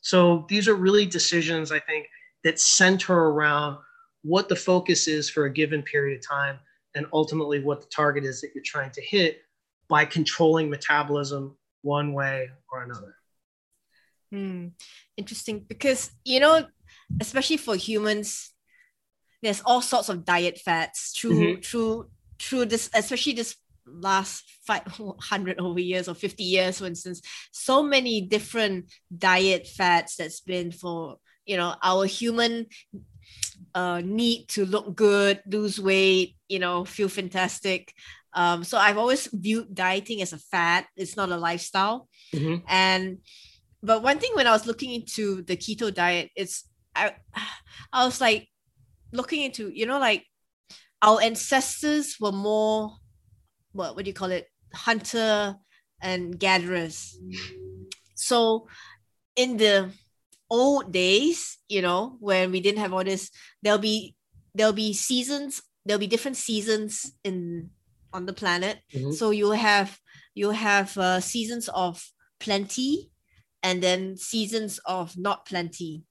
So 0.00 0.46
these 0.48 0.68
are 0.68 0.74
really 0.74 1.06
decisions, 1.06 1.72
I 1.72 1.80
think, 1.80 2.06
that 2.44 2.60
center 2.60 3.14
around 3.14 3.78
what 4.22 4.48
the 4.48 4.56
focus 4.56 5.08
is 5.08 5.28
for 5.28 5.46
a 5.46 5.52
given 5.52 5.82
period 5.82 6.18
of 6.18 6.26
time 6.26 6.58
and 6.94 7.06
ultimately 7.12 7.60
what 7.60 7.80
the 7.80 7.86
target 7.88 8.24
is 8.24 8.40
that 8.40 8.50
you're 8.54 8.64
trying 8.64 8.90
to 8.90 9.02
hit 9.02 9.42
by 9.90 10.04
controlling 10.04 10.70
metabolism 10.70 11.56
one 11.82 12.14
way 12.14 12.48
or 12.72 12.82
another. 12.84 13.14
Hmm. 14.30 14.68
Interesting 15.16 15.64
because, 15.68 16.10
you 16.24 16.40
know, 16.40 16.64
especially 17.20 17.56
for 17.56 17.74
humans, 17.74 18.52
there's 19.42 19.62
all 19.66 19.82
sorts 19.82 20.08
of 20.08 20.24
diet 20.24 20.58
fads 20.58 21.12
through 21.16 21.32
mm-hmm. 21.32 21.60
through 21.60 22.08
through 22.38 22.66
this, 22.66 22.88
especially 22.94 23.32
this 23.32 23.56
last 23.86 24.44
500 24.66 25.58
over 25.60 25.80
years 25.80 26.08
or 26.08 26.14
50 26.14 26.44
years 26.44 26.78
for 26.78 26.86
instance 26.86 27.22
so 27.50 27.82
many 27.82 28.20
different 28.20 28.84
diet 29.18 29.66
fads 29.66 30.14
that's 30.14 30.38
been 30.40 30.70
for 30.70 31.16
you 31.44 31.56
know 31.56 31.74
our 31.82 32.04
human 32.04 32.66
uh, 33.74 34.00
need 34.04 34.48
to 34.48 34.64
look 34.66 34.94
good, 34.94 35.42
lose 35.46 35.80
weight, 35.80 36.36
you 36.48 36.58
know, 36.58 36.84
feel 36.84 37.08
fantastic. 37.08 37.92
Um, 38.32 38.64
so 38.64 38.78
I've 38.78 38.98
always 38.98 39.28
viewed 39.32 39.74
dieting 39.74 40.22
as 40.22 40.32
a 40.32 40.38
fad. 40.38 40.86
It's 40.96 41.16
not 41.16 41.30
a 41.30 41.36
lifestyle. 41.36 42.08
Mm-hmm. 42.34 42.64
And 42.68 43.18
but 43.82 44.02
one 44.02 44.18
thing 44.18 44.32
when 44.34 44.46
I 44.46 44.52
was 44.52 44.66
looking 44.66 44.92
into 44.92 45.42
the 45.42 45.56
keto 45.56 45.92
diet, 45.92 46.30
it's 46.36 46.68
I 46.94 47.14
I 47.92 48.04
was 48.04 48.20
like 48.20 48.48
looking 49.12 49.42
into, 49.42 49.70
you 49.70 49.86
know, 49.86 49.98
like 49.98 50.24
our 51.02 51.20
ancestors 51.20 52.16
were 52.20 52.32
more 52.32 52.96
what 53.72 53.96
what 53.96 54.04
do 54.04 54.10
you 54.10 54.14
call 54.14 54.30
it? 54.30 54.46
Hunter 54.74 55.56
and 56.02 56.38
gatherers. 56.38 57.18
So 58.14 58.68
in 59.36 59.56
the 59.56 59.90
old 60.48 60.92
days, 60.92 61.58
you 61.68 61.82
know, 61.82 62.16
when 62.20 62.50
we 62.50 62.60
didn't 62.60 62.80
have 62.80 62.92
all 62.92 63.04
this, 63.04 63.30
there'll 63.62 63.78
be 63.78 64.14
there'll 64.54 64.72
be 64.72 64.92
seasons, 64.92 65.62
there'll 65.84 66.00
be 66.00 66.06
different 66.06 66.36
seasons 66.36 67.12
in 67.24 67.70
on 68.12 68.26
the 68.26 68.32
planet. 68.32 68.78
Mm-hmm. 68.92 69.12
So 69.12 69.30
you'll 69.30 69.52
have 69.52 69.98
you'll 70.34 70.52
have 70.52 70.96
uh, 70.96 71.20
seasons 71.20 71.68
of 71.68 72.02
plenty 72.38 73.10
and 73.62 73.82
then 73.82 74.16
seasons 74.16 74.80
of 74.86 75.16
not 75.18 75.46
plenty 75.46 76.02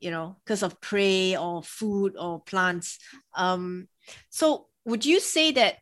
you 0.00 0.10
know 0.10 0.36
because 0.44 0.62
of 0.62 0.80
prey 0.80 1.36
or 1.36 1.62
food 1.62 2.14
or 2.18 2.40
plants 2.40 2.98
um 3.34 3.88
so 4.30 4.66
would 4.84 5.04
you 5.04 5.20
say 5.20 5.50
that 5.50 5.76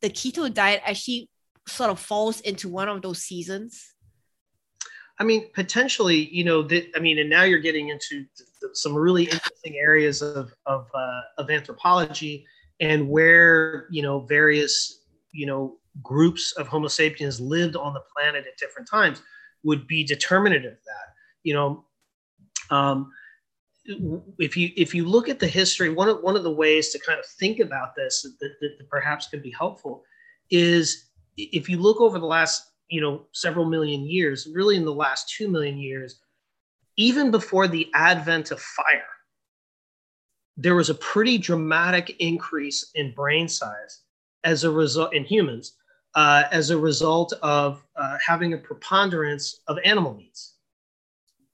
the 0.00 0.08
keto 0.08 0.52
diet 0.52 0.80
actually 0.84 1.28
sort 1.66 1.90
of 1.90 1.98
falls 1.98 2.40
into 2.40 2.68
one 2.68 2.88
of 2.88 3.02
those 3.02 3.22
seasons 3.22 3.94
I 5.18 5.22
mean, 5.22 5.50
potentially, 5.52 6.30
you 6.34 6.44
know, 6.44 6.62
that, 6.62 6.86
I 6.96 6.98
mean, 6.98 7.18
and 7.18 7.28
now 7.28 7.42
you're 7.42 7.58
getting 7.58 7.90
into 7.90 8.24
some 8.72 8.94
really 8.94 9.24
interesting 9.24 9.76
areas 9.76 10.22
of, 10.22 10.54
of, 10.64 10.88
uh, 10.94 11.20
of 11.36 11.50
anthropology 11.50 12.46
and 12.80 13.08
where, 13.08 13.86
you 13.90 14.02
know, 14.02 14.20
various, 14.20 15.00
you 15.32 15.46
know, 15.46 15.76
groups 16.02 16.52
of 16.52 16.66
Homo 16.66 16.88
sapiens 16.88 17.40
lived 17.40 17.76
on 17.76 17.94
the 17.94 18.02
planet 18.16 18.46
at 18.46 18.56
different 18.58 18.88
times 18.88 19.22
would 19.62 19.86
be 19.86 20.04
determinative 20.04 20.72
of 20.72 20.84
that. 20.84 21.14
You 21.42 21.54
know, 21.54 21.84
um, 22.70 23.12
if 24.38 24.56
you 24.56 24.70
if 24.76 24.94
you 24.94 25.04
look 25.04 25.28
at 25.28 25.38
the 25.38 25.46
history, 25.46 25.90
one 25.90 26.08
of 26.08 26.20
one 26.20 26.36
of 26.36 26.44
the 26.44 26.52
ways 26.52 26.90
to 26.90 26.98
kind 26.98 27.18
of 27.18 27.26
think 27.26 27.60
about 27.60 27.94
this 27.96 28.22
that, 28.22 28.54
that, 28.60 28.78
that 28.78 28.88
perhaps 28.88 29.26
could 29.28 29.42
be 29.42 29.50
helpful 29.50 30.02
is 30.50 31.10
if 31.36 31.68
you 31.68 31.78
look 31.78 32.00
over 32.00 32.18
the 32.18 32.26
last 32.26 32.70
you 32.88 33.00
know 33.00 33.26
several 33.32 33.64
million 33.64 34.08
years 34.08 34.48
really 34.52 34.76
in 34.76 34.84
the 34.84 34.92
last 34.92 35.32
2 35.36 35.48
million 35.48 35.78
years 35.78 36.20
even 36.96 37.30
before 37.30 37.68
the 37.68 37.88
advent 37.94 38.50
of 38.50 38.60
fire 38.60 39.04
there 40.62 40.74
was 40.74 40.90
a 40.90 40.94
pretty 40.94 41.38
dramatic 41.38 42.16
increase 42.18 42.90
in 42.94 43.12
brain 43.12 43.48
size 43.48 44.02
as 44.44 44.64
a 44.64 44.70
result 44.70 45.14
in 45.14 45.24
humans 45.24 45.76
uh, 46.14 46.44
as 46.50 46.70
a 46.70 46.78
result 46.78 47.32
of 47.42 47.84
uh, 47.96 48.16
having 48.24 48.52
a 48.52 48.58
preponderance 48.58 49.60
of 49.68 49.78
animal 49.84 50.14
meats 50.14 50.56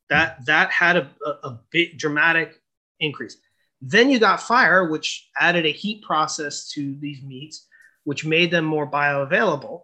that 0.08 0.44
that 0.46 0.70
had 0.70 0.96
a, 0.96 1.10
a, 1.24 1.30
a 1.48 1.60
big 1.70 1.98
dramatic 1.98 2.60
increase 3.00 3.36
then 3.80 4.08
you 4.08 4.18
got 4.18 4.40
fire 4.40 4.88
which 4.88 5.28
added 5.38 5.66
a 5.66 5.72
heat 5.72 6.02
process 6.02 6.68
to 6.68 6.96
these 7.00 7.22
meats 7.22 7.66
which 8.04 8.24
made 8.24 8.50
them 8.50 8.64
more 8.64 8.90
bioavailable 8.90 9.82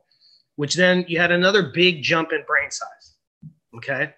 which 0.57 0.75
then 0.75 1.05
you 1.09 1.19
had 1.19 1.33
another 1.33 1.71
big 1.75 2.03
jump 2.03 2.33
in 2.33 2.45
brain 2.47 2.71
size. 2.71 3.15
Okay. 3.77 4.15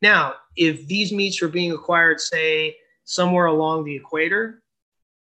Now, 0.00 0.34
if 0.56 0.86
these 0.86 1.12
meats 1.12 1.40
were 1.40 1.48
being 1.48 1.72
acquired, 1.72 2.20
say, 2.20 2.76
somewhere 3.04 3.46
along 3.46 3.84
the 3.84 3.96
equator, 3.96 4.62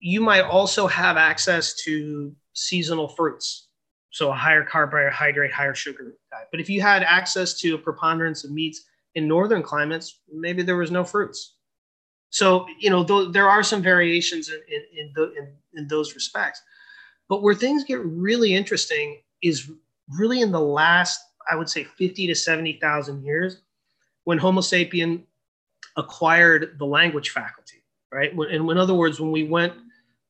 you 0.00 0.20
might 0.20 0.42
also 0.42 0.86
have 0.86 1.16
access 1.16 1.74
to 1.84 2.34
seasonal 2.52 3.08
fruits. 3.08 3.68
So 4.10 4.30
a 4.30 4.34
higher 4.34 4.64
carbohydrate, 4.64 5.52
higher 5.52 5.74
sugar 5.74 6.16
diet. 6.30 6.48
But 6.50 6.60
if 6.60 6.70
you 6.70 6.80
had 6.80 7.02
access 7.02 7.54
to 7.60 7.74
a 7.74 7.78
preponderance 7.78 8.44
of 8.44 8.50
meats 8.50 8.84
in 9.14 9.28
northern 9.28 9.62
climates, 9.62 10.20
maybe 10.32 10.62
there 10.62 10.76
was 10.76 10.90
no 10.90 11.04
fruits. 11.04 11.54
So, 12.30 12.66
you 12.78 12.90
know, 12.90 13.04
th- 13.04 13.32
there 13.32 13.48
are 13.48 13.62
some 13.62 13.82
variations 13.82 14.50
in, 14.50 14.60
in, 14.68 15.12
in, 15.16 15.32
in, 15.36 15.48
in 15.74 15.88
those 15.88 16.14
respects. 16.14 16.62
But 17.28 17.42
where 17.42 17.54
things 17.54 17.84
get 17.84 18.04
really 18.04 18.54
interesting 18.54 19.20
is 19.42 19.70
really 20.16 20.40
in 20.40 20.52
the 20.52 20.60
last, 20.60 21.20
I 21.50 21.56
would 21.56 21.68
say, 21.68 21.84
50 21.84 22.26
to 22.26 22.34
70,000 22.34 23.22
years 23.22 23.62
when 24.24 24.38
Homo 24.38 24.60
sapien 24.60 25.22
acquired 25.98 26.78
the 26.78 26.86
language 26.86 27.30
faculty, 27.30 27.82
right? 28.10 28.32
And 28.32 28.70
in 28.70 28.78
other 28.78 28.94
words, 28.94 29.20
when 29.20 29.32
we 29.32 29.42
went 29.42 29.74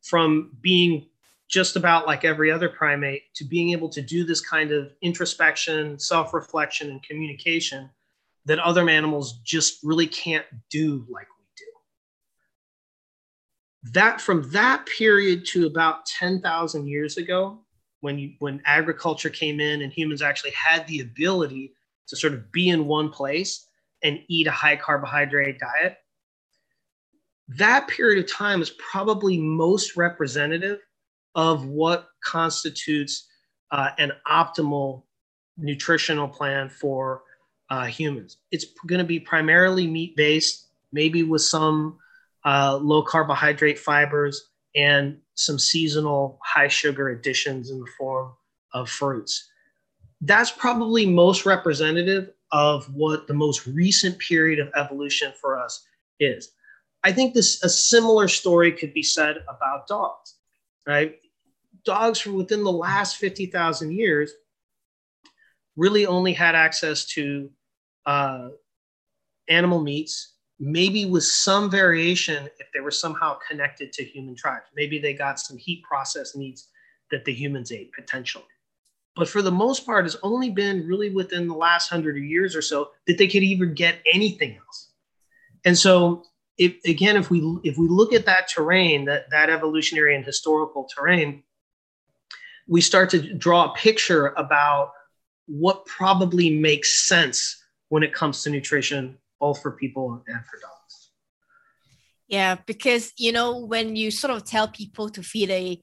from 0.02 0.56
being 0.60 1.06
just 1.48 1.76
about 1.76 2.06
like 2.06 2.24
every 2.24 2.50
other 2.50 2.68
primate 2.68 3.22
to 3.34 3.44
being 3.44 3.70
able 3.70 3.88
to 3.90 4.02
do 4.02 4.24
this 4.24 4.40
kind 4.40 4.72
of 4.72 4.92
introspection, 5.02 5.98
self 5.98 6.34
reflection, 6.34 6.90
and 6.90 7.02
communication 7.02 7.88
that 8.46 8.58
other 8.58 8.88
animals 8.88 9.40
just 9.44 9.78
really 9.84 10.06
can't 10.06 10.46
do 10.70 11.06
like 11.10 11.26
we 11.38 11.44
do. 11.56 11.64
That 13.92 14.20
from 14.20 14.50
that 14.50 14.86
period 14.86 15.44
to 15.48 15.66
about 15.66 16.06
10,000 16.06 16.86
years 16.86 17.18
ago, 17.18 17.58
when 18.00 18.18
you 18.18 18.32
when 18.38 18.62
agriculture 18.64 19.30
came 19.30 19.60
in 19.60 19.82
and 19.82 19.92
humans 19.92 20.22
actually 20.22 20.52
had 20.52 20.86
the 20.86 21.00
ability 21.00 21.74
to 22.06 22.16
sort 22.16 22.32
of 22.32 22.50
be 22.52 22.70
in 22.70 22.86
one 22.86 23.10
place 23.10 23.67
and 24.02 24.20
eat 24.28 24.46
a 24.46 24.52
high 24.52 24.76
carbohydrate 24.76 25.58
diet 25.58 25.98
that 27.48 27.88
period 27.88 28.22
of 28.22 28.30
time 28.30 28.60
is 28.60 28.70
probably 28.70 29.38
most 29.38 29.96
representative 29.96 30.80
of 31.34 31.66
what 31.66 32.08
constitutes 32.22 33.26
uh, 33.70 33.90
an 33.98 34.12
optimal 34.30 35.04
nutritional 35.56 36.28
plan 36.28 36.68
for 36.68 37.22
uh, 37.70 37.86
humans. 37.86 38.38
It's 38.50 38.66
going 38.86 38.98
to 38.98 39.04
be 39.04 39.20
primarily 39.20 39.86
meat 39.86 40.14
based, 40.16 40.68
maybe 40.92 41.22
with 41.22 41.42
some 41.42 41.98
uh, 42.44 42.76
low 42.76 43.02
carbohydrate 43.02 43.78
fibers 43.78 44.50
and 44.74 45.18
some 45.34 45.58
seasonal 45.58 46.38
high 46.44 46.68
sugar 46.68 47.10
additions 47.10 47.70
in 47.70 47.80
the 47.80 47.90
form 47.96 48.32
of 48.72 48.90
fruits. 48.90 49.48
That's 50.20 50.50
probably 50.50 51.06
most 51.06 51.46
representative 51.46 52.30
of 52.52 52.92
what 52.94 53.26
the 53.26 53.34
most 53.34 53.66
recent 53.66 54.18
period 54.18 54.58
of 54.58 54.70
evolution 54.74 55.32
for 55.40 55.58
us 55.58 55.84
is. 56.20 56.52
I 57.04 57.12
think 57.12 57.34
this 57.34 57.62
a 57.62 57.68
similar 57.68 58.28
story 58.28 58.72
could 58.72 58.92
be 58.92 59.02
said 59.02 59.38
about 59.48 59.86
dogs, 59.86 60.34
right? 60.86 61.18
Dogs 61.84 62.18
from 62.18 62.34
within 62.34 62.64
the 62.64 62.72
last 62.72 63.16
50,000 63.16 63.92
years 63.92 64.32
really 65.76 66.06
only 66.06 66.32
had 66.32 66.54
access 66.54 67.04
to 67.06 67.50
uh, 68.04 68.48
animal 69.48 69.80
meats, 69.80 70.34
maybe 70.58 71.06
with 71.06 71.24
some 71.24 71.70
variation 71.70 72.48
if 72.58 72.66
they 72.74 72.80
were 72.80 72.90
somehow 72.90 73.38
connected 73.48 73.92
to 73.92 74.04
human 74.04 74.34
tribes. 74.34 74.66
Maybe 74.74 74.98
they 74.98 75.14
got 75.14 75.38
some 75.38 75.56
heat 75.56 75.82
process 75.84 76.34
meats 76.34 76.68
that 77.10 77.24
the 77.24 77.32
humans 77.32 77.70
ate 77.70 77.92
potentially. 77.92 78.44
But 79.18 79.28
for 79.28 79.42
the 79.42 79.50
most 79.50 79.84
part, 79.84 80.06
it's 80.06 80.16
only 80.22 80.48
been 80.48 80.86
really 80.86 81.10
within 81.10 81.48
the 81.48 81.54
last 81.54 81.88
hundred 81.88 82.16
years 82.16 82.54
or 82.54 82.62
so 82.62 82.90
that 83.08 83.18
they 83.18 83.26
could 83.26 83.42
even 83.42 83.74
get 83.74 84.00
anything 84.14 84.56
else. 84.56 84.92
And 85.64 85.76
so, 85.76 86.22
if, 86.56 86.76
again, 86.84 87.16
if 87.16 87.28
we 87.28 87.40
if 87.64 87.76
we 87.76 87.88
look 87.88 88.12
at 88.12 88.26
that 88.26 88.46
terrain, 88.48 89.04
that 89.06 89.28
that 89.30 89.50
evolutionary 89.50 90.14
and 90.14 90.24
historical 90.24 90.88
terrain, 90.94 91.42
we 92.68 92.80
start 92.80 93.10
to 93.10 93.34
draw 93.34 93.72
a 93.72 93.74
picture 93.74 94.28
about 94.36 94.92
what 95.46 95.84
probably 95.86 96.50
makes 96.50 97.08
sense 97.08 97.60
when 97.88 98.04
it 98.04 98.12
comes 98.12 98.42
to 98.44 98.50
nutrition, 98.50 99.18
both 99.40 99.60
for 99.60 99.72
people 99.72 100.22
and 100.28 100.44
for 100.46 100.60
dogs. 100.60 101.10
Yeah, 102.28 102.56
because 102.66 103.12
you 103.16 103.32
know 103.32 103.58
when 103.58 103.96
you 103.96 104.12
sort 104.12 104.32
of 104.32 104.44
tell 104.44 104.68
people 104.68 105.08
to 105.10 105.22
feed 105.24 105.50
a 105.50 105.80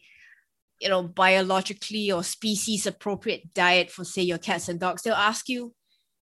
you 0.80 0.90
know 0.90 1.04
biologically 1.04 2.12
or 2.12 2.24
species 2.24 2.86
appropriate 2.86 3.54
diet 3.54 3.92
for 3.92 4.04
say 4.04 4.22
your 4.22 4.38
cats 4.38 4.70
and 4.70 4.80
dogs, 4.80 5.02
they'll 5.02 5.14
ask 5.14 5.50
you, 5.50 5.74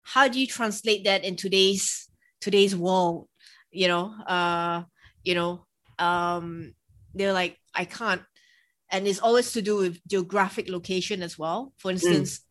how 0.03 0.29
do 0.29 0.41
you 0.41 0.47
translate 0.47 1.05
that 1.05 1.25
in 1.25 1.37
today's 1.37 2.09
today's 2.41 2.77
world? 2.77 3.29
You 3.71 3.89
know, 3.89 4.15
uh, 4.27 4.83
you 5.25 5.35
know, 5.35 5.67
um, 5.99 6.75
they're 7.15 7.33
like, 7.33 7.57
I 7.75 7.85
can't. 7.85 8.23
And 8.91 9.07
it's 9.07 9.21
always 9.21 9.53
to 9.53 9.63
do 9.63 9.79
with 9.79 10.01
geographic 10.07 10.69
location 10.69 11.23
as 11.23 11.39
well. 11.39 11.73
For 11.79 11.91
mm. 11.91 11.95
instance, 11.95 12.39
mm 12.39 12.43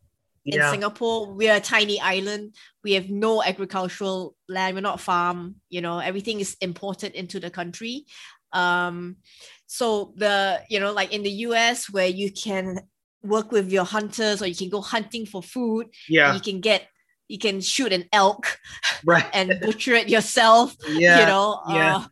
yeah. 0.43 0.65
in 0.65 0.71
Singapore, 0.71 1.33
we're 1.33 1.55
a 1.55 1.59
tiny 1.59 2.01
island. 2.01 2.55
We 2.83 2.93
have 2.93 3.09
no 3.09 3.43
agricultural 3.43 4.35
land. 4.49 4.75
We're 4.75 4.81
not 4.81 4.99
farm. 4.99 5.57
You 5.69 5.81
know, 5.81 5.99
everything 5.99 6.39
is 6.39 6.57
imported 6.61 7.13
into 7.13 7.39
the 7.39 7.51
country. 7.51 8.05
Um, 8.53 9.17
so 9.67 10.13
the 10.15 10.61
you 10.69 10.79
know, 10.79 10.91
like 10.91 11.13
in 11.13 11.23
the 11.23 11.31
US, 11.47 11.89
where 11.89 12.07
you 12.07 12.31
can 12.31 12.79
work 13.23 13.51
with 13.51 13.71
your 13.71 13.85
hunters 13.85 14.41
or 14.41 14.47
you 14.47 14.55
can 14.55 14.69
go 14.69 14.81
hunting 14.81 15.25
for 15.25 15.41
food. 15.41 15.87
Yeah, 16.09 16.33
you 16.33 16.41
can 16.41 16.61
get 16.61 16.87
you 17.27 17.37
can 17.37 17.61
shoot 17.61 17.93
an 17.93 18.05
elk, 18.11 18.59
right, 19.05 19.25
and 19.33 19.59
butcher 19.61 19.93
it 19.93 20.09
yourself. 20.09 20.75
Yeah, 20.87 21.19
you 21.19 21.25
know. 21.25 21.61
Yeah. 21.69 21.95
Uh, 21.95 22.07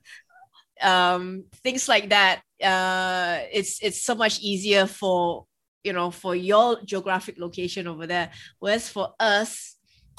um, 0.82 1.44
things 1.64 1.90
like 1.90 2.10
that. 2.10 2.42
Uh, 2.64 3.40
it's 3.52 3.80
it's 3.82 4.02
so 4.04 4.16
much 4.16 4.40
easier 4.40 4.86
for 4.86 5.46
you 5.84 5.94
know 5.94 6.12
for 6.12 6.36
your 6.36 6.82
geographic 6.84 7.38
location 7.38 7.88
over 7.88 8.06
there 8.06 8.32
whereas 8.60 8.90
for 8.90 9.14
us 9.20 9.78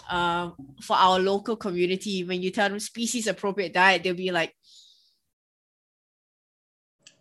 uh, 0.09 0.51
for 0.83 0.97
our 0.97 1.19
local 1.19 1.57
community 1.57 2.25
when 2.25 2.43
you 2.43 2.51
tell 2.51 2.69
them 2.69 2.81
species 2.81 3.27
appropriate 3.27 3.73
diet 3.73 4.03
they'll 4.03 4.15
be 4.15 4.33
like 4.33 4.55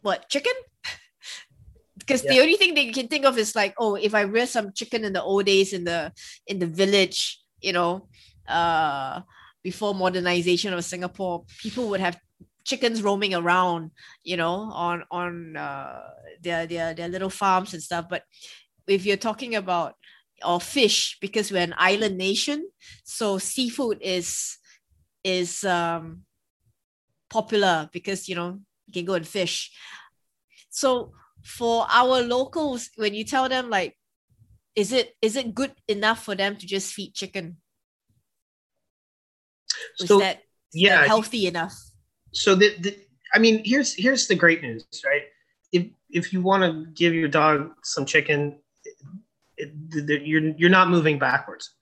what 0.01 0.29
chicken 0.29 0.53
because 1.97 2.23
yeah. 2.23 2.33
the 2.33 2.39
only 2.39 2.55
thing 2.55 2.73
they 2.73 2.91
can 2.91 3.07
think 3.07 3.25
of 3.25 3.37
is 3.37 3.55
like 3.55 3.73
oh 3.77 3.95
if 3.95 4.13
i 4.13 4.21
rear 4.21 4.47
some 4.47 4.71
chicken 4.73 5.03
in 5.03 5.13
the 5.13 5.23
old 5.23 5.45
days 5.45 5.73
in 5.73 5.83
the 5.83 6.11
in 6.47 6.59
the 6.59 6.67
village 6.67 7.39
you 7.61 7.73
know 7.73 8.07
uh 8.47 9.21
before 9.63 9.93
modernization 9.93 10.73
of 10.73 10.83
singapore 10.83 11.43
people 11.61 11.89
would 11.89 11.99
have 11.99 12.17
chickens 12.69 13.01
roaming 13.01 13.33
around, 13.33 13.91
you 14.23 14.37
know, 14.37 14.69
on 14.71 15.03
on 15.09 15.57
uh, 15.57 16.01
their 16.41 16.67
their 16.67 16.93
their 16.93 17.09
little 17.09 17.29
farms 17.29 17.73
and 17.73 17.81
stuff. 17.81 18.05
But 18.09 18.23
if 18.87 19.05
you're 19.05 19.17
talking 19.17 19.55
about 19.55 19.95
or 20.45 20.61
fish, 20.61 21.17
because 21.19 21.51
we're 21.51 21.63
an 21.63 21.75
island 21.77 22.17
nation, 22.17 22.69
so 23.03 23.37
seafood 23.39 23.97
is 24.01 24.57
is 25.23 25.63
um, 25.63 26.23
popular 27.29 27.89
because 27.91 28.29
you 28.29 28.35
know 28.35 28.61
you 28.89 29.01
can 29.01 29.05
go 29.05 29.13
and 29.13 29.27
fish. 29.27 29.71
So 30.69 31.13
for 31.43 31.85
our 31.89 32.21
locals, 32.21 32.89
when 32.95 33.13
you 33.13 33.23
tell 33.23 33.47
them 33.47 33.69
like, 33.69 33.95
is 34.75 34.91
it 34.91 35.15
is 35.21 35.35
it 35.35 35.53
good 35.53 35.73
enough 35.87 36.23
for 36.23 36.35
them 36.35 36.55
to 36.55 36.65
just 36.65 36.93
feed 36.93 37.13
chicken? 37.13 37.57
Is 39.99 40.07
so, 40.07 40.19
that, 40.19 40.41
yeah, 40.73 41.01
that 41.01 41.07
healthy 41.07 41.47
enough? 41.47 41.73
so 42.33 42.55
the, 42.55 42.75
the 42.79 42.97
I 43.33 43.39
mean, 43.39 43.61
here's 43.63 43.93
here's 43.93 44.27
the 44.27 44.35
great 44.35 44.61
news, 44.61 44.85
right? 45.05 45.23
If 45.71 45.87
if 46.09 46.33
you 46.33 46.41
want 46.41 46.63
to 46.63 46.91
give 46.93 47.13
your 47.13 47.27
dog 47.27 47.71
some 47.83 48.05
chicken, 48.05 48.59
it, 49.57 49.71
it, 49.91 50.23
you're 50.23 50.49
you're 50.57 50.69
not 50.69 50.89
moving 50.89 51.19
backwards. 51.19 51.75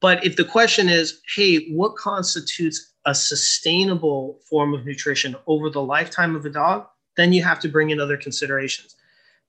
But 0.00 0.24
if 0.24 0.36
the 0.36 0.44
question 0.44 0.88
is, 0.88 1.20
hey, 1.34 1.70
what 1.72 1.96
constitutes 1.96 2.89
a 3.06 3.14
sustainable 3.14 4.38
form 4.48 4.74
of 4.74 4.84
nutrition 4.84 5.36
over 5.46 5.70
the 5.70 5.82
lifetime 5.82 6.36
of 6.36 6.44
a 6.44 6.50
dog, 6.50 6.86
then 7.16 7.32
you 7.32 7.42
have 7.42 7.60
to 7.60 7.68
bring 7.68 7.90
in 7.90 8.00
other 8.00 8.16
considerations. 8.16 8.96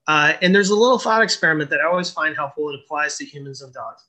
Uh, 0.08 0.32
and 0.42 0.54
there's 0.54 0.70
a 0.70 0.74
little 0.74 0.98
thought 0.98 1.22
experiment 1.22 1.70
that 1.70 1.80
I 1.80 1.86
always 1.86 2.10
find 2.10 2.34
helpful. 2.34 2.70
It 2.70 2.80
applies 2.84 3.16
to 3.18 3.24
humans 3.24 3.62
and 3.62 3.72
dogs. 3.72 4.04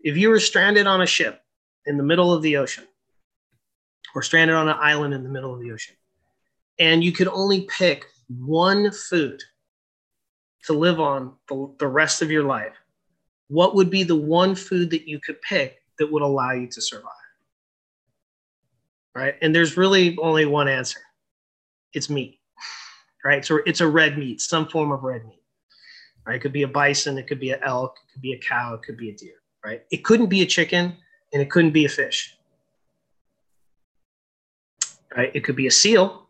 If 0.00 0.16
you 0.16 0.30
were 0.30 0.40
stranded 0.40 0.86
on 0.86 1.02
a 1.02 1.06
ship 1.06 1.42
in 1.86 1.96
the 1.96 2.02
middle 2.02 2.32
of 2.32 2.42
the 2.42 2.56
ocean 2.56 2.84
or 4.14 4.22
stranded 4.22 4.56
on 4.56 4.68
an 4.68 4.76
island 4.78 5.12
in 5.12 5.22
the 5.22 5.28
middle 5.28 5.52
of 5.52 5.60
the 5.60 5.72
ocean. 5.72 5.96
And 6.78 7.04
you 7.04 7.12
could 7.12 7.28
only 7.28 7.62
pick 7.62 8.06
one 8.28 8.90
food 8.90 9.42
to 10.64 10.72
live 10.72 11.00
on 11.00 11.34
the, 11.48 11.74
the 11.78 11.88
rest 11.88 12.22
of 12.22 12.30
your 12.30 12.44
life. 12.44 12.74
What 13.48 13.74
would 13.74 13.90
be 13.90 14.02
the 14.02 14.16
one 14.16 14.54
food 14.54 14.90
that 14.90 15.08
you 15.08 15.20
could 15.20 15.40
pick 15.42 15.82
that 15.98 16.10
would 16.10 16.22
allow 16.22 16.52
you 16.52 16.68
to 16.68 16.80
survive? 16.80 17.12
Right. 19.14 19.34
And 19.42 19.54
there's 19.54 19.76
really 19.76 20.16
only 20.20 20.44
one 20.46 20.68
answer 20.68 21.00
it's 21.92 22.10
meat. 22.10 22.40
Right. 23.24 23.44
So 23.44 23.60
it's 23.64 23.80
a 23.80 23.88
red 23.88 24.18
meat, 24.18 24.40
some 24.40 24.68
form 24.68 24.92
of 24.92 25.02
red 25.02 25.24
meat. 25.24 25.42
Right. 26.26 26.36
It 26.36 26.40
could 26.40 26.52
be 26.52 26.62
a 26.62 26.68
bison, 26.68 27.16
it 27.18 27.26
could 27.26 27.40
be 27.40 27.50
an 27.50 27.60
elk, 27.62 27.96
it 27.96 28.12
could 28.12 28.22
be 28.22 28.32
a 28.32 28.38
cow, 28.38 28.74
it 28.74 28.82
could 28.82 28.96
be 28.96 29.10
a 29.10 29.14
deer. 29.14 29.36
Right. 29.64 29.82
It 29.90 30.04
couldn't 30.04 30.26
be 30.26 30.42
a 30.42 30.46
chicken 30.46 30.96
and 31.32 31.40
it 31.40 31.50
couldn't 31.50 31.72
be 31.72 31.84
a 31.84 31.88
fish 31.88 32.36
right? 35.16 35.30
It 35.34 35.44
could 35.44 35.56
be 35.56 35.66
a 35.66 35.70
seal. 35.70 36.28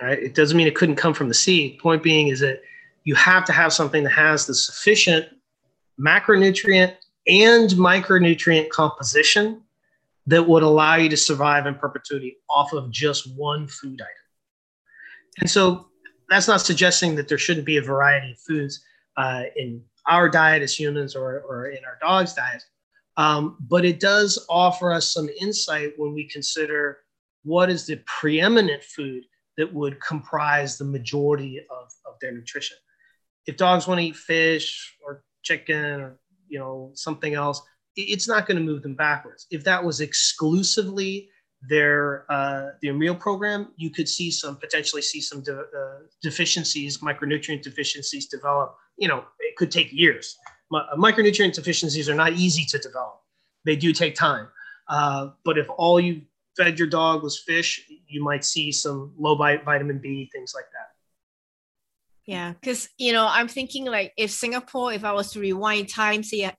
Right? 0.00 0.18
It 0.18 0.34
doesn't 0.34 0.56
mean 0.56 0.66
it 0.66 0.74
couldn't 0.74 0.96
come 0.96 1.14
from 1.14 1.28
the 1.28 1.34
sea. 1.34 1.78
Point 1.80 2.02
being 2.02 2.28
is 2.28 2.40
that 2.40 2.62
you 3.04 3.14
have 3.14 3.44
to 3.46 3.52
have 3.52 3.72
something 3.72 4.02
that 4.04 4.10
has 4.10 4.46
the 4.46 4.54
sufficient 4.54 5.26
macronutrient 6.00 6.94
and 7.26 7.70
micronutrient 7.70 8.70
composition 8.70 9.62
that 10.26 10.46
would 10.46 10.62
allow 10.62 10.96
you 10.96 11.08
to 11.08 11.16
survive 11.16 11.66
in 11.66 11.74
perpetuity 11.74 12.38
off 12.48 12.72
of 12.72 12.90
just 12.90 13.36
one 13.36 13.66
food 13.68 14.00
item. 14.00 14.24
And 15.40 15.50
so 15.50 15.88
that's 16.28 16.48
not 16.48 16.60
suggesting 16.60 17.14
that 17.16 17.28
there 17.28 17.38
shouldn't 17.38 17.66
be 17.66 17.76
a 17.76 17.82
variety 17.82 18.32
of 18.32 18.38
foods 18.38 18.82
uh, 19.16 19.42
in 19.56 19.82
our 20.08 20.28
diet 20.28 20.62
as 20.62 20.78
humans 20.78 21.14
or, 21.14 21.40
or 21.40 21.66
in 21.66 21.84
our 21.84 21.98
dog's 22.00 22.34
diet. 22.34 22.62
Um, 23.16 23.56
but 23.60 23.84
it 23.84 24.00
does 24.00 24.44
offer 24.48 24.92
us 24.92 25.12
some 25.12 25.28
insight 25.40 25.92
when 25.96 26.14
we 26.14 26.28
consider 26.28 26.98
what 27.44 27.70
is 27.70 27.86
the 27.86 28.00
preeminent 28.06 28.82
food 28.82 29.24
that 29.56 29.72
would 29.72 30.00
comprise 30.00 30.76
the 30.76 30.84
majority 30.84 31.60
of, 31.70 31.92
of 32.06 32.14
their 32.20 32.32
nutrition. 32.32 32.76
If 33.46 33.56
dogs 33.56 33.86
want 33.86 34.00
to 34.00 34.06
eat 34.06 34.16
fish 34.16 34.96
or 35.04 35.22
chicken 35.42 36.00
or 36.00 36.18
you 36.48 36.58
know 36.58 36.90
something 36.94 37.34
else, 37.34 37.62
it's 37.96 38.28
not 38.28 38.46
going 38.46 38.56
to 38.56 38.62
move 38.62 38.82
them 38.82 38.94
backwards. 38.94 39.46
If 39.50 39.64
that 39.64 39.82
was 39.82 40.00
exclusively 40.00 41.28
their 41.68 42.30
uh, 42.30 42.70
their 42.82 42.94
meal 42.94 43.14
program, 43.14 43.72
you 43.76 43.90
could 43.90 44.08
see 44.08 44.30
some 44.30 44.56
potentially 44.56 45.02
see 45.02 45.20
some 45.20 45.42
de- 45.42 45.58
uh, 45.58 45.98
deficiencies, 46.22 46.98
micronutrient 46.98 47.62
deficiencies 47.62 48.26
develop. 48.26 48.76
You 48.96 49.08
know, 49.08 49.24
it 49.40 49.56
could 49.56 49.70
take 49.70 49.92
years. 49.92 50.36
micronutrient 50.72 51.54
deficiencies 51.54 52.08
are 52.08 52.14
not 52.14 52.32
easy 52.32 52.64
to 52.66 52.78
develop; 52.78 53.20
they 53.64 53.76
do 53.76 53.92
take 53.92 54.14
time. 54.14 54.48
Uh, 54.88 55.30
but 55.44 55.56
if 55.58 55.66
all 55.76 55.98
you 55.98 56.22
fed 56.56 56.78
your 56.78 56.88
dog 56.88 57.22
was 57.22 57.38
fish, 57.38 57.88
you 58.06 58.22
might 58.22 58.44
see 58.44 58.70
some 58.70 59.14
low 59.18 59.34
vitamin 59.36 59.98
B, 59.98 60.28
things 60.32 60.52
like 60.54 60.66
that. 60.72 60.94
Yeah, 62.26 62.52
because 62.52 62.88
you 62.98 63.12
know, 63.12 63.26
I'm 63.28 63.48
thinking 63.48 63.84
like 63.86 64.12
if 64.16 64.30
Singapore, 64.30 64.92
if 64.92 65.04
I 65.04 65.12
was 65.12 65.32
to 65.32 65.40
rewind 65.40 65.88
time, 65.88 66.22
say 66.22 66.50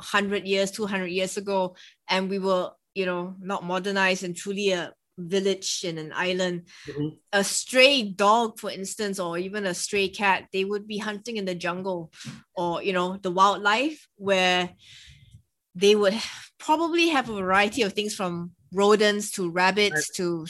hundred 0.00 0.46
years, 0.46 0.70
two 0.70 0.86
hundred 0.86 1.08
years 1.08 1.36
ago, 1.36 1.76
and 2.08 2.28
we 2.28 2.38
were, 2.38 2.70
you 2.94 3.06
know, 3.06 3.36
not 3.40 3.64
modernized 3.64 4.24
and 4.24 4.36
truly 4.36 4.72
a 4.72 4.92
village 5.18 5.82
in 5.84 5.98
an 5.98 6.12
island, 6.14 6.66
mm-hmm. 6.88 7.08
a 7.32 7.44
stray 7.44 8.02
dog, 8.02 8.58
for 8.58 8.70
instance, 8.70 9.18
or 9.18 9.38
even 9.38 9.66
a 9.66 9.74
stray 9.74 10.08
cat, 10.08 10.46
they 10.52 10.64
would 10.64 10.86
be 10.86 10.98
hunting 10.98 11.36
in 11.36 11.44
the 11.44 11.54
jungle, 11.54 12.12
or 12.54 12.82
you 12.82 12.92
know, 12.92 13.16
the 13.18 13.30
wildlife 13.30 14.08
where 14.16 14.70
they 15.74 15.94
would 15.94 16.14
probably 16.58 17.08
have 17.08 17.28
a 17.28 17.34
variety 17.34 17.82
of 17.82 17.92
things 17.92 18.14
from 18.14 18.52
rodents 18.72 19.30
to 19.32 19.50
rabbits 19.50 20.10
to 20.16 20.46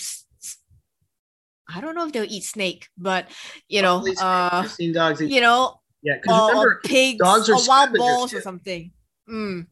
I 1.73 1.81
don't 1.81 1.95
know 1.95 2.07
if 2.07 2.13
they'll 2.13 2.25
eat 2.25 2.45
snake, 2.45 2.89
but 2.99 3.29
you 3.69 3.83
know, 3.83 4.05
uh, 4.21 4.65
seen 4.65 4.93
dogs 4.93 5.23
eat. 5.23 5.31
you 5.31 5.41
know, 5.41 5.81
Yeah, 6.03 6.17
or, 6.29 6.35
or 6.35 6.49
remember, 6.49 6.81
pigs 6.85 7.19
dogs 7.19 7.49
are 7.49 7.55
or 7.55 7.61
wild 7.67 8.31
too. 8.31 8.37
or 8.37 8.41
something. 8.41 8.93
Mm. 9.31 9.67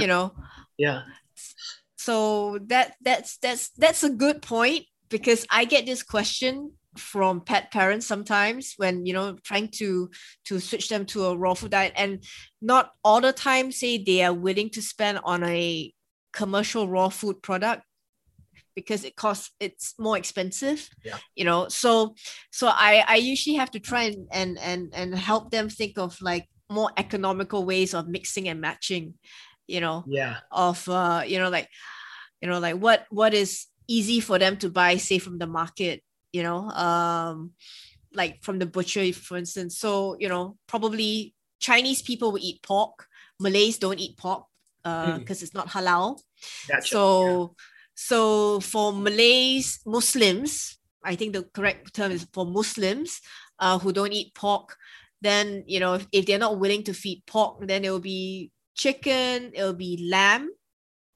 You 0.00 0.06
know, 0.06 0.32
yeah, 0.78 1.02
so 1.96 2.58
that 2.66 2.94
that's 3.00 3.36
that's 3.38 3.70
that's 3.70 4.02
a 4.04 4.10
good 4.10 4.42
point 4.42 4.84
because 5.08 5.46
I 5.50 5.64
get 5.64 5.86
this 5.86 6.02
question 6.02 6.72
from 6.96 7.40
pet 7.40 7.70
parents 7.70 8.06
sometimes 8.06 8.74
when 8.78 9.04
you 9.04 9.12
know 9.12 9.36
trying 9.44 9.68
to 9.68 10.10
to 10.44 10.58
switch 10.60 10.88
them 10.88 11.04
to 11.04 11.26
a 11.26 11.36
raw 11.36 11.54
food 11.54 11.70
diet 11.70 11.92
and 11.96 12.24
not 12.62 12.90
all 13.04 13.20
the 13.20 13.32
time 13.32 13.70
say 13.70 13.98
they 13.98 14.22
are 14.22 14.32
willing 14.32 14.70
to 14.70 14.80
spend 14.80 15.20
on 15.24 15.44
a 15.44 15.92
commercial 16.32 16.88
raw 16.88 17.08
food 17.08 17.42
product 17.42 17.82
because 18.74 19.04
it 19.04 19.16
costs 19.16 19.50
it's 19.60 19.94
more 19.98 20.16
expensive 20.16 20.88
Yeah. 21.04 21.18
you 21.34 21.44
know 21.44 21.68
so 21.68 22.14
so 22.50 22.68
i 22.68 23.04
i 23.06 23.16
usually 23.16 23.56
have 23.56 23.70
to 23.72 23.80
try 23.80 24.04
and 24.04 24.28
and 24.32 24.58
and, 24.58 24.94
and 24.94 25.14
help 25.14 25.50
them 25.50 25.68
think 25.68 25.98
of 25.98 26.16
like 26.20 26.46
more 26.68 26.90
economical 26.96 27.64
ways 27.64 27.94
of 27.94 28.08
mixing 28.08 28.48
and 28.48 28.60
matching 28.60 29.14
you 29.66 29.80
know 29.80 30.04
yeah, 30.06 30.36
of 30.50 30.88
uh 30.88 31.22
you 31.26 31.38
know 31.38 31.48
like 31.48 31.68
you 32.40 32.48
know 32.48 32.58
like 32.58 32.76
what 32.76 33.06
what 33.10 33.34
is 33.34 33.66
easy 33.88 34.20
for 34.20 34.38
them 34.38 34.56
to 34.56 34.68
buy 34.68 34.96
say 34.96 35.18
from 35.18 35.38
the 35.38 35.46
market 35.46 36.02
you 36.32 36.42
know 36.42 36.68
um 36.70 37.52
like 38.14 38.42
from 38.42 38.58
the 38.58 38.66
butcher 38.66 39.12
for 39.12 39.36
instance. 39.36 39.78
So 39.78 40.16
you 40.18 40.28
know 40.28 40.56
probably 40.66 41.34
chinese 41.58 42.02
people 42.02 42.32
will 42.32 42.42
eat 42.42 42.62
pork. 42.62 43.06
Malays 43.40 43.78
don't 43.78 43.98
eat 44.00 44.16
pork 44.16 44.44
uh 44.84 45.14
Mm. 45.16 45.18
because 45.18 45.42
it's 45.42 45.54
not 45.54 45.68
halal. 45.68 46.18
Gotcha. 46.68 46.86
so 46.86 47.54
so 47.94 48.60
for 48.60 48.92
malays 48.92 49.80
muslims 49.86 50.78
i 51.02 51.14
think 51.16 51.32
the 51.32 51.42
correct 51.54 51.94
term 51.94 52.12
is 52.12 52.26
for 52.32 52.44
muslims 52.44 53.20
uh, 53.58 53.78
who 53.78 53.90
don't 53.92 54.12
eat 54.12 54.34
pork 54.34 54.76
then 55.26 55.64
you 55.66 55.80
know 55.80 55.94
if, 55.94 56.06
if 56.12 56.26
they're 56.26 56.38
not 56.38 56.58
willing 56.58 56.82
to 56.84 56.94
feed 56.94 57.22
pork 57.26 57.58
then 57.66 57.84
it 57.84 57.90
will 57.90 57.98
be 58.00 58.50
chicken 58.74 59.50
it'll 59.54 59.72
be 59.74 60.08
lamb 60.10 60.50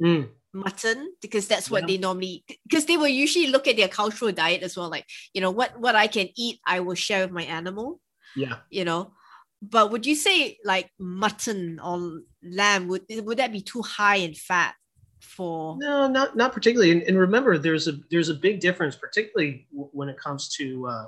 Mm, 0.02 0.30
mutton 0.54 1.12
because 1.20 1.46
that's 1.46 1.70
what 1.70 1.82
Yeah. 1.82 1.86
they 1.88 1.98
normally 1.98 2.42
because 2.66 2.86
they 2.86 2.96
will 2.96 3.06
usually 3.06 3.48
look 3.48 3.68
at 3.68 3.76
their 3.76 3.88
cultural 3.88 4.32
diet 4.32 4.62
as 4.62 4.76
well 4.76 4.88
like 4.88 5.04
you 5.34 5.42
know 5.42 5.50
what 5.50 5.78
what 5.78 5.94
i 5.94 6.06
can 6.06 6.28
eat 6.36 6.58
i 6.66 6.80
will 6.80 6.94
share 6.94 7.20
with 7.22 7.30
my 7.32 7.42
animal 7.44 8.00
yeah. 8.34 8.56
you 8.70 8.86
know 8.86 9.12
but 9.60 9.90
would 9.90 10.06
you 10.06 10.14
say 10.14 10.56
like 10.64 10.90
mutton 10.98 11.78
or 11.84 12.22
lamb 12.42 12.88
would 12.88 13.04
would 13.10 13.36
that 13.38 13.52
be 13.52 13.60
too 13.60 13.82
high 13.82 14.16
in 14.16 14.32
fat 14.32 14.74
for 15.20 15.76
No, 15.78 16.08
not 16.08 16.34
not 16.34 16.52
particularly. 16.54 16.92
And, 16.92 17.02
and 17.02 17.18
remember, 17.18 17.58
there's 17.58 17.86
a 17.88 17.92
there's 18.10 18.30
a 18.30 18.34
big 18.34 18.58
difference, 18.60 18.96
particularly 18.96 19.68
w- 19.70 19.90
when 19.92 20.08
it 20.08 20.16
comes 20.18 20.48
to 20.56 20.86
uh, 20.88 21.06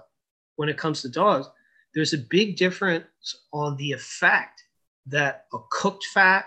when 0.57 0.68
it 0.68 0.76
comes 0.76 1.00
to 1.00 1.09
dogs. 1.09 1.48
There's 1.95 2.12
a 2.12 2.18
big 2.18 2.57
difference 2.57 3.05
on 3.53 3.76
the 3.76 3.93
effect 3.93 4.62
that 5.07 5.47
a 5.53 5.59
cooked 5.70 6.05
fat 6.14 6.47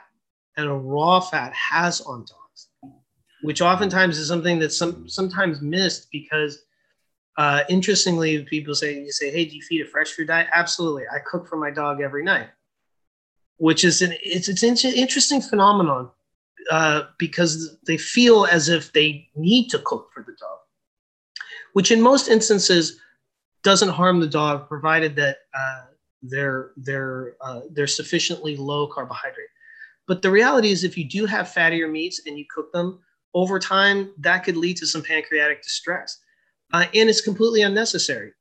and 0.57 0.67
a 0.67 0.73
raw 0.73 1.19
fat 1.19 1.53
has 1.53 2.01
on 2.01 2.25
dogs, 2.25 2.93
which 3.41 3.61
oftentimes 3.61 4.17
is 4.17 4.27
something 4.27 4.59
that's 4.59 4.77
some 4.77 5.07
sometimes 5.07 5.61
missed 5.61 6.07
because. 6.11 6.61
Uh, 7.37 7.65
interestingly, 7.67 8.41
people 8.45 8.73
say 8.73 8.97
you 8.97 9.11
say, 9.11 9.29
"Hey, 9.29 9.43
do 9.43 9.57
you 9.57 9.61
feed 9.61 9.81
a 9.81 9.85
fresh 9.85 10.13
food 10.13 10.27
diet?" 10.29 10.47
Absolutely, 10.53 11.03
I 11.13 11.19
cook 11.19 11.49
for 11.49 11.57
my 11.57 11.69
dog 11.69 11.99
every 11.99 12.23
night, 12.23 12.47
which 13.57 13.83
is 13.83 14.01
an 14.01 14.13
it's 14.23 14.47
it's 14.47 14.63
an 14.63 14.93
interesting 14.93 15.41
phenomenon 15.41 16.09
uh, 16.71 17.03
because 17.17 17.77
they 17.85 17.97
feel 17.97 18.45
as 18.45 18.69
if 18.69 18.93
they 18.93 19.27
need 19.35 19.67
to 19.69 19.79
cook 19.79 20.11
for 20.13 20.23
the 20.23 20.31
dog, 20.39 20.59
which 21.73 21.91
in 21.91 22.01
most 22.01 22.29
instances 22.29 23.01
doesn't 23.65 23.89
harm 23.89 24.19
the 24.19 24.27
dog, 24.27 24.69
provided 24.69 25.15
that 25.17 25.37
uh, 25.53 25.85
they're 26.21 26.71
they're 26.77 27.35
uh, 27.41 27.61
they're 27.71 27.87
sufficiently 27.87 28.55
low 28.55 28.87
carbohydrate. 28.87 29.49
But 30.07 30.21
the 30.21 30.29
reality 30.29 30.69
is, 30.71 30.83
if 30.83 30.97
you 30.97 31.03
do 31.03 31.25
have 31.25 31.47
fattier 31.47 31.91
meats 31.91 32.21
and 32.27 32.37
you 32.37 32.45
cook 32.53 32.71
them 32.71 32.99
over 33.33 33.59
time, 33.59 34.13
that 34.19 34.43
could 34.45 34.55
lead 34.55 34.77
to 34.77 34.85
some 34.85 35.01
pancreatic 35.01 35.63
distress, 35.63 36.19
uh, 36.73 36.85
and 36.93 37.09
it's 37.09 37.21
completely 37.21 37.63
unnecessary. 37.63 38.31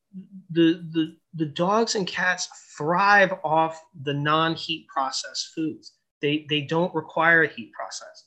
The 0.51 0.85
the 0.93 1.17
the 1.35 1.47
dogs 1.47 1.95
and 1.95 2.07
cats 2.07 2.49
thrive 2.77 3.33
off 3.43 3.83
the 4.03 4.15
non-heat 4.15 4.87
processed 4.89 5.53
foods. 5.55 5.95
They 6.21 6.47
they 6.51 6.61
don't 6.61 6.95
require 6.95 7.43
a 7.43 7.49
heat 7.49 7.73
process. 7.73 8.25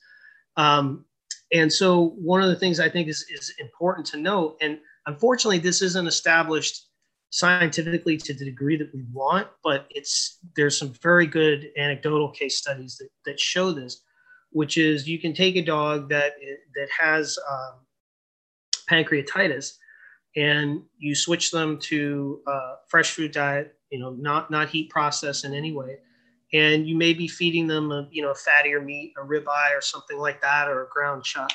Um, 0.57 1.05
and 1.53 1.71
so 1.71 2.09
one 2.17 2.41
of 2.41 2.49
the 2.49 2.55
things 2.55 2.79
I 2.79 2.89
think 2.89 3.07
is, 3.07 3.25
is 3.29 3.53
important 3.59 4.05
to 4.07 4.17
note, 4.17 4.57
and 4.59 4.79
unfortunately, 5.05 5.59
this 5.59 5.81
isn't 5.81 6.07
established 6.07 6.86
scientifically 7.29 8.17
to 8.17 8.33
the 8.33 8.45
degree 8.45 8.77
that 8.77 8.93
we 8.93 9.03
want, 9.11 9.47
but 9.63 9.87
it's 9.89 10.39
there's 10.55 10.77
some 10.77 10.93
very 11.01 11.27
good 11.27 11.69
anecdotal 11.77 12.31
case 12.31 12.57
studies 12.57 12.97
that, 12.97 13.09
that 13.25 13.39
show 13.39 13.71
this, 13.71 14.01
which 14.51 14.77
is 14.77 15.07
you 15.07 15.19
can 15.19 15.33
take 15.33 15.55
a 15.55 15.61
dog 15.61 16.09
that 16.09 16.33
that 16.75 16.87
has 16.97 17.37
um, 17.49 17.79
pancreatitis, 18.89 19.73
and 20.35 20.81
you 20.97 21.15
switch 21.15 21.51
them 21.51 21.77
to 21.79 22.41
uh, 22.47 22.75
fresh 22.87 23.11
food 23.11 23.31
diet, 23.31 23.75
you 23.91 23.99
know, 23.99 24.11
not 24.11 24.49
not 24.49 24.69
heat 24.69 24.89
processed 24.89 25.43
in 25.43 25.53
any 25.53 25.73
way, 25.73 25.97
and 26.53 26.87
you 26.87 26.95
may 26.95 27.13
be 27.13 27.27
feeding 27.27 27.67
them 27.67 27.91
a 27.91 28.07
you 28.11 28.21
know 28.21 28.31
a 28.31 28.35
fattier 28.35 28.83
meat, 28.83 29.13
a 29.17 29.25
ribeye 29.25 29.77
or 29.77 29.81
something 29.81 30.17
like 30.17 30.41
that, 30.41 30.69
or 30.69 30.85
a 30.85 30.89
ground 30.89 31.23
chuck. 31.23 31.51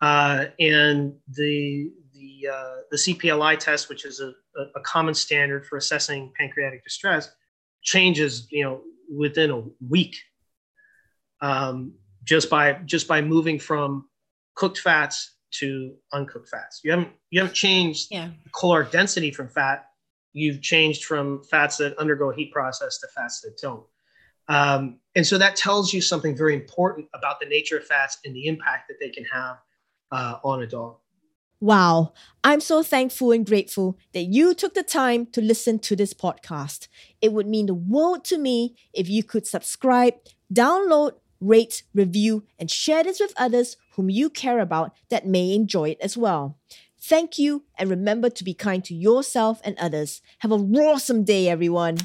Uh, 0.00 0.44
and 0.60 1.12
the 1.36 1.90
the 2.18 2.48
uh, 2.48 2.76
the 2.90 2.96
CPLI 2.96 3.58
test, 3.58 3.88
which 3.88 4.04
is 4.04 4.20
a, 4.20 4.32
a, 4.76 4.80
common 4.80 5.14
standard 5.14 5.66
for 5.66 5.76
assessing 5.76 6.32
pancreatic 6.38 6.84
distress, 6.84 7.30
changes 7.82 8.48
you 8.50 8.64
know 8.64 8.82
within 9.14 9.50
a 9.50 9.62
week, 9.88 10.16
um, 11.40 11.94
just 12.24 12.50
by 12.50 12.74
just 12.84 13.08
by 13.08 13.20
moving 13.20 13.58
from 13.58 14.08
cooked 14.54 14.78
fats 14.78 15.36
to 15.50 15.94
uncooked 16.12 16.48
fats. 16.48 16.80
You 16.84 16.90
haven't 16.92 17.10
you 17.30 17.40
haven't 17.40 17.54
changed 17.54 18.08
yeah 18.10 18.30
caloric 18.52 18.90
density 18.90 19.30
from 19.30 19.48
fat, 19.48 19.86
you've 20.32 20.62
changed 20.62 21.04
from 21.04 21.42
fats 21.44 21.76
that 21.78 21.96
undergo 21.98 22.30
heat 22.30 22.52
process 22.52 22.98
to 22.98 23.08
fats 23.14 23.40
that 23.42 23.58
don't. 23.60 23.84
Um, 24.48 24.98
and 25.14 25.26
so 25.26 25.36
that 25.36 25.56
tells 25.56 25.92
you 25.92 26.00
something 26.00 26.34
very 26.36 26.54
important 26.54 27.06
about 27.12 27.38
the 27.38 27.46
nature 27.46 27.76
of 27.76 27.84
fats 27.84 28.18
and 28.24 28.34
the 28.34 28.46
impact 28.46 28.88
that 28.88 28.96
they 28.98 29.10
can 29.10 29.24
have 29.24 29.58
uh, 30.10 30.38
on 30.42 30.62
a 30.62 30.66
dog. 30.66 30.96
Wow, 31.60 32.12
I'm 32.44 32.60
so 32.60 32.84
thankful 32.84 33.32
and 33.32 33.44
grateful 33.44 33.98
that 34.12 34.24
you 34.24 34.54
took 34.54 34.74
the 34.74 34.84
time 34.84 35.26
to 35.32 35.40
listen 35.40 35.80
to 35.80 35.96
this 35.96 36.14
podcast. 36.14 36.86
It 37.20 37.32
would 37.32 37.48
mean 37.48 37.66
the 37.66 37.74
world 37.74 38.24
to 38.26 38.38
me 38.38 38.76
if 38.92 39.08
you 39.08 39.24
could 39.24 39.44
subscribe, 39.44 40.14
download, 40.54 41.14
rate, 41.40 41.82
review, 41.92 42.44
and 42.60 42.70
share 42.70 43.02
this 43.02 43.18
with 43.18 43.34
others 43.36 43.76
whom 43.96 44.08
you 44.08 44.30
care 44.30 44.60
about 44.60 44.92
that 45.08 45.26
may 45.26 45.52
enjoy 45.52 45.90
it 45.90 45.98
as 46.00 46.16
well. 46.16 46.56
Thank 47.00 47.38
you, 47.38 47.64
and 47.76 47.90
remember 47.90 48.30
to 48.30 48.44
be 48.44 48.54
kind 48.54 48.84
to 48.84 48.94
yourself 48.94 49.60
and 49.64 49.76
others. 49.78 50.20
Have 50.38 50.52
a 50.52 50.54
awesome 50.54 51.24
day, 51.24 51.48
everyone. 51.48 51.98